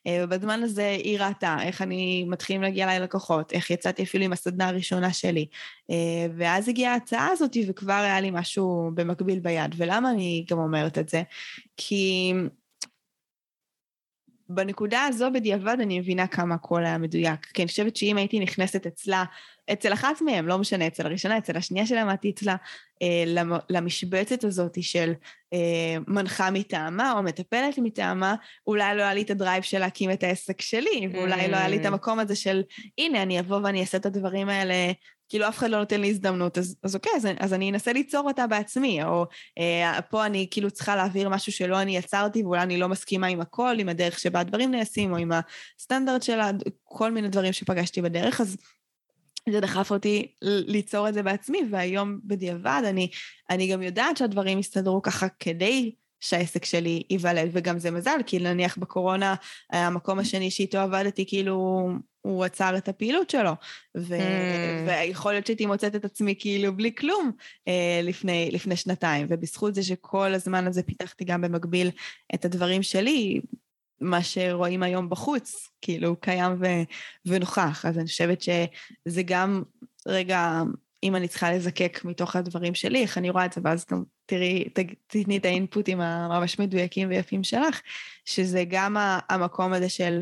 אה, 0.08 0.22
ובזמן 0.24 0.64
הזה 0.64 0.90
היא 0.90 1.20
ראתה 1.20 1.58
איך 1.62 1.82
אני 1.82 2.26
מתחילים 2.28 2.62
להגיע 2.62 2.86
אליי 2.86 3.00
לקוחות, 3.00 3.54
איך 3.54 3.70
יצאתי 3.70 4.04
אפילו 4.04 4.26
עם 4.26 4.34
הסדנה 4.34 4.68
הראשונה 4.68 5.14
שלי. 5.14 5.46
ואז 6.38 6.70
הגיעה 6.70 6.94
ההצעה 6.94 7.28
הזאת, 7.32 7.58
וכבר 7.68 7.94
היה 7.94 8.22
לי 8.22 8.32
משהו 8.32 8.92
במקביל 8.94 9.40
ביד. 9.40 9.76
ולמה 9.78 10.12
אני 10.12 10.46
גם 10.50 10.58
אומרת 10.58 10.98
את 10.98 11.10
זה? 11.10 11.24
כי 11.78 12.34
בנקודה 14.50 15.02
הזו 15.04 15.32
בדיעבד 15.34 15.78
אני 15.82 16.00
מבינה 16.00 16.28
כמה 16.28 16.56
הכל 16.56 16.86
היה 16.86 16.98
מדויק. 16.98 17.46
כי 17.46 17.62
אני 17.62 17.68
חושבת 17.68 17.96
שאם 17.96 18.18
הייתי 18.18 18.40
נכנסת 18.40 18.86
אצלה, 18.86 19.24
אצל 19.74 19.94
אחת 19.94 20.22
מהם, 20.22 20.48
לא 20.48 20.58
משנה, 20.58 20.88
אצל 20.88 21.06
הראשונה, 21.06 21.38
אצל 21.38 21.58
השנייה 21.58 21.86
שלמדתי 21.86 22.30
אצלה, 22.30 22.56
אה, 23.02 23.44
למשבצת 23.70 24.44
הזאת 24.44 24.84
של 24.84 25.14
אה, 25.54 25.98
מנחה 26.08 26.52
מטעמה 26.52 27.12
או 27.12 27.24
מטפלת 27.24 27.78
מטעמה, 27.78 28.36
אולי 28.68 28.98
לא 28.98 29.02
היה 29.02 29.14
לי 29.14 29.22
את 29.22 29.32
הדרייב 29.32 29.64
של 29.64 29.80
להקים 29.80 30.12
את 30.12 30.24
העסק 30.24 30.62
שלי, 30.62 31.08
ואולי 31.14 31.48
לא 31.48 31.58
היה 31.58 31.68
לי 31.68 31.78
את 31.78 31.86
mm. 31.86 31.88
המקום 31.88 32.20
הזה 32.20 32.36
של, 32.36 32.62
הנה, 32.98 33.24
אני 33.24 33.40
אבוא 33.40 33.60
ואני 33.64 33.82
אעשה 33.82 33.98
את 33.98 34.06
הדברים 34.06 34.50
האלה 34.50 34.92
כאילו 35.30 35.48
אף 35.48 35.58
אחד 35.58 35.70
לא 35.70 35.80
נותן 35.80 36.02
לי 36.02 36.10
הזדמנות, 36.10 36.58
אז, 36.58 36.76
אז 36.84 36.96
אוקיי, 36.96 37.12
אז, 37.16 37.28
אז 37.40 37.54
אני 37.54 37.72
אנסה 37.72 37.94
ליצור 37.94 38.28
אותה 38.28 38.48
בעצמי, 38.48 39.04
או 39.04 39.26
אה, 39.58 40.02
פה 40.02 40.26
אני 40.26 40.48
כאילו 40.52 40.72
צריכה 40.72 40.96
להעביר 40.96 41.30
משהו 41.30 41.52
שלא 41.52 41.82
אני 41.82 41.98
יצרתי, 41.98 42.44
ואולי 42.44 42.62
אני 42.62 42.78
לא 42.78 42.90
מסכימה 42.90 43.28
עם 43.28 43.42
הכל, 43.42 43.76
עם 43.80 43.90
הדרך 43.90 44.20
שבה 44.20 44.40
הדברים 44.40 44.72
נעשים, 44.72 45.12
או 45.12 45.18
עם 45.18 45.32
הסטנדרט 45.78 46.24
של 46.24 46.40
כל 46.84 47.12
מיני 47.12 47.28
דברים 47.28 47.54
שפגשתי 47.54 48.02
בדרך, 48.02 48.42
אז 48.42 48.58
זה 49.50 49.60
דחף 49.60 49.92
אותי 49.92 50.32
ליצור 50.42 51.10
את 51.10 51.14
זה 51.14 51.24
בעצמי, 51.24 51.60
והיום 51.72 52.20
בדיעבד 52.24 52.82
אני, 52.86 53.10
אני 53.50 53.72
גם 53.72 53.82
יודעת 53.82 54.18
שהדברים 54.18 54.60
יסתדרו 54.60 55.02
ככה 55.02 55.28
כדי 55.40 55.92
שהעסק 56.20 56.66
שלי 56.66 57.04
ייוולד, 57.10 57.50
וגם 57.52 57.80
זה 57.80 57.92
מזל, 57.92 58.20
כי 58.26 58.40
נניח 58.40 58.78
בקורונה, 58.78 59.36
המקום 59.70 60.20
השני 60.20 60.52
שאיתו 60.52 60.78
עבדתי, 60.78 61.26
כאילו, 61.28 61.90
הוא 62.22 62.46
עצר 62.46 62.78
את 62.78 62.90
הפעילות 62.90 63.30
שלו, 63.30 63.52
ו- 63.98 64.18
mm. 64.18 64.90
ויכול 64.90 65.32
להיות 65.32 65.46
שהייתי 65.46 65.66
מוצאת 65.66 65.96
את 65.96 66.06
עצמי 66.06 66.36
כאילו 66.40 66.76
בלי 66.76 66.96
כלום 66.96 67.32
אה, 67.68 68.02
לפני, 68.04 68.50
לפני 68.52 68.76
שנתיים, 68.76 69.28
ובזכות 69.30 69.76
זה 69.76 69.84
שכל 69.84 70.34
הזמן 70.34 70.68
הזה 70.68 70.84
פיתחתי 70.84 71.24
גם 71.24 71.42
במקביל 71.42 71.92
את 72.36 72.46
הדברים 72.46 72.84
שלי, 72.84 73.42
מה 74.02 74.24
שרואים 74.24 74.84
היום 74.84 75.10
בחוץ, 75.10 75.70
כאילו, 75.82 76.16
קיים 76.20 76.52
ו- 76.60 76.84
ונוכח. 77.26 77.86
אז 77.86 77.98
אני 77.98 78.06
חושבת 78.06 78.42
שזה 78.42 79.22
גם, 79.26 79.64
רגע, 80.08 80.62
אם 81.04 81.16
אני 81.16 81.28
צריכה 81.28 81.52
לזקק 81.52 82.02
מתוך 82.06 82.36
הדברים 82.36 82.76
שלי, 82.76 83.02
איך 83.02 83.18
אני 83.18 83.30
רואה 83.30 83.46
את 83.46 83.54
זה, 83.54 83.62
ואז 83.64 83.86
גם 83.92 84.04
תראי, 84.26 84.70
תתני 85.08 85.38
את 85.38 85.46
האינפוטים 85.46 86.02
הממש 86.02 86.60
מדויקים 86.60 87.10
ויפים 87.10 87.44
שלך, 87.44 87.82
שזה 88.26 88.64
גם 88.68 88.98
המקום 89.30 89.74
הזה 89.74 89.90
של... 89.90 90.22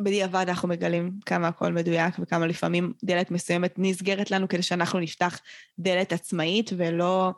בדיעבד 0.00 0.44
אנחנו 0.48 0.68
מגלים 0.68 1.18
כמה 1.26 1.48
הכל 1.48 1.72
מדויק 1.72 2.14
וכמה 2.18 2.46
לפעמים 2.46 2.92
דלת 3.04 3.30
מסוימת 3.30 3.74
נסגרת 3.78 4.30
לנו 4.30 4.48
כדי 4.48 4.62
שאנחנו 4.62 4.98
נפתח 4.98 5.40
דלת 5.78 6.12
עצמאית 6.12 6.70
ולא 6.76 7.32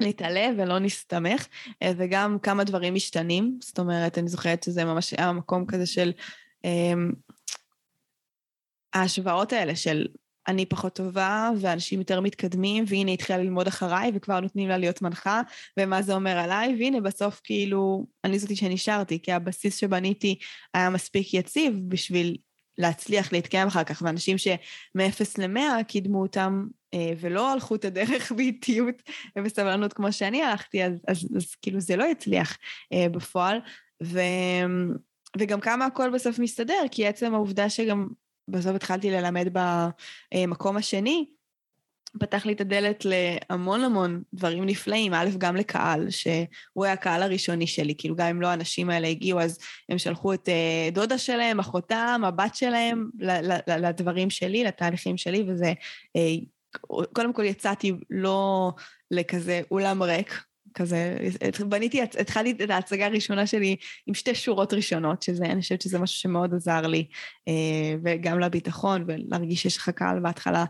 נתעלה 0.00 0.48
ולא 0.58 0.78
נסתמך, 0.78 1.46
וגם 1.84 2.38
כמה 2.38 2.64
דברים 2.64 2.94
משתנים, 2.94 3.58
זאת 3.62 3.78
אומרת, 3.78 4.18
אני 4.18 4.28
זוכרת 4.28 4.62
שזה 4.62 4.84
ממש 4.84 5.14
היה 5.18 5.32
מקום 5.32 5.66
כזה 5.66 5.86
של 5.86 6.12
um, 6.66 7.14
ההשוואות 8.94 9.52
האלה 9.52 9.76
של 9.76 10.06
אני 10.48 10.66
פחות 10.66 10.94
טובה 10.94 11.50
ואנשים 11.60 11.98
יותר 11.98 12.20
מתקדמים, 12.20 12.84
והנה 12.88 13.10
התחילה 13.10 13.38
ללמוד 13.38 13.66
אחריי 13.66 14.10
וכבר 14.14 14.40
נותנים 14.40 14.68
לה 14.68 14.78
להיות 14.78 15.02
מנחה, 15.02 15.42
ומה 15.78 16.02
זה 16.02 16.14
אומר 16.14 16.38
עליי, 16.38 16.76
והנה 16.78 17.00
בסוף 17.00 17.40
כאילו, 17.44 18.06
אני 18.24 18.38
זאתי 18.38 18.56
שנשארתי, 18.56 19.22
כי 19.22 19.32
הבסיס 19.32 19.76
שבניתי 19.76 20.38
היה 20.74 20.90
מספיק 20.90 21.34
יציב 21.34 21.74
בשביל 21.88 22.36
להצליח 22.78 23.32
להתקיים 23.32 23.68
אחר 23.68 23.84
כך, 23.84 24.02
ואנשים 24.04 24.38
שמ-0 24.38 24.98
ל-100 25.38 25.84
קידמו 25.88 26.22
אותם 26.22 26.66
אה, 26.94 27.12
ולא 27.20 27.52
הלכו 27.52 27.74
את 27.74 27.84
הדרך 27.84 28.32
באיטיות 28.36 29.02
ובסבלנות 29.38 29.92
כמו 29.92 30.12
שאני 30.12 30.42
הלכתי, 30.42 30.84
אז, 30.84 30.92
אז, 31.08 31.28
אז 31.36 31.54
כאילו 31.54 31.80
זה 31.80 31.96
לא 31.96 32.04
יצליח 32.04 32.58
אה, 32.92 33.08
בפועל. 33.08 33.58
ו... 34.02 34.20
וגם 35.38 35.60
כמה 35.60 35.86
הכל 35.86 36.10
בסוף 36.10 36.38
מסתדר, 36.38 36.82
כי 36.90 37.06
עצם 37.06 37.34
העובדה 37.34 37.70
שגם 37.70 38.08
בסוף 38.52 38.76
התחלתי 38.76 39.10
ללמד 39.10 39.48
במקום 40.34 40.76
השני, 40.76 41.26
פתח 42.18 42.46
לי 42.46 42.52
את 42.52 42.60
הדלת 42.60 43.04
להמון 43.04 43.84
המון 43.84 44.22
דברים 44.34 44.64
נפלאים, 44.64 45.14
א', 45.14 45.28
גם 45.38 45.56
לקהל, 45.56 46.10
שהוא 46.10 46.84
היה 46.84 46.92
הקהל 46.92 47.22
הראשוני 47.22 47.66
שלי, 47.66 47.94
כאילו 47.98 48.16
גם 48.16 48.26
אם 48.26 48.42
לא 48.42 48.46
האנשים 48.46 48.90
האלה 48.90 49.08
הגיעו, 49.08 49.40
אז 49.40 49.58
הם 49.88 49.98
שלחו 49.98 50.34
את 50.34 50.48
אה, 50.48 50.88
דודה 50.92 51.18
שלהם, 51.18 51.60
אחותם, 51.60 52.22
הבת 52.24 52.54
שלהם, 52.54 53.10
לדברים 53.66 54.30
שלי, 54.30 54.64
לתהליכים 54.64 55.16
שלי, 55.16 55.44
וזה, 55.48 55.72
אה, 56.16 56.34
קודם 57.12 57.32
כל 57.32 57.44
יצאתי 57.44 57.92
לא 58.10 58.70
לכזה 59.10 59.60
אולם 59.70 60.02
ריק, 60.02 60.44
כזה, 60.74 61.16
בניתי, 61.68 62.02
התחלתי 62.02 62.64
את 62.64 62.70
ההצגה 62.70 63.06
הראשונה 63.06 63.46
שלי 63.46 63.76
עם 64.06 64.14
שתי 64.14 64.34
שורות 64.34 64.74
ראשונות, 64.74 65.22
שזה, 65.22 65.44
אני 65.44 65.60
חושבת 65.60 65.80
שזה 65.80 65.98
משהו 65.98 66.20
שמאוד 66.20 66.54
עזר 66.54 66.86
לי, 66.86 67.06
אה, 67.48 67.94
וגם 68.04 68.40
לביטחון, 68.40 69.04
ולהרגיש 69.08 69.62
שיש 69.62 69.76
לך 69.76 69.88
קהל 69.88 70.20
בהתחלה, 70.20 70.64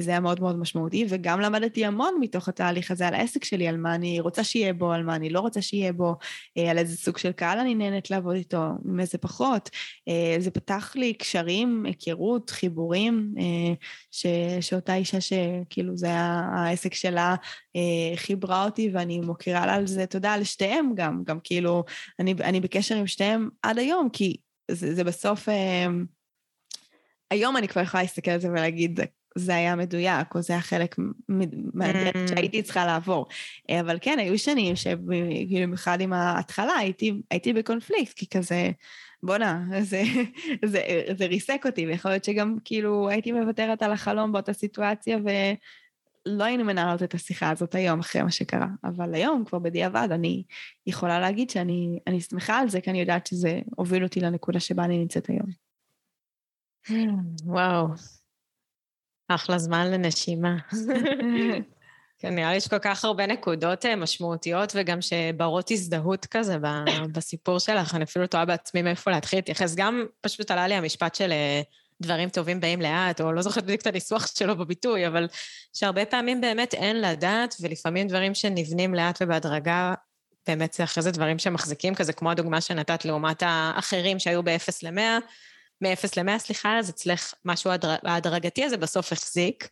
זה 0.00 0.10
היה 0.10 0.20
מאוד 0.20 0.40
מאוד 0.40 0.58
משמעותי, 0.58 1.06
וגם 1.08 1.40
למדתי 1.40 1.84
המון 1.84 2.14
מתוך 2.20 2.48
התהליך 2.48 2.90
הזה 2.90 3.08
על 3.08 3.14
העסק 3.14 3.44
שלי, 3.44 3.68
על 3.68 3.76
מה 3.76 3.94
אני 3.94 4.20
רוצה 4.20 4.44
שיהיה 4.44 4.72
בו, 4.72 4.92
על 4.92 5.02
מה 5.02 5.16
אני 5.16 5.30
לא 5.30 5.40
רוצה 5.40 5.62
שיהיה 5.62 5.92
בו, 5.92 6.16
אה, 6.58 6.70
על 6.70 6.78
איזה 6.78 6.96
סוג 6.96 7.18
של 7.18 7.32
קהל 7.32 7.58
אני 7.58 7.74
נהנית 7.74 8.10
לעבוד 8.10 8.34
איתו, 8.34 8.62
עם 8.84 9.00
איזה 9.00 9.18
פחות. 9.18 9.70
זה 10.38 10.50
פתח 10.50 10.92
לי 10.96 11.14
קשרים, 11.14 11.86
היכרות, 11.86 12.50
חיבורים, 12.50 13.34
ש, 14.10 14.26
שאותה 14.60 14.94
אישה 14.94 15.18
שכאילו 15.20 15.96
זה 15.96 16.06
היה 16.06 16.48
העסק 16.54 16.94
שלה, 16.94 17.34
חיברה 18.16 18.64
אותי 18.64 18.90
ואני 18.92 19.20
מוקירה 19.20 19.66
לה 19.66 19.74
על 19.74 19.86
זה 19.86 20.06
תודה 20.06 20.32
על 20.32 20.44
שתיהם 20.44 20.92
גם, 20.94 21.22
גם 21.24 21.38
כאילו, 21.44 21.84
אני, 22.18 22.34
אני 22.40 22.60
בקשר 22.60 22.96
עם 22.96 23.06
שתיהם 23.06 23.48
עד 23.62 23.78
היום, 23.78 24.08
כי 24.12 24.36
זה, 24.70 24.94
זה 24.94 25.04
בסוף... 25.04 25.48
היום 27.30 27.56
אני 27.56 27.68
כבר 27.68 27.82
יכולה 27.82 28.02
להסתכל 28.02 28.30
על 28.30 28.40
זה 28.40 28.50
ולהגיד, 28.50 29.00
זה 29.38 29.54
היה 29.54 29.76
מדויק, 29.76 30.34
או 30.34 30.42
זה 30.42 30.52
היה 30.52 30.62
חלק 30.62 30.96
מהדרך 31.74 32.14
mm. 32.14 32.28
שהייתי 32.28 32.62
צריכה 32.62 32.86
לעבור. 32.86 33.26
אבל 33.80 33.98
כן, 34.00 34.18
היו 34.18 34.38
שנים 34.38 34.76
שכאילו 34.76 35.66
במיוחד 35.66 36.00
עם 36.00 36.12
ההתחלה 36.12 36.74
הייתי, 36.74 37.22
הייתי 37.30 37.52
בקונפליקט, 37.52 38.12
כי 38.16 38.26
כזה, 38.28 38.70
בואנה, 39.22 39.64
זה, 39.80 40.02
זה, 40.64 40.82
זה 41.18 41.26
ריסק 41.26 41.62
אותי, 41.66 41.86
ויכול 41.86 42.10
להיות 42.10 42.24
שגם 42.24 42.56
כאילו 42.64 43.08
הייתי 43.08 43.32
מוותרת 43.32 43.82
על 43.82 43.92
החלום 43.92 44.32
באותה 44.32 44.52
סיטואציה, 44.52 45.18
ולא 45.18 46.44
היינו 46.44 46.64
מנהלות 46.64 47.02
את 47.02 47.14
השיחה 47.14 47.50
הזאת 47.50 47.74
היום 47.74 48.00
אחרי 48.00 48.22
מה 48.22 48.30
שקרה. 48.30 48.66
אבל 48.84 49.14
היום, 49.14 49.44
כבר 49.44 49.58
בדיעבד, 49.58 50.08
אני 50.10 50.42
יכולה 50.86 51.20
להגיד 51.20 51.50
שאני 51.50 52.20
שמחה 52.30 52.58
על 52.58 52.68
זה, 52.68 52.80
כי 52.80 52.90
אני 52.90 53.00
יודעת 53.00 53.26
שזה 53.26 53.60
הוביל 53.76 54.02
אותי 54.02 54.20
לנקודה 54.20 54.60
שבה 54.60 54.84
אני 54.84 54.98
נמצאת 54.98 55.28
היום. 55.30 55.70
וואו, 57.44 57.86
אחלה 59.34 59.58
זמן 59.58 59.90
לנשימה. 59.90 60.56
כן, 62.20 62.34
נראה 62.34 62.52
לי 62.52 62.60
שיש 62.60 62.68
כל 62.68 62.78
כך 62.78 63.04
הרבה 63.04 63.26
נקודות 63.26 63.86
אה, 63.86 63.96
משמעותיות 63.96 64.72
וגם 64.76 65.00
שברות 65.00 65.70
הזדהות 65.70 66.26
כזה 66.26 66.56
בסיפור 67.14 67.58
שלך, 67.58 67.94
אני 67.94 68.04
אפילו 68.04 68.26
תוהה 68.26 68.44
בעצמי 68.44 68.82
מאיפה 68.82 69.10
להתחיל 69.10 69.38
להתייחס. 69.38 69.74
גם 69.74 70.06
פשוט 70.20 70.50
עלה 70.50 70.68
לי 70.68 70.74
המשפט 70.74 71.14
של 71.14 71.32
אה, 71.32 71.62
דברים 72.00 72.28
טובים 72.28 72.60
באים 72.60 72.80
לאט, 72.80 73.20
או 73.20 73.32
לא 73.32 73.42
זוכרת 73.42 73.64
בדיוק 73.64 73.80
את 73.80 73.86
הניסוח 73.86 74.26
שלו 74.26 74.56
בביטוי, 74.56 75.06
אבל 75.06 75.28
שהרבה 75.72 76.04
פעמים 76.04 76.40
באמת 76.40 76.74
אין 76.74 77.00
לדעת, 77.00 77.54
ולפעמים 77.60 78.08
דברים 78.08 78.34
שנבנים 78.34 78.94
לאט 78.94 79.18
ובהדרגה, 79.20 79.94
באמת 80.46 80.72
זה 80.72 80.84
אחרי 80.84 81.02
זה 81.02 81.10
דברים 81.10 81.38
שמחזיקים 81.38 81.94
כזה, 81.94 82.12
כמו 82.12 82.30
הדוגמה 82.30 82.60
שנתת 82.60 83.04
לעומת 83.04 83.42
האחרים 83.46 84.18
שהיו 84.18 84.42
ב-0 84.42 84.72
ל-100. 84.82 85.20
מ-0 85.80 86.08
ל-100, 86.16 86.38
סליחה, 86.38 86.78
אז 86.78 86.90
אצלך 86.90 87.34
משהו 87.44 87.70
ההדרגתי 88.04 88.64
הזה 88.64 88.76
בסוף 88.76 89.12
החזיק, 89.12 89.68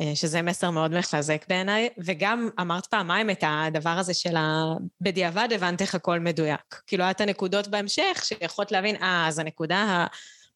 אה, 0.00 0.16
שזה 0.16 0.42
מסר 0.42 0.70
מאוד 0.70 0.98
מחזק 0.98 1.44
בעיניי, 1.48 1.88
וגם 1.98 2.48
אמרת 2.60 2.86
פעמיים 2.86 3.30
את 3.30 3.44
הדבר 3.46 3.90
הזה 3.90 4.14
של 4.14 4.36
ה... 4.36 4.62
בדיעבד 5.00 5.48
הבנת 5.54 5.82
איך 5.82 5.94
הכל 5.94 6.20
מדויק. 6.20 6.82
כאילו, 6.86 7.10
את 7.10 7.20
הנקודות 7.20 7.68
בהמשך 7.68 8.22
שיכולת 8.24 8.72
להבין, 8.72 8.96
אה, 9.02 9.28
אז 9.28 9.38
הנקודה 9.38 10.06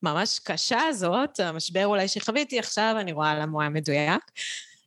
הממש 0.02 0.38
קשה 0.38 0.80
הזאת, 0.88 1.40
המשבר 1.40 1.86
אולי 1.86 2.08
שחוויתי 2.08 2.58
עכשיו, 2.58 2.96
אני 3.00 3.12
רואה 3.12 3.34
למה 3.34 3.52
הוא 3.52 3.60
היה 3.60 3.70
מדויק. 3.70 4.22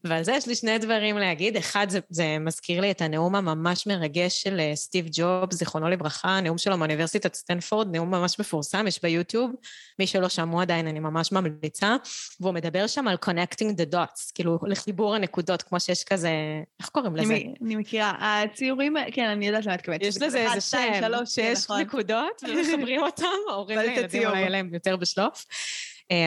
ועל 0.04 0.24
זה 0.24 0.32
יש 0.32 0.48
לי 0.48 0.56
שני 0.56 0.78
דברים 0.78 1.18
להגיד. 1.18 1.58
אחד, 1.58 1.90
זה, 1.90 2.00
זה 2.10 2.38
מזכיר 2.40 2.82
לי 2.82 2.92
את 2.92 3.02
הנאום 3.02 3.36
הממש 3.36 3.88
מרגש 3.88 4.42
של 4.42 4.60
אה, 4.60 4.76
סטיב 4.76 5.08
ג'וב, 5.12 5.54
זיכרונו 5.54 5.90
לברכה, 5.90 6.30
הנאום 6.30 6.58
שלו 6.58 6.78
מאוניברסיטת 6.78 7.34
סטנפורד, 7.34 7.96
נאום 7.96 8.12
ממש 8.12 8.40
מפורסם, 8.40 8.88
יש 8.88 9.02
ביוטיוב. 9.02 9.52
מי 10.00 10.08
שלא 10.08 10.30
שמעו 10.30 10.62
עדיין, 10.62 10.88
אני 10.88 11.00
ממש 11.00 11.32
ממליצה. 11.32 11.96
והוא 12.40 12.54
מדבר 12.54 12.88
שם 12.88 13.08
על 13.08 13.18
connecting 13.26 13.74
the 13.78 13.94
dots, 13.94 14.32
כאילו 14.36 14.60
לחיבור 14.68 15.16
הנקודות, 15.16 15.62
כמו 15.62 15.80
שיש 15.80 16.04
כזה, 16.04 16.32
איך 16.80 16.90
קוראים 16.90 17.16
לזה? 17.16 17.34
אני, 17.34 17.54
אני 17.66 17.76
מכירה, 17.76 18.42
הציורים, 18.44 18.96
כן, 19.12 19.26
אני 19.26 19.48
יודעת 19.48 19.66
למה 19.66 19.76
את 19.76 19.80
מתכוונת. 19.80 20.02
יש 20.02 20.22
לזה 20.22 20.40
איזה 20.40 20.62
שם, 20.62 21.26
שיש 21.26 21.64
נכון. 21.64 21.82
נקודות 21.82 22.42
ומחברים 22.44 23.02
אותם, 23.02 23.26
ההורים 23.50 23.80
לילדים 23.80 24.28
אולי 24.28 24.50
להם 24.50 24.74
יותר 24.74 24.96
בשלוף. 24.96 25.46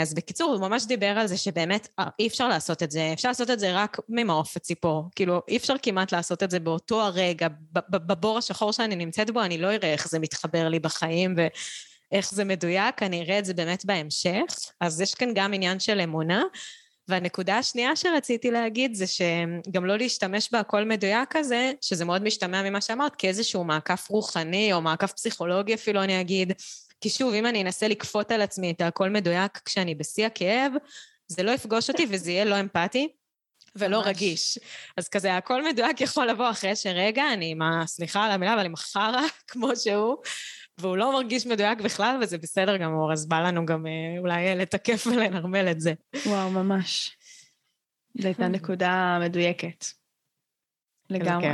אז 0.03 0.15
בקיצור, 0.15 0.53
הוא 0.53 0.61
ממש 0.61 0.87
דיבר 0.87 1.07
על 1.07 1.27
זה 1.27 1.37
שבאמת 1.37 1.89
אה, 1.99 2.09
אי 2.19 2.27
אפשר 2.27 2.49
לעשות 2.49 2.83
את 2.83 2.91
זה, 2.91 3.11
אפשר 3.13 3.29
לעשות 3.29 3.51
את 3.51 3.59
זה 3.59 3.73
רק 3.75 3.99
ממעוף 4.09 4.57
הציפור. 4.57 5.05
כאילו, 5.17 5.43
אי 5.49 5.57
אפשר 5.57 5.75
כמעט 5.83 6.13
לעשות 6.13 6.43
את 6.43 6.51
זה 6.51 6.61
באותו 6.61 7.03
הרגע, 7.03 7.49
בבור 7.89 8.39
השחור 8.39 8.73
שאני 8.73 8.97
נמצאת 8.97 9.31
בו, 9.31 9.43
אני 9.43 9.59
לא 9.59 9.67
אראה 9.67 9.93
איך 9.93 10.09
זה 10.09 10.19
מתחבר 10.19 10.69
לי 10.69 10.79
בחיים 10.79 11.35
ואיך 11.37 12.31
זה 12.31 12.45
מדויק, 12.45 13.03
אני 13.03 13.23
אראה 13.23 13.39
את 13.39 13.45
זה 13.45 13.55
באמת 13.55 13.85
בהמשך. 13.85 14.45
אז 14.81 15.01
יש 15.01 15.15
כאן 15.15 15.29
גם 15.35 15.55
עניין 15.55 15.81
של 15.81 16.01
אמונה. 16.01 16.43
והנקודה 17.09 17.59
השנייה 17.59 17.97
שרציתי 17.97 18.51
להגיד 18.51 18.95
זה 18.95 19.05
שגם 19.07 19.85
לא 19.85 19.97
להשתמש 19.99 20.49
בהכל 20.53 20.85
מדויק 20.85 21.29
כזה, 21.31 21.73
שזה 21.81 22.05
מאוד 22.05 22.23
משתמע 22.23 22.71
ממה 22.71 22.81
שאמרת, 22.81 23.17
כאיזשהו 23.17 23.65
מעקף 23.65 24.07
רוחני 24.11 24.73
או 24.73 24.81
מעקף 24.81 25.13
פסיכולוגי 25.13 25.75
אפילו 25.75 26.03
אני 26.03 26.21
אגיד, 26.21 26.53
כי 27.03 27.11
שוב, 27.11 27.35
אם 27.35 27.47
אני 27.47 27.63
אנסה 27.63 27.89
לכפות 27.89 28.31
על 28.31 28.43
עצמי 28.43 28.71
את 28.71 28.81
הכל 28.81 29.11
מדויק 29.11 29.61
כשאני 29.65 29.95
בשיא 29.95 30.27
הכאב, 30.27 30.73
זה 31.29 31.43
לא 31.43 31.51
יפגוש 31.51 31.91
אותי 31.91 32.07
וזה 32.11 32.31
יהיה 32.31 32.45
לא 32.45 32.61
אמפתי 32.61 33.09
ולא 33.77 33.99
ממש. 33.99 34.07
רגיש. 34.07 34.59
אז 34.97 35.09
כזה, 35.09 35.37
הכל 35.37 35.65
מדויק 35.65 36.01
יכול 36.01 36.27
לבוא 36.27 36.51
אחרי 36.51 36.77
שרגע, 36.77 37.33
אני 37.33 37.51
עם 37.51 37.63
ה... 37.63 37.87
סליחה 37.87 38.25
על 38.25 38.31
המילה, 38.31 38.55
אבל 38.55 38.65
עם 38.65 38.75
החרא 38.75 39.21
כמו 39.49 39.77
שהוא, 39.77 40.17
והוא 40.79 40.97
לא 40.97 41.13
מרגיש 41.13 41.47
מדויק 41.47 41.81
בכלל, 41.81 42.19
וזה 42.23 42.39
בסדר 42.39 42.77
גמור, 42.77 43.13
אז 43.13 43.29
בא 43.29 43.41
לנו 43.41 43.67
גם 43.67 43.87
אה, 43.87 44.19
אולי 44.19 44.57
לתקף 44.57 45.07
ולנרמל 45.07 45.71
את 45.71 45.81
זה. 45.81 45.93
וואו, 46.27 46.51
ממש. 46.51 47.17
זו 48.19 48.29
הייתה 48.29 48.49
נקודה 48.49 49.19
מדויקת. 49.21 49.85
לגמרי. 51.11 51.49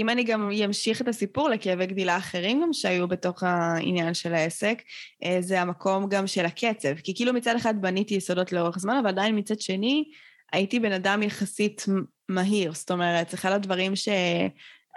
אם 0.00 0.08
אני 0.08 0.24
גם 0.24 0.50
אמשיך 0.64 1.02
את 1.02 1.08
הסיפור 1.08 1.48
לכאבי 1.48 1.86
גדילה 1.86 2.16
אחרים 2.16 2.62
גם 2.62 2.72
שהיו 2.72 3.08
בתוך 3.08 3.42
העניין 3.42 4.14
של 4.14 4.34
העסק, 4.34 4.82
אה, 5.24 5.36
זה 5.40 5.60
המקום 5.60 6.08
גם 6.08 6.26
של 6.26 6.44
הקצב. 6.44 6.94
כי 6.94 7.14
כאילו 7.14 7.32
מצד 7.32 7.56
אחד 7.56 7.80
בניתי 7.80 8.14
יסודות 8.14 8.52
לאורך 8.52 8.78
זמן, 8.78 8.96
אבל 8.96 9.08
עדיין 9.08 9.38
מצד 9.38 9.60
שני 9.60 10.04
הייתי 10.52 10.80
בן 10.80 10.92
אדם 10.92 11.22
יחסית 11.22 11.84
מהיר. 12.28 12.72
זאת 12.74 12.90
אומרת, 12.90 13.34
אחד 13.34 13.52
הדברים 13.52 13.96
ש... 13.96 14.08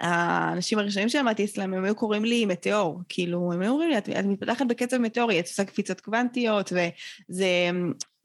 האנשים 0.00 0.78
הראשונים 0.78 1.08
שלמדתי 1.08 1.44
אצלם, 1.44 1.74
הם 1.74 1.84
היו 1.84 1.94
קוראים 1.94 2.24
לי 2.24 2.46
מטאור, 2.46 3.00
כאילו, 3.08 3.52
הם 3.52 3.60
היו 3.60 3.70
אומרים 3.72 3.90
לי, 3.90 3.98
את, 3.98 4.08
את 4.08 4.24
מתפתחת 4.24 4.66
בקצב 4.66 4.98
מטאורי, 4.98 5.40
את 5.40 5.46
עושה 5.46 5.64
קפיצות 5.64 6.00
קוונטיות, 6.00 6.72
וזה 6.72 7.70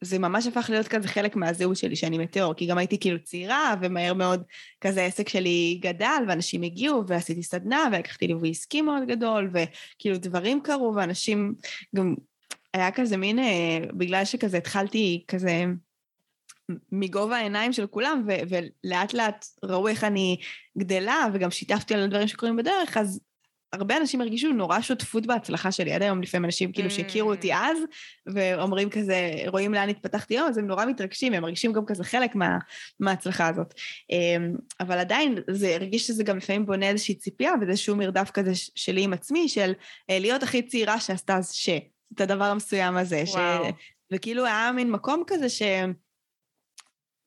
זה 0.01 0.19
ממש 0.19 0.47
הפך 0.47 0.69
להיות 0.69 0.87
כזה 0.87 1.07
חלק 1.07 1.35
מהזהות 1.35 1.77
שלי, 1.77 1.95
שאני 1.95 2.17
מטאור, 2.17 2.53
כי 2.53 2.65
גם 2.65 2.77
הייתי 2.77 2.99
כאילו 2.99 3.23
צעירה, 3.23 3.73
ומהר 3.81 4.13
מאוד 4.13 4.43
כזה 4.81 5.01
העסק 5.01 5.29
שלי 5.29 5.79
גדל, 5.81 6.23
ואנשים 6.27 6.61
הגיעו, 6.61 7.03
ועשיתי 7.07 7.43
סדנה, 7.43 7.89
ולקחתי 7.91 8.27
ליווי 8.27 8.49
עסקי 8.51 8.81
מאוד 8.81 9.03
גדול, 9.07 9.51
וכאילו 9.53 10.17
דברים 10.17 10.61
קרו, 10.61 10.93
ואנשים 10.95 11.53
גם... 11.95 12.15
היה 12.73 12.91
כזה 12.91 13.17
מין, 13.17 13.39
אה, 13.39 13.79
בגלל 13.93 14.25
שכזה 14.25 14.57
התחלתי 14.57 15.23
כזה 15.27 15.65
מגובה 16.91 17.37
העיניים 17.37 17.73
של 17.73 17.87
כולם, 17.87 18.23
ו- 18.27 18.57
ולאט 18.83 19.13
לאט 19.13 19.45
ראו 19.63 19.87
איך 19.87 20.03
אני 20.03 20.37
גדלה, 20.77 21.25
וגם 21.33 21.51
שיתפתי 21.51 21.93
על 21.93 22.03
הדברים 22.03 22.27
שקורים 22.27 22.55
בדרך, 22.55 22.97
אז 22.97 23.21
הרבה 23.73 23.97
אנשים 23.97 24.21
הרגישו 24.21 24.51
נורא 24.51 24.81
שותפות 24.81 25.25
בהצלחה 25.25 25.71
שלי. 25.71 25.93
עד 25.93 26.01
היום 26.01 26.21
לפעמים 26.21 26.45
אנשים 26.45 26.71
כאילו 26.71 26.91
שהכירו 26.91 27.31
אותי 27.31 27.53
mm. 27.53 27.57
אז, 27.57 27.77
ואומרים 28.33 28.89
כזה, 28.89 29.31
רואים 29.47 29.73
לאן 29.73 29.89
התפתחתי 29.89 30.37
היום, 30.37 30.47
אז 30.47 30.57
הם 30.57 30.67
נורא 30.67 30.85
מתרגשים, 30.85 31.33
הם 31.33 31.41
מרגישים 31.41 31.73
גם 31.73 31.85
כזה 31.85 32.03
חלק 32.03 32.35
מה, 32.35 32.57
מההצלחה 32.99 33.47
הזאת. 33.47 33.73
אמ, 34.09 34.55
אבל 34.79 34.97
עדיין, 34.97 35.37
זה 35.49 35.75
הרגיש 35.75 36.07
שזה 36.07 36.23
גם 36.23 36.37
לפעמים 36.37 36.65
בונה 36.65 36.89
איזושהי 36.89 37.15
ציפייה, 37.15 37.53
וזה 37.61 37.77
שהוא 37.77 37.97
מרדף 37.97 38.31
כזה 38.31 38.51
שלי 38.53 39.03
עם 39.03 39.13
עצמי, 39.13 39.49
של 39.49 39.73
אה, 40.09 40.19
להיות 40.19 40.43
הכי 40.43 40.61
צעירה 40.61 40.99
שעשתה 40.99 41.37
אז 41.37 41.53
ש... 41.53 41.69
את 42.15 42.21
הדבר 42.21 42.45
המסוים 42.45 42.97
הזה. 42.97 43.23
וואו. 43.27 43.65
ש... 43.65 43.67
וכאילו 44.13 44.45
היה 44.45 44.71
מין 44.71 44.91
מקום 44.91 45.23
כזה 45.27 45.47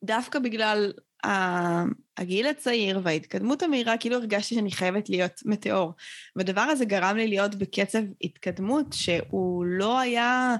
שדווקא 0.02 0.38
בגלל 0.38 0.92
הגיל 2.16 2.46
הצעיר 2.46 3.00
וההתקדמות 3.02 3.62
המהירה, 3.62 3.96
כאילו 3.96 4.16
הרגשתי 4.16 4.54
שאני 4.54 4.70
חייבת 4.70 5.08
להיות 5.08 5.40
מטאור. 5.44 5.92
והדבר 6.36 6.60
הזה 6.60 6.84
גרם 6.84 7.16
לי 7.16 7.26
להיות 7.26 7.54
בקצב 7.54 8.02
התקדמות 8.22 8.86
שהוא 8.92 9.64
לא 9.64 9.98
היה 9.98 10.56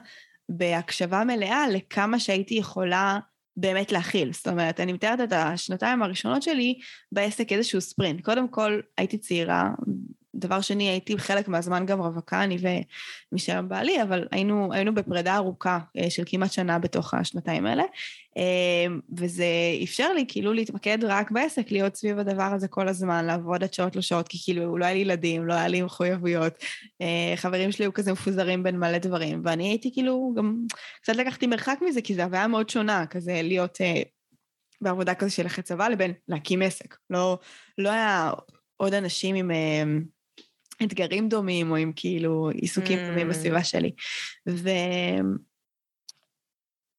בהקשבה 0.48 1.24
מלאה 1.24 1.68
לכמה 1.68 2.18
שהייתי 2.18 2.54
יכולה 2.54 3.18
באמת 3.56 3.92
להכיל. 3.92 4.32
זאת 4.32 4.48
אומרת, 4.48 4.80
אני 4.80 4.92
מתארת 4.92 5.20
את 5.20 5.32
השנתיים 5.32 6.02
הראשונות 6.02 6.42
שלי 6.42 6.78
בעסק 7.12 7.52
איזשהו 7.52 7.80
ספרינט. 7.80 8.20
קודם 8.20 8.48
כל, 8.48 8.80
הייתי 8.98 9.18
צעירה, 9.18 9.70
דבר 10.34 10.60
שני, 10.60 10.88
הייתי 10.88 11.18
חלק 11.18 11.48
מהזמן 11.48 11.86
גם 11.86 12.00
רווקה, 12.00 12.44
אני 12.44 12.56
ומי 12.58 13.38
שהיום 13.38 13.68
בעלי, 13.68 14.02
אבל 14.02 14.28
היינו, 14.30 14.72
היינו 14.72 14.94
בפרידה 14.94 15.36
ארוכה 15.36 15.78
אה, 15.98 16.10
של 16.10 16.22
כמעט 16.26 16.52
שנה 16.52 16.78
בתוך 16.78 17.14
השנתיים 17.14 17.66
האלה, 17.66 17.82
אה, 18.36 18.86
וזה 19.18 19.46
אפשר 19.82 20.12
לי 20.12 20.24
כאילו 20.28 20.52
להתמקד 20.52 20.98
רק 21.04 21.30
בעסק, 21.30 21.70
להיות 21.70 21.96
סביב 21.96 22.18
הדבר 22.18 22.42
הזה 22.42 22.68
כל 22.68 22.88
הזמן, 22.88 23.24
לעבוד 23.24 23.62
עד 23.62 23.74
שעות 23.74 23.96
לא 23.96 24.02
שעות, 24.02 24.28
כי 24.28 24.38
כאילו 24.44 24.78
לא 24.78 24.84
היה 24.84 24.94
לי 24.94 25.00
ילדים, 25.00 25.46
לא 25.46 25.54
היה 25.54 25.68
לי 25.68 25.82
מחויבויות, 25.82 26.54
אה, 27.00 27.32
חברים 27.36 27.72
שלי 27.72 27.84
היו 27.84 27.92
כזה 27.92 28.12
מפוזרים 28.12 28.62
בין 28.62 28.78
מלא 28.78 28.98
דברים, 28.98 29.42
ואני 29.44 29.68
הייתי 29.68 29.90
כאילו 29.92 30.32
גם, 30.36 30.56
קצת 31.02 31.16
לקחתי 31.16 31.46
מרחק 31.46 31.78
מזה, 31.88 32.02
כי 32.02 32.14
זו 32.14 32.22
הוויה 32.22 32.46
מאוד 32.46 32.70
שונה, 32.70 33.06
כזה 33.06 33.40
להיות... 33.42 33.78
בעבודה 34.82 35.14
כזה 35.14 35.30
של 35.30 35.46
אחרי 35.46 35.64
צבא 35.64 35.88
לבין 35.88 36.12
להקים 36.28 36.62
עסק. 36.62 36.96
לא, 37.10 37.38
לא 37.78 37.90
היה 37.90 38.30
עוד 38.76 38.94
אנשים 38.94 39.34
עם 39.34 39.50
אתגרים 40.82 41.28
דומים, 41.28 41.70
או 41.70 41.76
עם 41.76 41.92
כאילו 41.96 42.50
עיסוקים 42.54 42.98
mm. 42.98 43.10
דומים 43.10 43.28
בסביבה 43.28 43.64
שלי. 43.64 43.92
ו... 44.48 44.68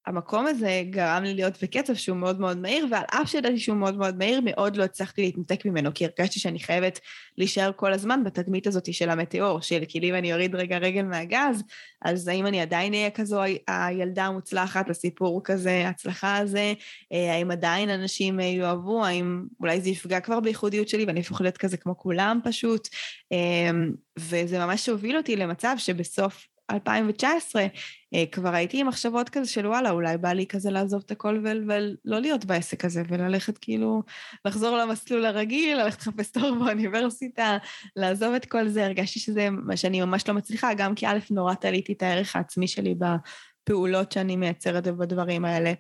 המקום 0.07 0.47
הזה 0.47 0.83
גרם 0.89 1.23
לי 1.23 1.33
להיות 1.33 1.63
בקצב 1.63 1.93
שהוא 1.93 2.17
מאוד 2.17 2.39
מאוד 2.39 2.57
מהיר, 2.57 2.87
ועל 2.91 3.03
אף 3.07 3.29
שידעתי 3.29 3.59
שהוא 3.59 3.77
מאוד 3.77 3.97
מאוד 3.97 4.17
מהיר, 4.17 4.41
מאוד 4.45 4.75
לא 4.75 4.83
הצלחתי 4.83 5.21
להתנתק 5.21 5.65
ממנו, 5.65 5.93
כי 5.93 6.05
הרגשתי 6.05 6.39
שאני 6.39 6.59
חייבת 6.59 6.99
להישאר 7.37 7.71
כל 7.75 7.93
הזמן 7.93 8.23
בתדמית 8.23 8.67
הזאת 8.67 8.93
של 8.93 9.09
המטאור, 9.09 9.61
של 9.61 9.83
כאילו 9.87 10.07
אם 10.07 10.15
אני 10.15 10.33
אוריד 10.33 10.55
רגע 10.55 10.77
רגל 10.77 11.01
מהגז, 11.01 11.63
אז 12.01 12.27
האם 12.27 12.45
אני 12.45 12.61
עדיין 12.61 12.93
אהיה 12.93 13.09
כזו 13.09 13.41
הילדה 13.67 14.25
המוצלחת, 14.25 14.89
הסיפור 14.89 15.41
כזה, 15.43 15.83
ההצלחה 15.87 16.37
הזה, 16.37 16.73
אה, 17.13 17.33
האם 17.33 17.51
עדיין 17.51 17.89
אנשים 17.89 18.39
יאהבו, 18.39 19.05
האם 19.05 19.43
אולי 19.59 19.81
זה 19.81 19.89
יפגע 19.89 20.19
כבר 20.19 20.39
בייחודיות 20.39 20.89
שלי 20.89 21.05
ואני 21.05 21.19
אהפוך 21.19 21.41
להיות 21.41 21.57
כזה 21.57 21.77
כמו 21.77 21.97
כולם 21.97 22.39
פשוט, 22.43 22.87
אה, 23.31 23.71
וזה 24.19 24.59
ממש 24.59 24.89
הוביל 24.89 25.17
אותי 25.17 25.35
למצב 25.35 25.75
שבסוף 25.77 26.52
2019, 26.71 27.65
אה, 28.13 28.23
כבר 28.31 28.53
הייתי 28.53 28.79
עם 28.81 28.87
מחשבות 28.87 29.29
כזה 29.29 29.49
של 29.49 29.67
וואלה, 29.67 29.91
אולי 29.91 30.17
בא 30.17 30.29
לי 30.29 30.45
כזה 30.45 30.71
לעזוב 30.71 31.01
את 31.05 31.11
הכל 31.11 31.43
ולא 31.45 32.19
להיות 32.19 32.45
בעסק 32.45 32.85
הזה, 32.85 33.03
וללכת 33.09 33.57
כאילו, 33.57 34.03
לחזור 34.45 34.77
למסלול 34.77 35.25
הרגיל, 35.25 35.77
ללכת 35.77 35.99
לחפש 35.99 36.31
תור 36.31 36.55
באוניברסיטה, 36.55 37.57
לעזוב 37.95 38.33
את 38.33 38.45
כל 38.45 38.67
זה, 38.67 38.85
הרגשתי 38.85 39.19
שזה 39.19 39.49
מה 39.49 39.77
שאני 39.77 40.01
ממש 40.01 40.27
לא 40.27 40.33
מצליחה, 40.33 40.73
גם 40.73 40.95
כי 40.95 41.07
א', 41.07 41.19
נורא 41.29 41.53
תליתי 41.53 41.93
את 41.93 42.03
הערך 42.03 42.35
העצמי 42.35 42.67
שלי 42.67 42.95
בפעולות 42.95 44.11
שאני 44.11 44.35
מייצרת 44.35 44.87
ובדברים 44.87 45.45
האלה. 45.45 45.73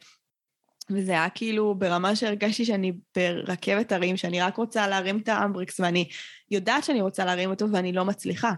וזה 0.89 1.11
היה 1.11 1.29
כאילו 1.29 1.75
ברמה 1.75 2.15
שהרגשתי 2.15 2.65
שאני 2.65 2.91
ברכבת 3.15 3.91
הרים, 3.91 4.17
שאני 4.17 4.41
רק 4.41 4.57
רוצה 4.57 4.87
להרים 4.87 5.17
את 5.17 5.29
האמבריקס, 5.29 5.79
ואני 5.79 6.09
יודעת 6.51 6.83
שאני 6.83 7.01
רוצה 7.01 7.25
להרים 7.25 7.49
אותו 7.49 7.65
ואני 7.71 7.93
לא 7.93 8.05
מצליחה. 8.05 8.51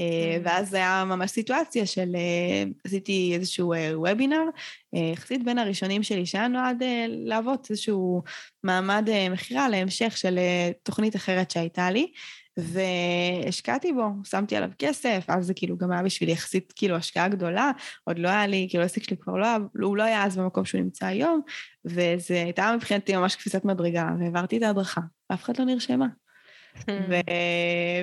אה, 0.00 0.36
mm. 0.36 0.40
ואז 0.44 0.70
זה 0.70 0.76
היה 0.76 1.04
ממש 1.04 1.30
סיטואציה 1.30 1.86
של, 1.86 2.12
אה, 2.14 2.64
עשיתי 2.84 3.32
איזשהו 3.34 3.74
וובינר, 3.94 4.42
אה, 4.94 5.00
יחסית 5.12 5.44
בין 5.44 5.58
הראשונים 5.58 6.02
שלי, 6.02 6.26
שהיה 6.26 6.48
נועד 6.48 6.82
להוות 7.08 7.70
איזשהו 7.70 8.22
מעמד 8.64 9.08
מכירה 9.30 9.68
להמשך 9.68 10.16
של 10.16 10.38
תוכנית 10.82 11.16
אחרת 11.16 11.50
שהייתה 11.50 11.90
לי, 11.90 12.12
והשקעתי 12.56 13.92
בו, 13.92 14.08
שמתי 14.24 14.56
עליו 14.56 14.70
כסף, 14.78 15.24
אז 15.28 15.46
זה 15.46 15.54
כאילו 15.54 15.76
גם 15.76 15.92
היה 15.92 16.02
בשבילי 16.02 16.32
יחסית 16.32 16.72
כאילו 16.76 16.96
השקעה 16.96 17.28
גדולה, 17.28 17.70
עוד 18.04 18.18
לא 18.18 18.28
היה 18.28 18.46
לי, 18.46 18.66
כאילו 18.70 18.82
העסק 18.82 19.02
שלי 19.02 19.16
כבר 19.16 19.36
לא 19.36 19.46
היה, 19.46 19.56
הוא 19.82 19.96
לא 19.96 20.02
היה 20.02 20.24
אז 20.24 20.36
במקום 20.36 20.64
שהוא 20.64 20.80
נמצא 20.80 21.06
היום, 21.06 21.40
וזה 21.84 22.34
הייתה 22.34 22.72
מבחינתי 22.76 23.16
ממש 23.16 23.36
קפיצת 23.36 23.64
מדרגה, 23.64 24.08
והעברתי 24.20 24.58
את 24.58 24.62
ההדרכה, 24.62 25.00
ואף 25.30 25.44
אחד 25.44 25.58
לא 25.58 25.64
נרשמה. 25.64 26.06
ו... 26.88 27.14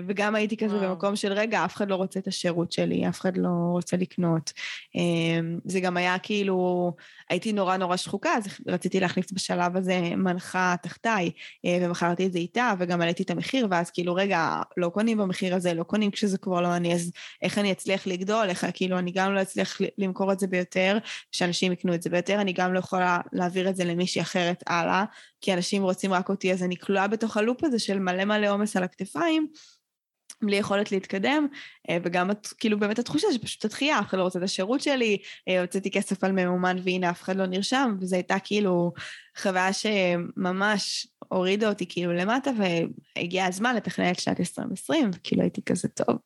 וגם 0.07 0.35
הייתי 0.35 0.57
כזה 0.57 0.77
וואו. 0.77 0.89
במקום 0.89 1.15
של 1.15 1.33
רגע, 1.33 1.65
אף 1.65 1.75
אחד 1.75 1.89
לא 1.89 1.95
רוצה 1.95 2.19
את 2.19 2.27
השירות 2.27 2.71
שלי, 2.71 3.09
אף 3.09 3.19
אחד 3.19 3.37
לא 3.37 3.49
רוצה 3.71 3.97
לקנות. 3.97 4.53
אמ, 4.95 5.59
זה 5.65 5.79
גם 5.79 5.97
היה 5.97 6.19
כאילו, 6.19 6.93
הייתי 7.29 7.53
נורא 7.53 7.77
נורא 7.77 7.97
שחוקה, 7.97 8.33
אז 8.33 8.43
רציתי 8.67 8.99
להכניס 8.99 9.31
בשלב 9.31 9.77
הזה 9.77 9.99
מנחה 10.15 10.75
תחתיי, 10.81 11.31
אה, 11.65 11.77
ומכרתי 11.81 12.25
את 12.25 12.33
זה 12.33 12.39
איתה, 12.39 12.73
וגם 12.79 13.01
העליתי 13.01 13.23
את 13.23 13.29
המחיר, 13.29 13.67
ואז 13.71 13.91
כאילו, 13.91 14.15
רגע, 14.15 14.61
לא 14.77 14.89
קונים 14.89 15.17
במחיר 15.17 15.55
הזה, 15.55 15.73
לא 15.73 15.83
קונים 15.83 16.11
כשזה 16.11 16.37
כבר 16.37 16.61
לא 16.61 16.75
אני, 16.75 16.93
אז 16.93 17.11
איך 17.41 17.57
אני 17.57 17.71
אצליח 17.71 18.07
לגדול, 18.07 18.49
איך 18.49 18.65
כאילו, 18.73 18.99
אני 18.99 19.11
גם 19.11 19.33
לא 19.33 19.41
אצליח 19.41 19.81
למכור 19.97 20.31
את 20.31 20.39
זה 20.39 20.47
ביותר, 20.47 20.97
שאנשים 21.31 21.71
יקנו 21.71 21.93
את 21.93 22.01
זה 22.01 22.09
ביותר, 22.09 22.41
אני 22.41 22.53
גם 22.53 22.73
לא 22.73 22.79
יכולה 22.79 23.17
להעביר 23.33 23.69
את 23.69 23.75
זה 23.75 23.85
למישהי 23.85 24.21
אחרת 24.21 24.63
הלאה, 24.67 25.05
כי 25.41 25.53
אנשים 25.53 25.83
רוצים 25.83 26.13
רק 26.13 26.29
אותי, 26.29 26.53
אז 26.53 26.63
אני 26.63 26.77
כלואה 26.77 27.07
בתוך 27.07 27.37
הלופ 27.37 27.63
הזה 27.63 27.79
של 27.79 27.99
מלא 27.99 28.25
מלא 28.25 28.47
עומס 28.47 28.77
על 28.77 28.83
הכתפיים. 28.83 29.47
בלי 30.41 30.55
יכולת 30.55 30.91
להתקדם, 30.91 31.47
אה, 31.89 31.97
וגם 32.03 32.29
כאילו 32.59 32.79
באמת 32.79 32.99
התחושה 32.99 33.27
שפשוט 33.33 33.65
התחייה, 33.65 33.99
אף 33.99 34.05
אחד 34.05 34.17
לא 34.17 34.23
רוצה 34.23 34.39
את 34.39 34.43
השירות 34.43 34.81
שלי, 34.81 35.17
אה, 35.47 35.61
הוצאתי 35.61 35.91
כסף 35.91 36.23
על 36.23 36.31
ממומן 36.31 36.77
והנה 36.83 37.09
אף 37.09 37.21
אחד 37.21 37.35
לא 37.35 37.45
נרשם, 37.45 37.97
וזו 38.01 38.15
הייתה 38.15 38.39
כאילו 38.43 38.91
חוויה 39.37 39.73
שממש 39.73 41.07
הורידה 41.29 41.69
אותי 41.69 41.85
כאילו 41.89 42.13
למטה, 42.13 42.51
והגיע 42.57 43.45
הזמן 43.45 43.75
לתכנן 43.75 44.11
את 44.11 44.19
שנת 44.19 44.39
2020, 44.39 45.09
וכאילו 45.13 45.41
הייתי 45.41 45.61
כזה 45.61 45.87
טוב. 45.87 46.17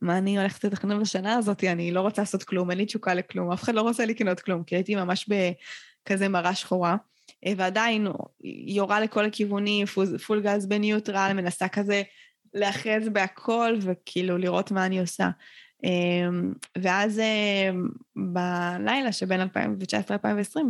מה 0.00 0.18
אני 0.18 0.38
הולכת 0.38 0.64
לתכנן 0.64 1.00
בשנה 1.00 1.34
הזאת? 1.34 1.64
אני 1.64 1.92
לא 1.92 2.00
רוצה 2.00 2.22
לעשות 2.22 2.42
כלום, 2.42 2.70
אין 2.70 2.78
לי 2.78 2.86
תשוקה 2.86 3.14
לכלום, 3.14 3.52
אף 3.52 3.62
אחד 3.62 3.74
לא 3.74 3.82
רוצה 3.82 4.06
לקנות 4.06 4.40
כלום, 4.40 4.64
כי 4.64 4.74
הייתי 4.74 4.94
ממש 4.94 5.28
בכזה 5.28 6.28
מראה 6.28 6.54
שחורה. 6.54 6.96
אה, 7.46 7.52
ועדיין 7.56 8.06
יורה 8.66 9.00
לכל 9.00 9.24
הכיוונים, 9.24 9.86
פול 10.26 10.40
גז 10.40 10.66
בניוטרל, 10.66 11.32
מנסה 11.34 11.68
כזה 11.68 12.02
להכרז 12.54 13.08
בהכל 13.08 13.76
וכאילו 13.80 14.38
לראות 14.38 14.70
מה 14.70 14.86
אני 14.86 15.00
עושה. 15.00 15.30
אמ, 15.84 16.52
ואז 16.78 17.18
אה, 17.18 17.70
בלילה 18.16 19.12
שבין 19.12 19.40
2019-2020, 19.40 19.44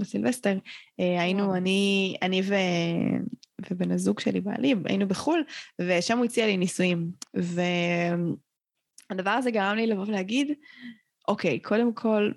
בסילבסטר, 0.00 0.58
אה, 1.00 1.22
היינו, 1.22 1.54
אני, 1.54 2.16
אני 2.22 2.42
ו... 2.42 2.54
ובן 3.70 3.90
הזוג 3.90 4.20
שלי, 4.20 4.40
בעלי, 4.40 4.74
היינו 4.84 5.08
בחו"ל, 5.08 5.44
ושם 5.80 6.18
הוא 6.18 6.24
הציע 6.24 6.46
לי 6.46 6.56
נישואים. 6.56 7.10
והדבר 9.10 9.30
הזה 9.30 9.50
גרם 9.50 9.76
לי 9.76 9.86
לבוא 9.86 10.06
ולהגיד, 10.06 10.52
אוקיי, 11.28 11.60
קודם 11.60 11.94
כל, 11.94 12.30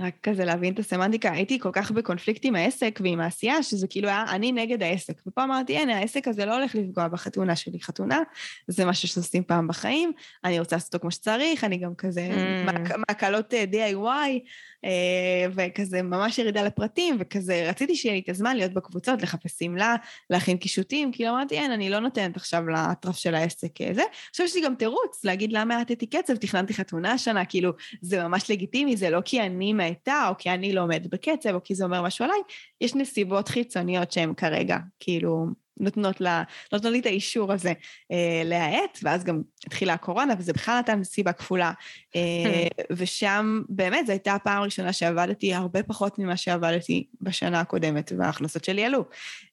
רק 0.00 0.14
כזה 0.22 0.44
להבין 0.44 0.74
את 0.74 0.78
הסמנטיקה, 0.78 1.32
הייתי 1.32 1.58
כל 1.58 1.70
כך 1.72 1.90
בקונפליקט 1.90 2.44
עם 2.44 2.54
העסק 2.54 3.00
ועם 3.02 3.20
העשייה, 3.20 3.62
שזה 3.62 3.86
כאילו 3.86 4.08
היה 4.08 4.24
אני 4.28 4.52
נגד 4.52 4.82
העסק. 4.82 5.22
ופה 5.26 5.44
אמרתי, 5.44 5.78
הנה, 5.78 5.98
העסק 5.98 6.28
הזה 6.28 6.46
לא 6.46 6.54
הולך 6.54 6.74
לפגוע 6.74 7.08
בחתונה 7.08 7.56
שלי. 7.56 7.80
חתונה 7.80 8.20
זה 8.68 8.84
משהו 8.84 9.08
שעושים 9.08 9.44
פעם 9.44 9.68
בחיים, 9.68 10.12
אני 10.44 10.60
רוצה 10.60 10.76
לעשות 10.76 10.94
אותו 10.94 11.02
כמו 11.02 11.10
שצריך, 11.10 11.64
אני 11.64 11.76
גם 11.76 11.94
כזה 11.94 12.28
mm. 12.66 12.96
מהקלות 13.08 13.54
אה, 13.54 13.64
DIY, 13.72 14.40
אה, 14.84 15.46
וכזה 15.54 16.02
ממש 16.02 16.38
ירידה 16.38 16.62
לפרטים, 16.62 17.16
וכזה 17.20 17.66
רציתי 17.68 17.96
שיהיה 17.96 18.14
לי 18.14 18.20
את 18.20 18.28
הזמן 18.28 18.56
להיות 18.56 18.72
בקבוצות, 18.72 19.22
לחפש 19.22 19.58
שמלה, 19.58 19.96
להכין 20.30 20.56
קישוטים, 20.56 21.12
כאילו 21.12 21.30
אמרתי, 21.30 21.58
אין, 21.58 21.70
אני 21.70 21.90
לא 21.90 21.98
נותנת 21.98 22.36
עכשיו 22.36 22.68
לאטרף 22.68 23.16
של 23.16 23.34
העסק 23.34 23.80
אה, 23.80 23.94
זה. 23.94 24.02
עכשיו 24.30 24.46
יש 24.46 24.54
לי 24.54 24.62
גם 24.62 24.74
תירוץ 24.74 25.24
להגיד 25.24 25.52
למה 25.52 25.76
האטתי 25.76 26.06
קצב, 26.06 26.36
תכננתי 26.36 26.74
חתונה 26.74 27.12
השנה, 27.12 27.44
כאילו, 27.44 27.72
זה 28.00 28.24
ממש 28.24 28.50
לגיטימי, 28.50 28.96
זה 28.96 29.10
לא 29.10 29.20
כי 29.24 29.40
אני 29.40 29.72
מהתה, 29.82 30.28
או 30.28 30.34
כי 30.38 30.50
אני 30.50 30.72
לא 30.72 30.82
עומדת 30.82 31.06
בקצב, 31.06 31.54
או 31.54 31.62
כי 31.64 31.74
זה 31.74 31.84
אומר 31.84 32.02
משהו 32.02 32.24
עליי, 32.24 32.38
יש 32.80 32.94
נסיבות 32.94 33.48
חיצוניות 33.48 34.12
שהן 34.12 34.34
כרגע, 34.34 34.78
כאילו, 35.00 35.46
נותנות, 35.80 36.20
לה, 36.20 36.42
נותנות 36.72 36.92
לי 36.92 37.00
את 37.00 37.06
האישור 37.06 37.52
הזה 37.52 37.72
אה, 38.12 38.42
להאט, 38.44 38.98
ואז 39.02 39.24
גם 39.24 39.42
התחילה 39.66 39.92
הקורונה, 39.92 40.34
וזה 40.38 40.52
בכלל 40.52 40.78
נתן 40.78 41.04
סיבה 41.04 41.32
כפולה. 41.32 41.72
אה, 42.16 42.66
ושם 42.96 43.62
באמת 43.68 44.06
זו 44.06 44.12
הייתה 44.12 44.34
הפעם 44.34 44.62
הראשונה 44.62 44.92
שעבדתי 44.92 45.54
הרבה 45.54 45.82
פחות 45.82 46.18
ממה 46.18 46.36
שעבדתי 46.36 47.06
בשנה 47.20 47.60
הקודמת, 47.60 48.12
וההכנסות 48.18 48.64
שלי 48.64 48.84
עלו. 48.84 49.04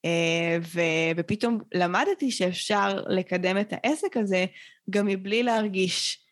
אה, 0.05 0.57
ו, 0.61 0.81
ופתאום 1.17 1.59
למדתי 1.73 2.31
שאפשר 2.31 3.03
לקדם 3.07 3.57
את 3.57 3.73
העסק 3.73 4.17
הזה 4.17 4.45
גם 4.89 5.05
מבלי 5.05 5.43
להרגיש 5.43 6.28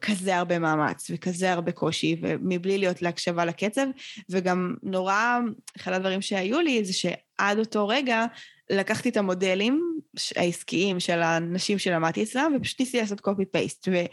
כזה 0.00 0.36
הרבה 0.36 0.58
מאמץ 0.58 1.10
וכזה 1.14 1.52
הרבה 1.52 1.72
קושי, 1.72 2.16
ומבלי 2.22 2.78
להיות 2.78 3.02
להקשבה 3.02 3.44
לקצב, 3.44 3.86
וגם 4.30 4.74
נורא, 4.82 5.38
אחד 5.76 5.92
הדברים 5.92 6.22
שהיו 6.22 6.60
לי 6.60 6.84
זה 6.84 6.92
שעד 6.92 7.58
אותו 7.58 7.88
רגע 7.88 8.24
לקחתי 8.70 9.08
את 9.08 9.16
המודלים 9.16 10.00
העסקיים 10.36 11.00
של 11.00 11.22
האנשים 11.22 11.78
שלמדתי 11.78 12.22
אצלם, 12.22 12.52
ופשוט 12.56 12.80
ניסיתי 12.80 13.00
לעשות 13.00 13.20
קופי 13.20 13.44
פייסט, 13.44 13.88
וזה 13.88 14.06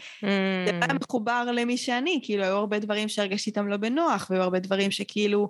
mm. 0.71 0.86
היה 0.86 0.93
מחובר 0.93 1.51
למי 1.51 1.78
שאני, 1.78 2.19
כאילו 2.23 2.43
היו 2.43 2.55
הרבה 2.55 2.80
דברים 2.80 3.09
שהרגשתי 3.09 3.49
איתם 3.49 3.67
לא 3.67 3.78
בנוח, 3.78 4.28
והיו 4.30 4.43
הרבה 4.43 4.59
דברים 4.59 4.91
שכאילו 4.91 5.49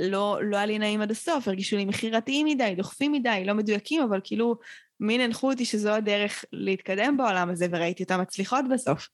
לא, 0.00 0.38
לא 0.42 0.56
היה 0.56 0.66
לי 0.66 0.78
נעים 0.78 1.00
עד 1.00 1.10
הסוף, 1.10 1.48
הרגישו 1.48 1.76
לי 1.76 1.84
מכירתיים 1.84 2.46
מדי, 2.46 2.74
דוחפים 2.76 3.12
מדי, 3.12 3.42
לא 3.46 3.52
מדויקים, 3.52 4.02
אבל 4.02 4.20
כאילו 4.24 4.56
מין 5.00 5.20
הנחו 5.20 5.50
אותי 5.50 5.64
שזו 5.64 5.90
הדרך 5.90 6.44
להתקדם 6.52 7.16
בעולם 7.16 7.50
הזה, 7.50 7.66
וראיתי 7.70 8.02
אותם 8.02 8.20
מצליחות 8.20 8.64
בסוף. 8.72 9.08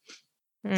Mm. 0.66 0.68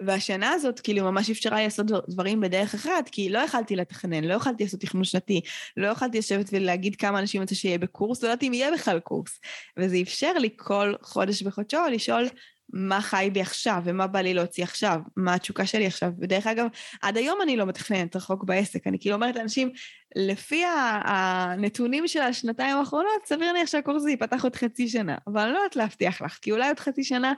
והשנה 0.00 0.50
הזאת 0.50 0.80
כאילו 0.80 1.04
ממש 1.04 1.30
אפשרה 1.30 1.56
לי 1.56 1.64
לעשות 1.64 1.86
דברים 2.08 2.40
בדרך 2.40 2.74
אחרת, 2.74 3.08
כי 3.08 3.28
לא 3.28 3.38
יכלתי 3.38 3.76
לתכנן, 3.76 4.24
לא 4.24 4.34
יכלתי 4.34 4.64
לעשות 4.64 4.80
תכנון 4.80 5.04
שנתי, 5.04 5.40
לא 5.76 5.86
יכלתי 5.86 6.18
לשבת 6.18 6.48
ולהגיד 6.52 6.96
כמה 6.96 7.18
אנשים 7.18 7.42
רוצה 7.42 7.54
שיהיה 7.54 7.78
בקורס, 7.78 8.22
לא 8.22 8.28
יודעת 8.28 8.42
אם 8.42 8.54
יהיה 8.54 8.72
בכלל 8.72 9.00
קורס. 9.00 9.40
וזה 9.76 9.96
אפשר 10.02 10.32
לי 10.32 10.48
כל 10.56 10.94
חודש 11.02 11.42
בחודשו 11.42 11.78
לשאול 11.92 12.28
מה 12.72 13.00
חי 13.00 13.30
בי 13.32 13.40
עכשיו, 13.40 13.82
ומה 13.84 14.06
בא 14.06 14.20
לי 14.20 14.34
להוציא 14.34 14.64
עכשיו, 14.64 15.00
מה 15.16 15.34
התשוקה 15.34 15.66
שלי 15.66 15.86
עכשיו. 15.86 16.10
ודרך 16.20 16.46
אגב, 16.46 16.66
עד 17.02 17.16
היום 17.16 17.42
אני 17.42 17.56
לא 17.56 17.66
מתכננת 17.66 18.16
רחוק 18.16 18.44
בעסק. 18.44 18.86
אני 18.86 18.98
כאילו 19.00 19.14
אומרת 19.14 19.36
לאנשים, 19.36 19.70
לפי 20.16 20.62
הנתונים 21.04 22.08
של 22.08 22.20
השנתיים 22.20 22.76
האחרונות, 22.76 23.26
סביר 23.26 23.52
להניח 23.52 23.68
שהקורס 23.68 23.96
הזה 23.96 24.10
ייפתח 24.10 24.44
עוד 24.44 24.56
חצי 24.56 24.88
שנה. 24.88 25.16
אבל 25.26 25.40
אני 25.40 25.52
לא 25.52 25.58
יודעת 25.58 25.76
להבטיח 25.76 26.22
לך, 26.22 26.38
כי 26.42 26.52
אולי 26.52 26.68
עוד 26.68 26.80
חצי 26.80 27.04
שנה 27.04 27.34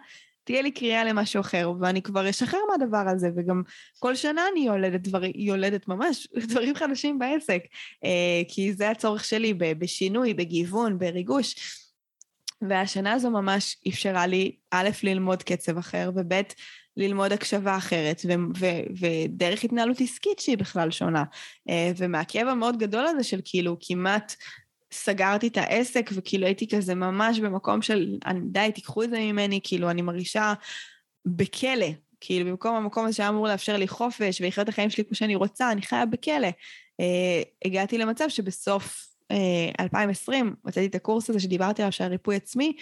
תהיה 0.49 0.63
לי 0.63 0.71
קריאה 0.71 1.05
למשהו 1.05 1.41
אחר, 1.41 1.73
ואני 1.81 2.03
כבר 2.03 2.31
אשחרר 2.31 2.61
מהדבר 2.71 3.09
הזה, 3.09 3.31
וגם 3.37 3.63
כל 3.99 4.15
שנה 4.15 4.43
אני 4.53 4.61
יולדת, 4.61 5.01
דבר, 5.01 5.21
יולדת 5.35 5.89
ממש 5.89 6.29
דברים 6.51 6.75
חדשים 6.75 7.19
בעסק, 7.19 7.63
אה, 8.05 8.43
כי 8.49 8.73
זה 8.73 8.91
הצורך 8.91 9.25
שלי 9.25 9.55
בשינוי, 9.55 10.35
בגיוון, 10.35 10.99
בריגוש. 10.99 11.55
והשנה 12.69 13.13
הזו 13.13 13.31
ממש 13.31 13.77
אפשרה 13.89 14.27
לי, 14.27 14.57
א', 14.71 14.89
ללמוד 15.03 15.43
קצב 15.43 15.79
אחר, 15.79 16.11
וב', 16.17 16.33
ללמוד 16.97 17.33
הקשבה 17.33 17.77
אחרת, 17.77 18.23
ו- 18.29 18.59
ו- 18.59 19.07
ודרך 19.07 19.65
התנהלות 19.65 20.01
עסקית 20.01 20.39
שהיא 20.39 20.59
בכלל 20.59 20.91
שונה. 20.91 21.25
אה, 21.69 21.93
ומהכאב 21.97 22.49
המאוד 22.49 22.79
גדול 22.79 23.07
הזה 23.07 23.23
של 23.23 23.41
כאילו 23.45 23.77
כמעט 23.81 24.35
סגרתי 24.93 25.47
את 25.47 25.57
העסק, 25.57 26.11
וכאילו 26.15 26.47
הייתי 26.47 26.69
כזה 26.69 26.95
ממש 26.95 27.41
במקום 27.41 27.83
של, 27.83 28.19
די, 28.43 28.71
תיקחו 28.75 29.03
את 29.03 29.11
זה 29.11 29.19
ממני, 29.19 29.61
כאילו, 29.63 29.91
אני 29.91 30.03
מרגישה 30.03 30.53
בכלא. 31.27 31.87
כאילו, 32.21 32.51
במקום 32.51 32.75
המקום 32.75 33.05
הזה 33.05 33.17
שהיה 33.17 33.29
אמור 33.29 33.49
לאפשר 33.49 33.77
לי 33.77 33.89
חופש 33.89 34.41
ולחיות 34.41 34.65
את 34.65 34.69
החיים 34.69 34.91
שלי 34.91 35.05
כמו 35.05 35.15
שאני 35.15 35.35
רוצה, 35.35 35.73
אני 35.73 35.83
חיה 35.83 36.07
בכלא. 36.07 36.49
Uh, 36.49 37.05
הגעתי 37.65 37.99
למצב 37.99 38.29
שבסוף 38.29 39.09
2020, 39.81 40.47
אה, 40.47 40.53
הוצאתי 40.63 40.87
את 40.87 40.95
הקורס 40.95 41.31
הזה 41.31 41.41
שדיברתי 41.41 41.83
עליו, 41.83 41.93
של 41.93 42.05
הריפוי 42.05 42.37
עצמי, 42.37 42.73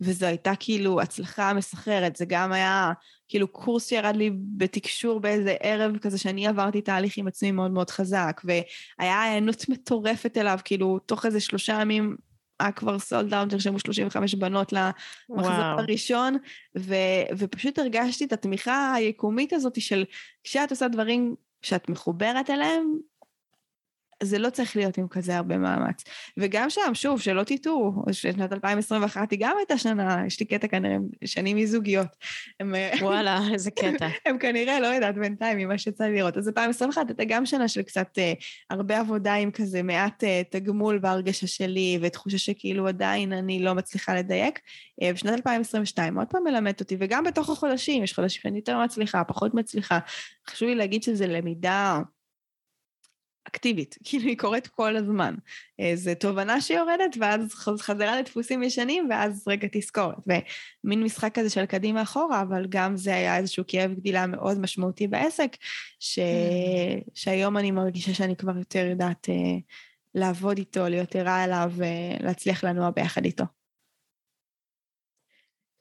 וזו 0.00 0.26
הייתה 0.26 0.52
כאילו 0.60 1.00
הצלחה 1.00 1.52
מסחררת. 1.54 2.16
זה 2.16 2.24
גם 2.28 2.52
היה 2.52 2.92
כאילו 3.28 3.48
קורס 3.48 3.88
שירד 3.88 4.16
לי 4.16 4.30
בתקשור 4.56 5.20
באיזה 5.20 5.56
ערב 5.60 5.98
כזה 5.98 6.18
שאני 6.18 6.46
עברתי 6.46 6.80
תהליך 6.80 7.16
עם 7.16 7.26
עצמי 7.26 7.50
מאוד 7.50 7.70
מאוד 7.70 7.90
חזק, 7.90 8.40
והיה 8.44 9.14
הענות 9.14 9.68
מטורפת 9.68 10.38
אליו, 10.38 10.58
כאילו 10.64 10.98
תוך 10.98 11.26
איזה 11.26 11.40
שלושה 11.40 11.78
ימים 11.80 12.16
היה 12.60 12.72
כבר 12.72 12.98
סולד 12.98 13.34
אאוט, 13.34 13.52
נרשמו 13.52 13.78
35 13.78 14.34
בנות 14.34 14.72
למחזור 14.72 15.54
הראשון, 15.54 16.36
ו, 16.78 16.94
ופשוט 17.38 17.78
הרגשתי 17.78 18.24
את 18.24 18.32
התמיכה 18.32 18.92
היקומית 18.94 19.52
הזאת 19.52 19.80
של 19.80 20.04
כשאת 20.44 20.70
עושה 20.70 20.88
דברים 20.88 21.34
שאת 21.62 21.88
מחוברת 21.88 22.50
אליהם, 22.50 22.98
זה 24.24 24.38
לא 24.38 24.50
צריך 24.50 24.76
להיות 24.76 24.98
עם 24.98 25.08
כזה 25.08 25.36
הרבה 25.36 25.58
מאמץ. 25.58 26.04
וגם 26.36 26.70
שם, 26.70 26.94
שוב, 26.94 27.20
שלא 27.20 27.42
תטעו, 27.42 27.92
שנת 28.12 28.52
2021 28.52 29.30
היא 29.30 29.38
גם 29.42 29.54
הייתה 29.58 29.78
שנה, 29.78 30.22
יש 30.26 30.40
לי 30.40 30.46
קטע 30.46 30.66
כנראה, 30.66 30.96
שנים 31.24 31.56
מזוגיות. 31.56 32.06
וואלה, 33.00 33.40
איזה 33.52 33.70
קטע. 33.80 34.08
הם 34.26 34.38
כנראה, 34.38 34.80
לא 34.80 34.86
יודעת, 34.86 35.14
בינתיים, 35.14 35.58
ממה 35.58 35.78
שיצא 35.78 36.04
לי 36.04 36.14
לראות. 36.14 36.36
אז 36.36 36.48
2021 36.48 37.08
הייתה 37.08 37.24
גם 37.24 37.46
שנה 37.46 37.68
של 37.68 37.82
קצת 37.82 38.18
אה, 38.18 38.32
הרבה 38.70 39.00
עבודה 39.00 39.34
עם 39.34 39.50
כזה 39.50 39.82
מעט 39.82 40.24
אה, 40.24 40.42
תגמול 40.50 40.98
בהרגשה 40.98 41.46
שלי, 41.46 41.98
ותחושה 42.02 42.38
שכאילו 42.38 42.88
עדיין 42.88 43.32
אני 43.32 43.62
לא 43.62 43.74
מצליחה 43.74 44.14
לדייק. 44.14 44.60
אה, 45.02 45.12
בשנת 45.12 45.34
2022 45.34 46.18
עוד 46.18 46.26
פעם 46.26 46.44
מלמדת 46.44 46.80
אותי, 46.80 46.96
וגם 47.00 47.24
בתוך 47.24 47.50
החודשים, 47.50 48.04
יש 48.04 48.14
חודשים 48.14 48.42
שאני 48.42 48.58
יותר 48.58 48.78
מצליחה, 48.84 49.24
פחות 49.24 49.54
מצליחה. 49.54 49.98
חשוב 50.50 50.68
לי 50.68 50.74
להגיד 50.74 51.02
שזה 51.02 51.26
למידה 51.26 52.00
אקטיבית, 53.44 53.98
כאילו 54.04 54.24
היא 54.24 54.38
קורית 54.38 54.66
כל 54.66 54.96
הזמן. 54.96 55.34
אה, 55.80 55.92
זו 55.94 56.10
תובנה 56.20 56.60
שיורדת, 56.60 57.16
ואז 57.20 57.54
חזרה 57.54 58.20
לדפוסים 58.20 58.62
ישנים, 58.62 59.06
ואז 59.10 59.44
רגע 59.48 59.68
תזכורת. 59.72 60.16
ומין 60.26 61.02
משחק 61.02 61.34
כזה 61.34 61.50
של 61.50 61.66
קדימה 61.66 62.02
אחורה, 62.02 62.42
אבל 62.42 62.66
גם 62.68 62.96
זה 62.96 63.14
היה 63.14 63.38
איזשהו 63.38 63.64
כאב 63.68 63.94
גדילה 63.94 64.26
מאוד 64.26 64.58
משמעותי 64.58 65.06
בעסק, 65.06 65.56
ש... 65.98 66.18
Mm. 66.18 66.22
שהיום 67.14 67.56
אני 67.56 67.70
מרגישה 67.70 68.14
שאני 68.14 68.36
כבר 68.36 68.58
יותר 68.58 68.86
יודעת 68.90 69.28
uh, 69.28 69.62
לעבוד 70.14 70.58
איתו, 70.58 70.88
להיות 70.88 71.16
ערה 71.16 71.44
אליו 71.44 71.72
ולהצליח 71.76 72.64
לנוע 72.64 72.90
ביחד 72.90 73.24
איתו. 73.24 73.44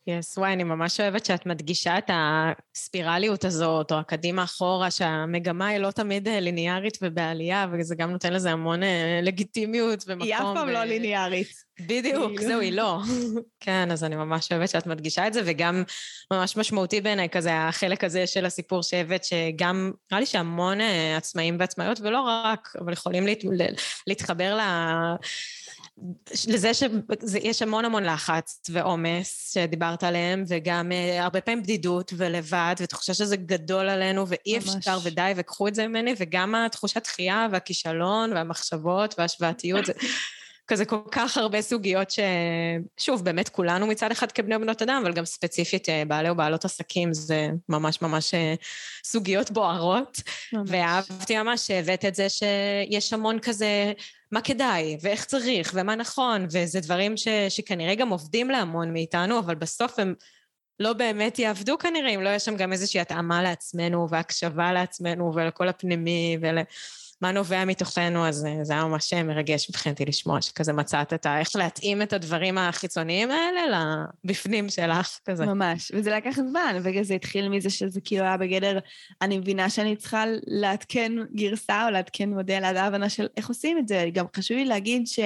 יס, 0.08 0.38
yes, 0.38 0.40
וואי, 0.40 0.54
אני 0.54 0.64
ממש 0.64 1.00
אוהבת 1.00 1.26
שאת 1.26 1.46
מדגישה 1.46 1.98
את 1.98 2.10
הספירליות 2.14 3.46
הזאת, 3.46 3.92
או 3.92 3.98
הקדימה 3.98 4.44
אחורה, 4.44 4.92
שהמגמה 4.92 5.68
היא 5.68 5.78
לא 5.78 5.92
תמיד 5.92 6.28
אה, 6.28 6.40
ליניארית 6.40 6.98
ובעלייה, 7.02 7.68
וזה 7.72 7.96
גם 7.96 8.12
נותן 8.12 8.34
לזה 8.34 8.52
המון 8.52 8.84
אה, 8.84 9.20
לגיטימיות 9.24 10.04
ומקום. 10.08 10.28
היא 10.28 10.36
אף 10.36 10.42
פעם 10.42 10.68
ו... 10.68 10.72
לא 10.72 10.84
ליניארית. 10.84 11.54
בדיוק, 11.80 12.32
כאילו. 12.38 12.48
זהו, 12.48 12.60
היא 12.60 12.72
לא. 12.72 13.00
כן, 13.66 13.92
אז 13.92 14.04
אני 14.04 14.16
ממש 14.16 14.52
אוהבת 14.52 14.70
שאת 14.70 14.88
מדגישה 14.88 15.28
את 15.28 15.34
זה, 15.34 15.42
וגם 15.46 15.84
ממש 16.32 16.58
משמעותי 16.58 17.02
בעיניי 17.02 17.30
כזה 17.30 17.60
החלק 17.60 18.04
הזה 18.04 18.28
של 18.28 18.46
הסיפור 18.46 18.84
שהבאת, 18.84 19.24
שגם, 19.24 19.92
נראה 20.12 20.20
לי 20.20 20.26
שהמון 20.26 20.82
אה, 20.82 21.18
עצמאים 21.18 21.58
ועצמאיות, 21.60 22.02
ולא 22.02 22.22
רק, 22.22 22.74
אבל 22.80 22.94
יכולים 22.94 23.28
להת... 23.28 23.40
להתחבר 24.08 24.54
ל... 24.54 24.58
לה... 24.58 25.16
לזה 26.48 26.72
שיש 26.74 27.62
המון 27.62 27.86
המון 27.86 28.04
לחץ 28.04 28.62
ועומס 28.70 29.52
שדיברת 29.54 30.04
עליהם, 30.04 30.44
וגם 30.48 30.92
uh, 30.92 31.22
הרבה 31.22 31.42
פעמים 31.42 31.64
בדידות 31.64 32.14
ולבד, 32.18 32.76
ותחושה 32.80 33.14
שזה 33.14 33.38
גדול 33.38 33.90
עלינו, 33.90 34.28
ואי 34.28 34.56
ממש. 34.56 34.76
אפשר 34.76 35.00
ודי, 35.04 35.34
וקחו 35.36 35.68
את 35.68 35.76
זה 35.76 35.88
ממני, 35.88 36.14
וגם 36.18 36.56
התחושת 36.56 37.04
דחייה 37.04 37.48
והכישלון 37.52 38.34
והמחשבות 38.34 39.16
וההשוואתיות, 39.18 39.86
זה 39.86 39.94
כזה 40.68 40.86
כל 40.86 41.00
כך 41.12 41.38
הרבה 41.38 41.62
סוגיות 41.62 42.08
ששוב, 42.12 43.26
באמת 43.26 43.50
כולנו 43.50 43.88
מצד 43.88 44.12
אחד 44.12 44.32
כבני 44.32 44.56
ובנות 44.56 44.82
אדם, 44.82 45.02
אבל 45.06 45.14
גם 45.14 45.26
ספציפית 45.26 45.90
אה, 45.90 46.04
בעלי 46.08 46.30
או 46.30 46.36
בעלות 46.36 46.66
עסקים, 46.66 47.14
זה 47.14 47.50
ממש 47.70 48.02
ממש 48.02 48.34
אה, 48.34 48.54
סוגיות 49.04 49.52
בוערות. 49.52 50.22
ממש. 50.54 50.70
ואהבתי 50.72 51.38
ממש 51.38 51.68
שהבאת 51.68 52.06
את 52.06 52.16
זה 52.16 52.28
שיש 52.30 53.14
המון 53.14 53.40
כזה... 53.40 53.94
מה 54.32 54.42
כדאי, 54.42 54.98
ואיך 55.02 55.26
צריך, 55.26 55.72
ומה 55.76 55.96
נכון, 55.96 56.46
וזה 56.52 56.80
דברים 56.80 57.18
ש, 57.18 57.28
שכנראה 57.50 57.96
גם 57.96 58.10
עובדים 58.10 58.50
להמון 58.50 58.94
מאיתנו, 58.94 59.40
אבל 59.40 59.56
בסוף 59.56 60.00
הם 60.00 60.14
לא 60.80 60.94
באמת 60.94 61.40
יעבדו 61.40 61.78
כנראה, 61.78 62.10
אם 62.10 62.22
לא 62.22 62.30
יהיה 62.30 62.40
שם 62.40 62.56
גם 62.56 62.74
איזושהי 62.74 63.00
התאמה 63.00 63.44
לעצמנו, 63.44 64.08
והקשבה 64.10 64.74
לעצמנו, 64.74 65.32
ולכל 65.36 65.68
הפנימי, 65.68 66.38
ול... 66.42 66.58
מה 67.22 67.32
נובע 67.32 67.66
מתוכנו, 67.66 68.28
אז 68.28 68.46
אה, 68.46 68.64
זה 68.64 68.74
היה 68.74 68.86
ממש 68.86 69.14
אה, 69.14 69.24
מרגש 69.24 69.70
מבחינתי 69.70 70.06
לשמוע 70.06 70.42
שכזה 70.42 70.74
מצאת 70.74 71.14
את 71.14 71.26
ה... 71.26 71.40
איך 71.40 71.56
להתאים 71.56 72.02
את 72.02 72.14
הדברים 72.14 72.58
החיצוניים 72.58 73.32
האלה 73.32 73.62
לבפנים 74.24 74.70
שלך, 74.70 75.20
כזה. 75.26 75.46
ממש, 75.46 75.92
וזה 75.96 76.12
לקח 76.12 76.36
זמן, 76.36 76.78
וזה 76.84 77.14
התחיל 77.14 77.50
מזה 77.50 77.70
שזה 77.70 78.02
כאילו 78.02 78.24
היה 78.24 78.38
בגדר, 78.38 78.80
אני 79.22 79.38
מבינה 79.38 79.70
שאני 79.70 79.96
צריכה 79.96 80.24
לעדכן 80.48 81.12
גרסה 81.36 81.86
או 81.86 81.92
לעדכן 81.92 82.30
מודל 82.30 82.64
עד 82.64 82.76
ההבנה 82.76 83.10
של 83.10 83.28
איך 83.38 83.50
עושים 83.50 83.78
את 83.78 83.88
זה. 83.88 84.10
גם 84.14 84.26
חשוב 84.36 84.58
לי 84.58 84.66
להגיד 84.66 85.08
ש... 85.08 85.20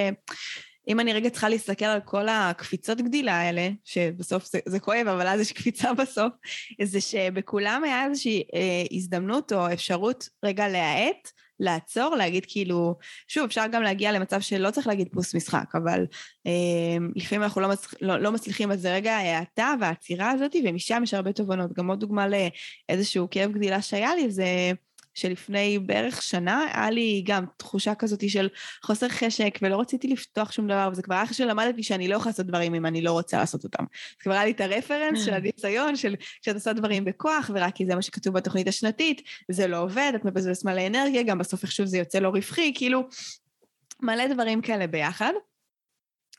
אם 0.88 1.00
אני 1.00 1.12
רגע 1.12 1.30
צריכה 1.30 1.48
להסתכל 1.48 1.84
על 1.84 2.00
כל 2.00 2.28
הקפיצות 2.28 3.00
גדילה 3.00 3.40
האלה, 3.40 3.68
שבסוף 3.84 4.44
זה, 4.44 4.58
זה 4.66 4.80
כואב, 4.80 5.08
אבל 5.08 5.26
אז 5.26 5.40
יש 5.40 5.52
קפיצה 5.52 5.94
בסוף, 6.02 6.32
זה 6.82 7.00
שבכולם 7.00 7.84
היה 7.84 8.04
איזושהי 8.04 8.42
אה, 8.54 8.84
הזדמנות 8.92 9.52
או 9.52 9.72
אפשרות 9.72 10.28
רגע 10.44 10.68
להאט, 10.68 11.30
לעצור, 11.60 12.16
להגיד 12.16 12.46
כאילו, 12.48 12.94
שוב, 13.28 13.44
אפשר 13.44 13.64
גם 13.72 13.82
להגיע 13.82 14.12
למצב 14.12 14.40
שלא 14.40 14.70
צריך 14.70 14.86
להגיד 14.86 15.08
פוס 15.12 15.34
משחק, 15.34 15.74
אבל 15.74 16.06
אה, 16.46 17.06
לפעמים 17.16 17.42
אנחנו 17.42 17.60
לא, 17.60 17.68
מצליח, 17.68 17.94
לא, 18.00 18.18
לא 18.18 18.32
מצליחים, 18.32 18.70
אז 18.70 18.80
זה 18.80 18.94
רגע 18.94 19.12
ההאטה 19.12 19.74
והעצירה 19.80 20.30
הזאת, 20.30 20.56
ומשם 20.64 21.00
יש 21.02 21.14
הרבה 21.14 21.32
תובנות. 21.32 21.72
גם 21.72 21.90
עוד 21.90 22.00
דוגמה 22.00 22.26
לאיזשהו 22.28 23.28
כאב 23.30 23.52
גדילה 23.52 23.82
שהיה 23.82 24.14
לי, 24.14 24.30
זה... 24.30 24.72
שלפני 25.18 25.78
בערך 25.78 26.22
שנה 26.22 26.66
היה 26.72 26.90
לי 26.90 27.22
גם 27.26 27.44
תחושה 27.56 27.94
כזאת 27.94 28.30
של 28.30 28.48
חוסר 28.82 29.08
חשק 29.08 29.58
ולא 29.62 29.80
רציתי 29.80 30.08
לפתוח 30.08 30.52
שום 30.52 30.66
דבר, 30.66 30.88
וזה 30.92 31.02
כבר 31.02 31.14
היה 31.14 31.22
אחרי 31.22 31.34
שלמדתי 31.34 31.82
שאני 31.82 32.08
לא 32.08 32.16
יכולה 32.16 32.30
לעשות 32.30 32.46
דברים 32.46 32.74
אם 32.74 32.86
אני 32.86 33.02
לא 33.02 33.12
רוצה 33.12 33.38
לעשות 33.38 33.64
אותם. 33.64 33.84
זה 33.92 34.22
כבר 34.22 34.32
היה 34.32 34.44
לי 34.44 34.50
את 34.50 34.60
הרפרנס 34.60 35.24
של 35.24 35.34
הניסיון 35.34 35.96
של 35.96 36.14
כשאת 36.42 36.54
עושה 36.54 36.72
דברים 36.72 37.04
בכוח 37.04 37.50
ורק 37.54 37.74
כי 37.74 37.86
זה 37.86 37.94
מה 37.94 38.02
שכתוב 38.02 38.34
בתוכנית 38.34 38.68
השנתית, 38.68 39.22
זה 39.50 39.66
לא 39.66 39.82
עובד, 39.82 40.12
את 40.14 40.24
מבזבזת 40.24 40.64
מלא 40.64 40.86
אנרגיה, 40.86 41.22
גם 41.22 41.38
בסוף 41.38 41.62
איכשהו 41.62 41.86
זה 41.86 41.98
יוצא 41.98 42.18
לא 42.18 42.28
רווחי, 42.28 42.72
כאילו 42.74 43.08
מלא 44.00 44.26
דברים 44.26 44.60
כאלה 44.60 44.86
ביחד. 44.86 45.32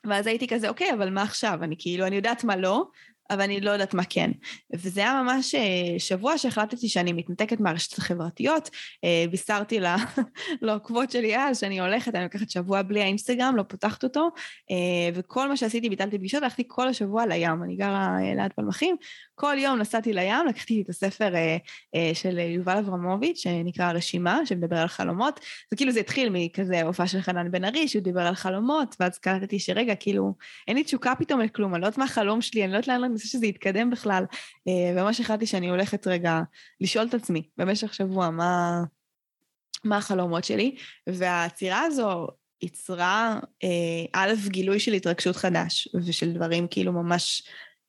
ואז 0.04 0.26
הייתי 0.26 0.48
כזה, 0.48 0.68
אוקיי, 0.68 0.92
אבל 0.92 1.10
מה 1.10 1.22
עכשיו? 1.22 1.58
אני 1.62 1.76
כאילו, 1.78 2.06
אני 2.06 2.16
יודעת 2.16 2.44
מה 2.44 2.56
לא, 2.56 2.84
אבל 3.30 3.40
אני 3.40 3.60
לא 3.60 3.70
יודעת 3.70 3.94
מה 3.94 4.02
כן. 4.08 4.30
וזה 4.74 5.00
היה 5.00 5.22
ממש 5.22 5.54
אה, 5.54 5.98
שבוע 5.98 6.38
שהחלטתי 6.38 6.88
שאני 6.88 7.12
מתנתקת 7.12 7.60
מהרשתות 7.60 7.98
החברתיות, 7.98 8.70
אה, 9.04 9.24
בישרתי 9.30 9.80
לעוקבות 10.62 11.10
שלי 11.10 11.36
אז 11.38 11.60
שאני 11.60 11.80
הולכת, 11.80 12.14
אני 12.14 12.24
לוקחת 12.24 12.50
שבוע 12.50 12.82
בלי 12.82 13.02
האינסטגרם, 13.02 13.56
לא 13.56 13.62
פותחת 13.62 14.04
אותו, 14.04 14.30
אה, 14.70 15.10
וכל 15.14 15.48
מה 15.48 15.56
שעשיתי, 15.56 15.88
ביטלתי 15.88 16.18
פגישות, 16.18 16.42
הלכתי 16.42 16.62
כל 16.66 16.88
השבוע 16.88 17.26
לים, 17.26 17.62
אני 17.62 17.76
גרה 17.76 18.16
ליד 18.36 18.52
פלמחים, 18.52 18.96
כל 19.34 19.56
יום 19.58 19.78
נסעתי 19.78 20.12
לים, 20.12 20.46
לקחתי 20.48 20.82
את 20.82 20.88
הספר 20.88 21.32
של 22.14 22.38
יובל 22.38 22.76
אברמוביץ', 22.76 23.38
שנקרא 23.38 23.92
רשימה, 23.92 24.46
שמדבר 24.46 24.76
על 24.76 24.88
חלומות, 24.88 25.40
זה 25.70 25.76
כאילו 25.76 25.92
זה 25.92 26.00
התחיל 26.00 26.28
מכזה 26.32 26.82
הופעה 26.82 27.06
של 27.06 27.20
חנן 27.20 27.50
בן 27.50 27.64
ארי, 27.64 27.88
שהוא 27.88 28.02
דיבר 28.02 28.20
על 28.20 28.34
חלומות, 28.34 28.96
ואז 29.00 29.18
קלטתי 29.18 29.58
שרגע, 29.58 29.94
כאילו, 29.94 30.34
אין 30.68 30.76
לי 30.76 30.84
תשוקה 30.84 31.14
פתאום 31.18 31.40
לכלום, 31.40 31.74
אני 31.74 31.80
לא 31.82 31.86
יודעת 31.86 31.98
מה 31.98 32.04
החלום 32.04 32.40
שלי, 32.40 32.64
אני 32.64 32.72
לא 32.72 32.76
יודעת 32.76 32.88
לאן 32.88 33.02
רוצה 33.20 33.28
שזה 33.28 33.46
יתקדם 33.46 33.90
בכלל. 33.90 34.24
אה, 34.68 34.92
וממש 34.96 35.20
החלטתי 35.20 35.46
שאני 35.46 35.68
הולכת 35.68 36.06
רגע 36.06 36.40
לשאול 36.80 37.06
את 37.06 37.14
עצמי 37.14 37.42
במשך 37.56 37.94
שבוע 37.94 38.30
מה, 38.30 38.82
מה 39.84 39.96
החלומות 39.96 40.44
שלי, 40.44 40.76
והעצירה 41.06 41.82
הזו 41.82 42.26
יצרה 42.62 43.38
אה, 43.64 44.04
א', 44.12 44.34
גילוי 44.46 44.80
של 44.80 44.92
התרגשות 44.92 45.36
חדש, 45.36 45.88
ושל 46.06 46.32
דברים 46.32 46.66
כאילו 46.70 46.92
ממש 46.92 47.42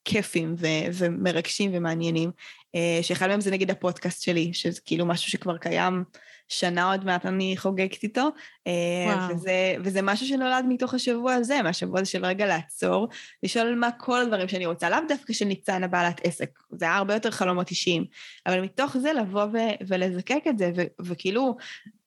כיפים 0.05 0.55
ו- 0.57 0.91
ומרגשים 0.93 1.71
ומעניינים, 1.73 2.31
אה, 2.75 2.99
שאחד 3.01 3.27
מהם 3.27 3.41
זה 3.41 3.51
נגיד 3.51 3.71
הפודקאסט 3.71 4.21
שלי, 4.21 4.53
שזה 4.53 4.81
כאילו 4.85 5.05
משהו 5.05 5.31
שכבר 5.31 5.57
קיים 5.57 6.03
שנה 6.47 6.91
עוד 6.91 7.05
מעט 7.05 7.25
אני 7.25 7.57
חוגגת 7.57 8.03
איתו, 8.03 8.21
אה, 8.21 8.60
וזה, 9.29 9.75
וזה 9.83 10.01
משהו 10.01 10.27
שנולד 10.27 10.65
מתוך 10.67 10.93
השבוע 10.93 11.33
הזה, 11.33 11.61
מהשבוע 11.61 11.99
הזה 11.99 12.09
של 12.09 12.25
רגע 12.25 12.45
לעצור, 12.45 13.07
לשאול 13.43 13.75
מה 13.75 13.89
כל 13.91 14.21
הדברים 14.21 14.47
שאני 14.47 14.65
רוצה, 14.65 14.89
לאו 14.89 14.99
דווקא 15.07 15.33
של 15.33 15.45
ניצנה 15.45 15.87
בעלת 15.87 16.21
עסק, 16.23 16.49
זה 16.71 16.85
היה 16.85 16.95
הרבה 16.95 17.13
יותר 17.13 17.31
חלומות 17.31 17.69
אישיים, 17.69 18.05
אבל 18.45 18.61
מתוך 18.61 18.97
זה 18.97 19.13
לבוא 19.13 19.43
ו- 19.43 19.85
ולזקק 19.87 20.43
את 20.49 20.57
זה, 20.57 20.71
ו- 20.75 21.05
וכאילו 21.05 21.57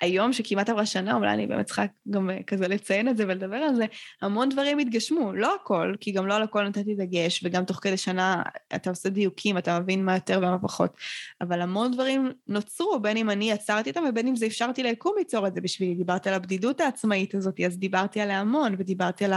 היום 0.01 0.33
שכמעט 0.33 0.69
עברה 0.69 0.87
שנה, 0.87 1.15
אולי 1.15 1.33
אני 1.33 1.47
באמת 1.47 1.67
צריכה 1.67 1.85
גם 2.11 2.31
כזה 2.47 2.69
לציין 2.69 3.09
את 3.09 3.17
זה 3.17 3.25
ולדבר 3.25 3.57
על 3.57 3.75
זה, 3.75 3.87
המון 4.23 4.49
דברים 4.49 4.79
התגשמו, 4.79 5.33
לא 5.33 5.55
הכל, 5.55 5.95
כי 6.01 6.13
גם 6.13 6.27
לא 6.27 6.35
על 6.35 6.43
הכל 6.43 6.69
נתתי 6.69 6.95
דגש, 6.95 7.41
וגם 7.45 7.65
תוך 7.65 7.79
כדי 7.83 7.97
שנה 7.97 8.43
אתה 8.75 8.91
עושה 8.91 9.09
דיוקים, 9.09 9.59
אתה 9.59 9.81
מבין 9.81 10.05
מה 10.05 10.15
יותר 10.15 10.39
ומה 10.39 10.59
פחות, 10.59 10.97
אבל 11.41 11.61
המון 11.61 11.93
דברים 11.93 12.33
נוצרו, 12.49 13.01
בין 13.03 13.17
אם 13.17 13.31
אני 13.31 13.53
עצרתי 13.53 13.91
אותם 13.91 14.03
ובין 14.09 14.29
אם 14.29 14.37
זה 14.37 14.47
אפשרתי 14.47 14.83
ליקום 14.83 15.15
ליצור 15.19 15.47
את 15.47 15.55
זה 15.55 15.61
בשבילי, 15.61 15.95
דיברת 15.95 16.27
על 16.27 16.35
הבדידות 16.45 16.81
העצמאית 16.81 17.35
הזאת, 17.35 17.61
אז 17.67 17.79
דיברתי 17.79 18.21
עליה 18.21 18.41
המון, 18.41 18.75
ודיברתי 18.79 19.25
על 19.25 19.33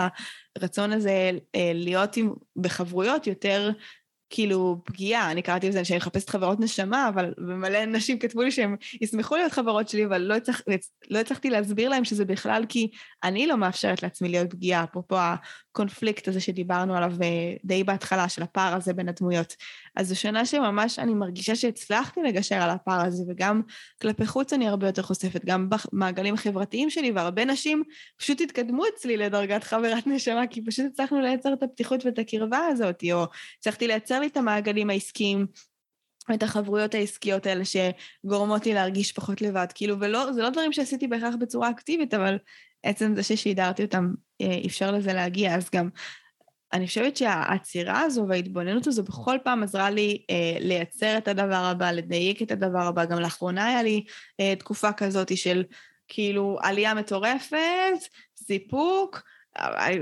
הרצון 0.55 0.91
הזה 0.91 1.31
אה, 1.55 1.71
להיות 1.73 2.17
עם, 2.17 2.33
בחברויות 2.55 3.27
יותר 3.27 3.71
כאילו 4.29 4.81
פגיעה, 4.85 5.31
אני 5.31 5.41
קראתי 5.41 5.69
לזה 5.69 5.85
שאני 5.85 5.97
מחפשת 5.97 6.29
חברות 6.29 6.59
נשמה, 6.59 7.09
אבל 7.09 7.33
מלא 7.37 7.85
נשים 7.85 8.19
כתבו 8.19 8.41
לי 8.41 8.51
שהם 8.51 8.75
ישמחו 9.01 9.35
להיות 9.35 9.51
חברות 9.51 9.89
שלי, 9.89 10.05
אבל 10.05 10.21
לא, 10.21 10.35
לא 11.09 11.19
הצלחתי 11.19 11.49
להסביר 11.49 11.89
להם 11.89 12.05
שזה 12.05 12.25
בכלל 12.25 12.63
כי 12.69 12.91
אני 13.23 13.47
לא 13.47 13.57
מאפשרת 13.57 14.03
לעצמי 14.03 14.29
להיות 14.29 14.51
פגיעה, 14.51 14.83
אפרופו 14.83 15.15
הקונפליקט 15.17 16.27
הזה 16.27 16.39
שדיברנו 16.39 16.95
עליו 16.95 17.13
אה, 17.23 17.53
די 17.63 17.83
בהתחלה, 17.83 18.29
של 18.29 18.43
הפער 18.43 18.75
הזה 18.75 18.93
בין 18.93 19.09
הדמויות. 19.09 19.53
אז 19.97 20.07
זו 20.07 20.19
שנה 20.19 20.45
שממש 20.45 20.99
אני 20.99 21.13
מרגישה 21.13 21.55
שהצלחתי 21.55 22.19
לגשר 22.23 22.55
על 22.55 22.69
הפער 22.69 23.05
הזה, 23.05 23.23
וגם 23.27 23.61
כלפי 24.01 24.25
חוץ 24.25 24.53
אני 24.53 24.67
הרבה 24.67 24.87
יותר 24.87 25.01
חושפת, 25.01 25.45
גם 25.45 25.69
במעגלים 25.69 26.33
החברתיים 26.33 26.89
שלי, 26.89 27.11
והרבה 27.11 27.45
נשים 27.45 27.83
פשוט 28.17 28.41
התקדמו 28.41 28.83
אצלי 28.95 29.17
לדרגת 29.17 29.63
חברת 29.63 30.07
נשמה, 30.07 30.47
כי 30.47 30.65
פשוט 30.65 30.85
הצלחנו 30.91 31.21
לייצר 31.21 31.53
את 31.53 31.63
הפתיחות 31.63 32.05
ואת 32.05 32.19
הקרבה 32.19 32.59
הזאת, 32.59 33.03
או 33.13 33.25
הצלחתי 33.59 33.87
לייצר 33.87 34.19
לי 34.19 34.27
את 34.27 34.37
המעגלים 34.37 34.89
העסקיים. 34.89 35.47
את 36.33 36.43
החברויות 36.43 36.95
העסקיות 36.95 37.45
האלה 37.45 37.63
שגורמות 37.65 38.65
לי 38.65 38.73
להרגיש 38.73 39.11
פחות 39.11 39.41
לבד, 39.41 39.67
כאילו, 39.75 39.99
ולא, 39.99 40.31
זה 40.31 40.41
לא 40.41 40.49
דברים 40.49 40.73
שעשיתי 40.73 41.07
בהכרח 41.07 41.35
בצורה 41.39 41.69
אקטיבית, 41.69 42.13
אבל 42.13 42.37
עצם 42.83 43.15
זה 43.15 43.23
ששידרתי 43.23 43.83
אותם 43.83 44.13
אה, 44.41 44.59
אפשר 44.65 44.91
לזה 44.91 45.13
להגיע, 45.13 45.55
אז 45.55 45.69
גם 45.75 45.89
אני 46.73 46.87
חושבת 46.87 47.17
שהעצירה 47.17 48.01
הזו 48.01 48.25
וההתבוננות 48.29 48.87
הזו 48.87 49.03
בכל 49.03 49.37
פעם 49.43 49.63
עזרה 49.63 49.89
לי 49.89 50.25
אה, 50.29 50.57
לייצר 50.59 51.17
את 51.17 51.27
הדבר 51.27 51.55
הבא, 51.55 51.91
לדייק 51.91 52.41
את 52.41 52.51
הדבר 52.51 52.81
הבא. 52.81 53.05
גם 53.05 53.19
לאחרונה 53.19 53.67
היה 53.67 53.83
לי 53.83 54.03
אה, 54.39 54.53
תקופה 54.59 54.93
כזאת 54.93 55.37
של 55.37 55.63
כאילו 56.07 56.57
עלייה 56.61 56.93
מטורפת, 56.93 57.57
סיפוק, 58.35 59.21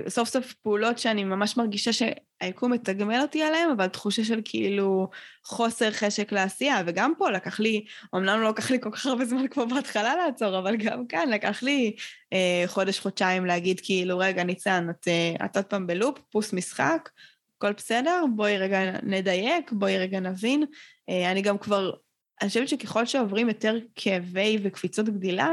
סוף 0.07 0.29
סוף 0.29 0.53
פעולות 0.53 0.97
שאני 0.97 1.23
ממש 1.23 1.57
מרגישה 1.57 1.91
שהיקום 1.93 2.71
מתגמל 2.71 3.21
אותי 3.21 3.43
עליהן, 3.43 3.69
אבל 3.69 3.87
תחושה 3.87 4.23
של 4.23 4.41
כאילו 4.45 5.09
חוסר 5.43 5.91
חשק 5.91 6.31
לעשייה, 6.31 6.81
וגם 6.85 7.13
פה 7.17 7.31
לקח 7.31 7.59
לי, 7.59 7.85
אמנם 8.15 8.41
לא 8.41 8.49
לקח 8.49 8.71
לי 8.71 8.81
כל 8.81 8.91
כך 8.91 9.05
הרבה 9.05 9.25
זמן 9.25 9.47
כמו 9.47 9.67
בהתחלה 9.67 10.15
לעצור, 10.15 10.59
אבל 10.59 10.75
גם 10.75 11.07
כאן 11.07 11.29
לקח 11.29 11.63
לי 11.63 11.95
אה, 12.33 12.63
חודש-חודשיים 12.67 13.45
להגיד 13.45 13.79
כאילו, 13.83 14.17
רגע, 14.17 14.43
ניצן, 14.43 14.87
את, 14.89 15.07
אה, 15.07 15.45
את 15.45 15.55
עוד 15.55 15.65
פעם 15.65 15.87
בלופ, 15.87 16.19
פוס 16.31 16.53
משחק, 16.53 17.09
הכל 17.57 17.73
בסדר, 17.73 18.23
בואי 18.35 18.57
רגע 18.57 18.79
נדייק, 19.03 19.71
בואי 19.71 19.97
רגע 19.97 20.19
נבין. 20.19 20.63
אה, 21.09 21.31
אני 21.31 21.41
גם 21.41 21.57
כבר, 21.57 21.91
אני 22.41 22.49
חושבת 22.49 22.69
שככל 22.69 23.05
שעוברים 23.05 23.47
יותר 23.47 23.77
כאבי 23.95 24.57
וקפיצות 24.63 25.09
גדילה, 25.09 25.49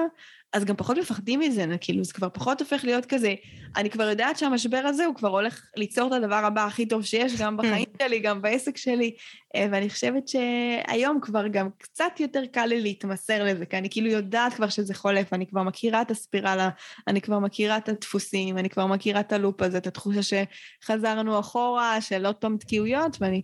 אז 0.53 0.65
גם 0.65 0.77
פחות 0.77 0.99
מפחדים 0.99 1.41
מזה, 1.41 1.65
כאילו 1.81 2.05
זה 2.05 2.13
כבר 2.13 2.29
פחות 2.33 2.61
הופך 2.61 2.85
להיות 2.85 3.07
כזה, 3.07 3.35
אני 3.77 3.91
כבר 3.91 4.09
יודעת 4.09 4.39
שהמשבר 4.39 4.83
הזה 4.85 5.07
הוא 5.07 5.15
כבר 5.15 5.29
הולך 5.29 5.67
ליצור 5.77 6.09
את 6.09 6.13
הדבר 6.13 6.35
הבא 6.35 6.67
הכי 6.67 6.87
טוב 6.87 7.03
שיש, 7.03 7.41
גם 7.41 7.57
בחיים 7.57 7.87
שלי, 8.03 8.21
גם 8.21 8.43
בעסק 8.43 8.77
שלי, 8.77 9.15
אה, 9.57 9.67
ואני 9.73 9.91
חושבת 9.91 10.29
שהיום 10.29 11.19
כבר 11.23 11.49
גם 11.49 11.69
קצת 11.79 12.21
יותר 12.21 12.47
קל 12.47 12.67
לי 12.67 12.81
להתמסר 12.81 13.45
לזה, 13.45 13.67
כי 13.67 13.79
אני 13.79 13.91
כאילו 13.91 14.09
יודעת 14.09 14.55
כבר 14.55 14.69
שזה 14.69 14.95
חולף, 14.95 15.33
אני 15.33 15.47
כבר 15.47 15.63
מכירה 15.63 16.03
את 16.03 16.11
הספירלה, 16.11 16.69
אני 17.09 17.21
כבר 17.21 17.39
מכירה 17.39 17.77
את 17.77 17.89
הדפוסים, 17.89 18.59
אני 18.59 18.69
כבר 18.71 18.87
מכירה 18.87 19.21
את 19.21 19.33
הלופ 19.33 19.63
הזה, 19.63 19.79
את 19.79 19.87
התחושה 19.87 20.45
שחזרנו 20.83 21.41
אחורה, 21.41 22.01
של 22.01 22.27
עוד 22.27 22.35
פעם 22.35 22.57
תקיעויות, 22.57 23.17
ואני 23.21 23.43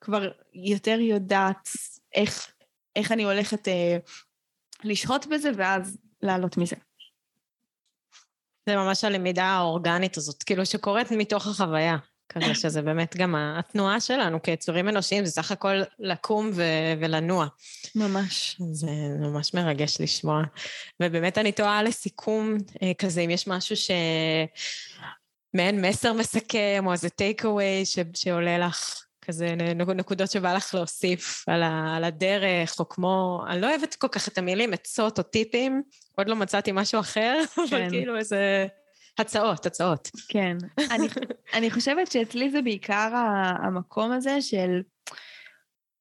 כבר 0.00 0.30
יותר 0.54 1.00
יודעת 1.00 1.68
איך, 2.14 2.52
איך 2.96 3.12
אני 3.12 3.24
הולכת 3.24 3.68
אה, 3.68 3.96
לשהות 4.84 5.26
בזה, 5.26 5.50
ואז 5.56 5.98
לעלות 6.24 6.56
מזה. 6.56 6.76
זה 8.68 8.76
ממש 8.76 9.04
הלמידה 9.04 9.44
האורגנית 9.44 10.16
הזאת, 10.16 10.42
כאילו 10.42 10.66
שקורית 10.66 11.10
מתוך 11.10 11.46
החוויה, 11.46 11.96
כזה 12.28 12.54
שזה 12.60 12.82
באמת 12.82 13.16
גם 13.16 13.34
התנועה 13.38 14.00
שלנו 14.00 14.42
כיצורים 14.42 14.88
אנושיים, 14.88 15.24
זה 15.24 15.30
סך 15.30 15.52
הכל 15.52 15.82
לקום 15.98 16.50
ו- 16.54 16.94
ולנוע. 17.00 17.46
ממש. 17.94 18.60
זה 18.72 18.90
ממש 19.20 19.54
מרגש 19.54 20.00
לשמוע. 20.00 20.42
ובאמת 21.02 21.38
אני 21.38 21.52
תוהה 21.52 21.82
לסיכום 21.82 22.56
אה, 22.82 22.92
כזה, 22.98 23.20
אם 23.20 23.30
יש 23.30 23.48
משהו 23.48 23.76
ש... 23.76 23.90
מעין 25.54 25.84
מסר 25.84 26.12
מסכם, 26.12 26.84
או 26.86 26.92
איזה 26.92 27.10
טייק 27.10 27.44
אווי 27.44 27.82
שעולה 28.14 28.58
לך 28.58 29.03
כזה 29.24 29.54
נקודות 29.94 30.30
שבא 30.30 30.54
לך 30.54 30.74
להוסיף 30.74 31.44
על, 31.48 31.62
ה, 31.62 31.96
על 31.96 32.04
הדרך, 32.04 32.80
או 32.80 32.88
כמו, 32.88 33.44
אני 33.48 33.60
לא 33.60 33.70
אוהבת 33.70 33.94
כל 33.94 34.08
כך 34.08 34.28
את 34.28 34.38
המילים 34.38 34.72
עצות 34.72 35.18
או 35.18 35.22
טיפים, 35.22 35.82
עוד 36.16 36.28
לא 36.28 36.36
מצאתי 36.36 36.70
משהו 36.74 37.00
אחר, 37.00 37.38
כן. 37.54 37.62
אבל 37.62 37.90
כאילו 37.90 38.18
איזה 38.18 38.66
הצעות, 39.18 39.66
הצעות. 39.66 40.10
כן. 40.28 40.56
אני, 40.90 41.06
אני 41.54 41.70
חושבת 41.70 42.12
שאצלי 42.12 42.50
זה 42.50 42.62
בעיקר 42.62 43.10
המקום 43.64 44.12
הזה 44.12 44.40
של 44.40 44.82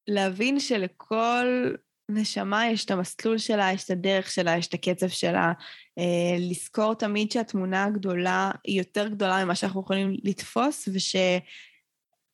להבין 0.08 0.60
שלכל 0.60 1.74
נשמה 2.10 2.68
יש 2.68 2.86
את 2.86 2.92
המסלול 2.92 3.38
שלה, 3.38 3.72
יש 3.72 3.84
את 3.84 3.90
הדרך 3.90 4.32
שלה, 4.32 4.58
יש 4.58 4.68
את 4.68 4.74
הקצב 4.74 5.08
שלה. 5.08 5.54
אה, 5.98 6.38
לזכור 6.40 6.94
תמיד 6.94 7.32
שהתמונה 7.32 7.84
הגדולה 7.84 8.52
היא 8.64 8.78
יותר 8.78 9.08
גדולה 9.08 9.46
ממה 9.46 9.56
שאנחנו 9.56 9.82
יכולים 9.82 10.18
לתפוס, 10.24 10.90
וש... 10.94 11.16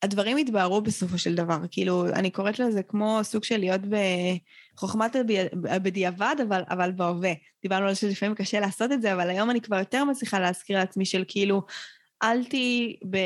הדברים 0.04 0.38
יתבהרו 0.38 0.82
בסופו 0.82 1.18
של 1.18 1.36
דבר. 1.36 1.58
כאילו, 1.72 2.10
אני 2.10 2.32
קוראת 2.32 2.60
לזה 2.60 2.84
כמו 2.84 3.20
סוג 3.24 3.44
של 3.44 3.58
להיות 3.58 3.82
בחוכמת 4.76 5.16
בדיעבד, 5.64 6.36
אבל, 6.48 6.64
אבל 6.70 6.92
בהווה. 6.92 7.32
דיברנו 7.62 7.86
על 7.88 7.94
זה 7.94 8.00
שלפעמים 8.00 8.36
קשה 8.36 8.60
לעשות 8.60 8.92
את 8.92 9.02
זה, 9.02 9.14
אבל 9.14 9.30
היום 9.30 9.50
אני 9.50 9.62
כבר 9.62 9.80
יותר 9.80 10.04
מצליחה 10.04 10.40
להזכיר 10.40 10.78
לעצמי 10.78 11.06
של 11.06 11.24
כאילו, 11.28 11.62
אל 12.24 12.44
תהיי 12.44 12.96
ב... 13.10 13.18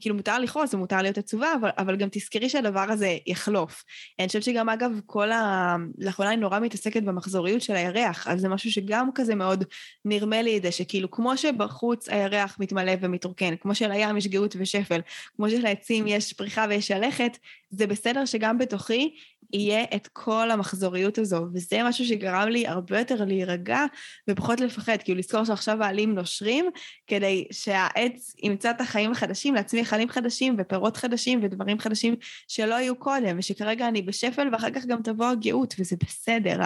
כאילו, 0.00 0.14
מותר 0.14 0.38
לכעוס 0.38 0.74
ומותר 0.74 1.02
להיות 1.02 1.18
עצובה, 1.18 1.54
אבל, 1.60 1.70
אבל 1.78 1.96
גם 1.96 2.08
תזכרי 2.10 2.48
שהדבר 2.48 2.86
הזה 2.88 3.16
יחלוף. 3.26 3.84
אני 4.18 4.26
חושבת 4.26 4.42
שגם, 4.42 4.68
אגב, 4.68 5.00
כל 5.06 5.32
ה... 5.32 5.76
לאחרונה 5.98 6.32
אני 6.32 6.40
נורא 6.40 6.60
מתעסקת 6.60 7.02
במחזוריות 7.02 7.62
של 7.62 7.74
הירח, 7.76 8.28
אז 8.28 8.40
זה 8.40 8.48
משהו 8.48 8.72
שגם 8.72 9.08
כזה 9.14 9.34
מאוד 9.34 9.64
נרמה 10.04 10.42
לי 10.42 10.56
את 10.56 10.62
זה, 10.62 10.72
שכאילו, 10.72 11.10
כמו 11.10 11.36
שבחוץ 11.36 12.08
הירח 12.08 12.56
מתמלא 12.60 12.92
ומתרוקן, 13.00 13.56
כמו 13.56 13.74
שלים 13.74 14.16
יש 14.16 14.26
גאות 14.26 14.56
ושפל, 14.58 15.00
כמו 15.36 15.50
שלעצים 15.50 16.06
יש 16.06 16.32
פריחה 16.32 16.66
ויש 16.68 16.88
שלכת, 16.88 17.38
זה 17.70 17.86
בסדר 17.86 18.24
שגם 18.24 18.58
בתוכי 18.58 19.14
יהיה 19.52 19.84
את 19.94 20.08
כל 20.12 20.50
המחזוריות 20.50 21.18
הזו, 21.18 21.46
וזה 21.54 21.80
משהו 21.84 22.04
שגרם 22.04 22.48
לי 22.48 22.66
הרבה 22.66 22.98
יותר 22.98 23.24
להירגע 23.24 23.84
ופחות 24.30 24.60
לפחד, 24.60 24.96
כאילו 25.04 25.18
לזכור 25.18 25.44
שעכשיו 25.44 25.82
העלים 25.82 26.14
נושרים, 26.14 26.70
כדי 27.06 27.48
שהעץ 27.50 28.34
ימצא 28.42 28.70
את 28.70 28.80
החיים 28.80 29.12
החדשים, 29.12 29.54
להצמיח 29.54 29.88
חיים 29.88 30.08
חדשים 30.08 30.56
ופירות 30.58 30.96
חדשים 30.96 31.40
ודברים 31.42 31.78
חדשים 31.78 32.16
שלא 32.48 32.74
היו 32.74 32.96
קודם, 32.96 33.38
ושכרגע 33.38 33.88
אני 33.88 34.02
בשפל 34.02 34.48
ואחר 34.52 34.70
כך 34.70 34.86
גם 34.86 35.02
תבוא 35.02 35.26
הגאות, 35.26 35.74
וזה 35.78 35.96
בסדר. 36.04 36.60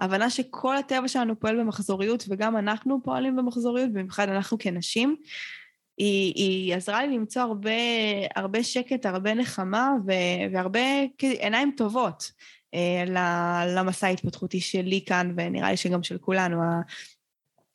ההבנה 0.00 0.30
שכל 0.30 0.76
הטבע 0.76 1.08
שלנו 1.08 1.40
פועל 1.40 1.60
במחזוריות, 1.60 2.24
וגם 2.28 2.56
אנחנו 2.56 3.00
פועלים 3.02 3.36
במחזוריות, 3.36 3.92
במיוחד 3.92 4.28
אנחנו 4.28 4.58
כנשים, 4.58 5.16
היא, 5.98 6.32
היא 6.34 6.74
עזרה 6.74 7.06
לי 7.06 7.16
למצוא 7.16 7.42
הרבה, 7.42 7.70
הרבה 8.36 8.62
שקט, 8.62 9.06
הרבה 9.06 9.34
נחמה 9.34 9.92
והרבה 10.52 10.80
עיניים 11.20 11.72
טובות 11.76 12.32
אה, 12.74 13.04
למסע 13.66 14.06
ההתפתחותי 14.06 14.60
שלי 14.60 15.00
כאן, 15.06 15.34
ונראה 15.36 15.70
לי 15.70 15.76
שגם 15.76 16.02
של 16.02 16.18
כולנו. 16.18 16.62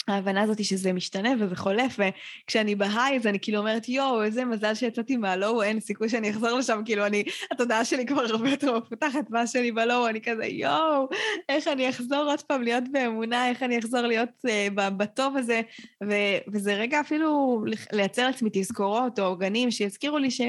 ההבנה 0.07 0.41
הזאת 0.41 0.63
שזה 0.63 0.93
משתנה 0.93 1.29
וזה 1.39 1.55
חולף, 1.55 1.99
וכשאני 1.99 2.75
בהיי 2.75 3.17
אז 3.17 3.27
אני 3.27 3.39
כאילו 3.39 3.59
אומרת, 3.59 3.89
יואו, 3.89 4.23
איזה 4.23 4.45
מזל 4.45 4.75
שיצאתי 4.75 5.17
מהלואו, 5.17 5.63
אין 5.63 5.79
סיכוי 5.79 6.09
שאני 6.09 6.29
אחזור 6.29 6.57
לשם, 6.59 6.81
כאילו 6.85 7.05
אני, 7.05 7.23
התודעה 7.51 7.85
שלי 7.85 8.05
כבר 8.05 8.21
הרבה 8.21 8.49
יותר 8.49 8.77
מפותחת 8.77 9.29
מה 9.29 9.47
שלי 9.47 9.71
בלואו, 9.71 10.07
אני 10.07 10.21
כזה, 10.21 10.45
יואו, 10.45 11.09
איך 11.49 11.67
אני 11.67 11.89
אחזור 11.89 12.23
עוד 12.23 12.41
פעם 12.41 12.61
להיות 12.61 12.83
באמונה, 12.91 13.49
איך 13.49 13.63
אני 13.63 13.79
אחזור 13.79 14.01
להיות 14.01 14.29
uh, 14.47 14.73
בטוב 14.75 15.37
הזה, 15.37 15.61
ו- 16.03 16.37
וזה 16.47 16.73
רגע 16.73 16.99
אפילו 16.99 17.63
לייצר 17.91 18.27
לעצמי 18.27 18.49
תזכורות 18.53 19.19
או 19.19 19.25
עוגנים 19.25 19.71
שיזכירו 19.71 20.17
לי 20.17 20.31
ש... 20.31 20.41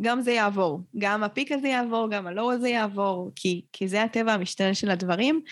גם 0.00 0.20
זה 0.20 0.32
יעבור, 0.32 0.80
גם 0.98 1.22
הפיק 1.22 1.52
הזה 1.52 1.68
יעבור, 1.68 2.10
גם 2.10 2.26
הלואו 2.26 2.52
הזה 2.52 2.68
יעבור, 2.68 3.30
כי, 3.36 3.62
כי 3.72 3.88
זה 3.88 4.02
הטבע 4.02 4.32
המשתנה 4.32 4.74
של 4.74 4.90
הדברים, 4.90 5.40
אה, 5.46 5.50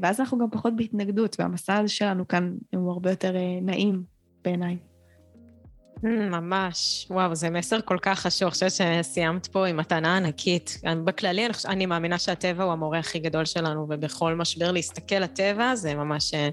ואז 0.00 0.20
אנחנו 0.20 0.38
גם 0.38 0.50
פחות 0.50 0.76
בהתנגדות, 0.76 1.36
והמסע 1.38 1.76
הזה 1.76 1.88
שלנו 1.88 2.28
כאן 2.28 2.54
הוא 2.74 2.90
הרבה 2.90 3.10
יותר 3.10 3.36
אה, 3.36 3.58
נעים 3.62 4.02
בעיניי. 4.44 4.76
ממש, 6.02 7.06
וואו, 7.10 7.34
זה 7.34 7.50
מסר 7.50 7.80
כל 7.84 7.98
כך 8.02 8.20
חשוב. 8.20 8.42
אני 8.42 8.50
חושבת 8.50 8.72
שסיימת 8.72 9.46
פה 9.46 9.66
עם 9.66 9.76
מתנה 9.76 10.16
ענקית. 10.16 10.80
בכללי, 11.04 11.46
אני, 11.46 11.52
אני 11.66 11.86
מאמינה 11.86 12.18
שהטבע 12.18 12.64
הוא 12.64 12.72
המורה 12.72 12.98
הכי 12.98 13.18
גדול 13.18 13.44
שלנו, 13.44 13.86
ובכל 13.90 14.34
משבר 14.34 14.72
להסתכל 14.72 15.14
לטבע 15.14 15.74
זה 15.74 15.94
ממש 15.94 16.34
אה, 16.34 16.48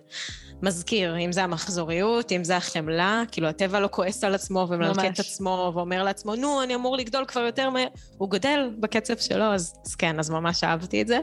מזכיר, 0.62 1.18
אם 1.18 1.32
זה 1.32 1.44
המחזוריות, 1.44 2.32
אם 2.32 2.44
זה 2.44 2.58
החמלה, 2.58 3.24
כאילו 3.32 3.48
הטבע 3.48 3.80
לא 3.80 3.90
כועס 3.92 4.24
על 4.24 4.36
עצמו 4.36 4.68
ומלקט 4.70 5.14
את 5.14 5.20
עצמו 5.20 5.72
ואומר 5.76 6.04
לעצמו, 6.04 6.36
נו, 6.36 6.64
אני 6.64 6.76
אמור 6.76 6.98
לגדול 6.98 7.26
כבר 7.26 7.42
יותר 7.42 7.70
מהר, 7.70 7.88
הוא 8.18 8.30
גדל 8.30 8.70
בקצב 8.80 9.18
שלו, 9.18 9.44
אז, 9.44 9.74
אז 9.86 9.96
כן, 9.96 10.20
אז 10.20 10.30
ממש 10.30 10.64
אהבתי 10.64 11.02
את 11.02 11.08
זה. 11.08 11.20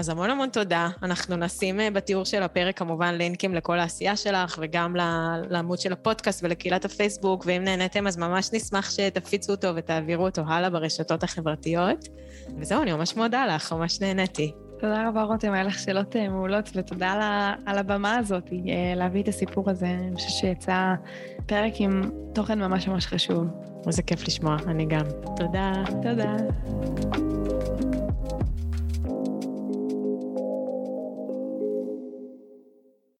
אז 0.00 0.08
המון 0.08 0.30
המון 0.30 0.48
תודה. 0.48 0.88
אנחנו 1.02 1.36
נשים 1.36 1.80
אה, 1.80 1.90
בתיאור 1.90 2.24
של 2.24 2.42
הפרק 2.42 2.78
כמובן 2.78 3.14
לינקים 3.14 3.54
לכל 3.54 3.78
העשייה 3.78 4.16
שלך 4.16 4.58
וגם 4.62 4.96
לעמוד 5.50 5.78
של 5.78 5.92
הפודקאסט 5.92 6.44
ולקהילת 6.44 6.84
הפייסבוק, 6.84 7.44
ואם 7.46 7.64
נהניתם 7.64 8.06
אז 8.06 8.16
ממש 8.16 8.50
נשמח 8.52 8.90
שתפיצו 8.90 9.52
אותו 9.52 9.68
ותעבירו 9.76 10.24
אותו 10.24 10.42
הלאה 10.46 10.70
ברשתות 10.70 11.22
החברתיות. 11.22 12.08
וזהו, 12.58 12.82
אני 12.82 12.92
ממש 12.92 13.16
מודה 13.16 13.46
לך, 13.46 13.72
ממש 13.72 14.00
נהניתי. 14.00 14.52
תודה 14.78 15.08
רבה, 15.08 15.22
רותם, 15.22 15.52
היה 15.52 15.64
לך 15.64 15.78
שאלות 15.78 16.16
אה, 16.16 16.28
מעולות, 16.28 16.70
ותודה 16.74 17.10
על, 17.10 17.20
על 17.66 17.78
הבמה 17.78 18.16
הזאת, 18.16 18.50
אה, 18.52 18.94
להביא 18.96 19.22
את 19.22 19.28
הסיפור 19.28 19.70
הזה. 19.70 19.86
אני 19.86 20.14
חושבת 20.14 20.30
שיצא 20.30 20.94
פרק 21.46 21.72
עם 21.76 22.10
תוכן 22.34 22.58
ממש 22.58 22.88
ממש 22.88 23.06
חשוב. 23.06 23.46
איזה 23.86 24.02
כיף 24.02 24.28
לשמוע, 24.28 24.56
אני 24.66 24.86
גם. 24.86 25.04
תודה. 25.36 25.72
תודה. 26.02 26.36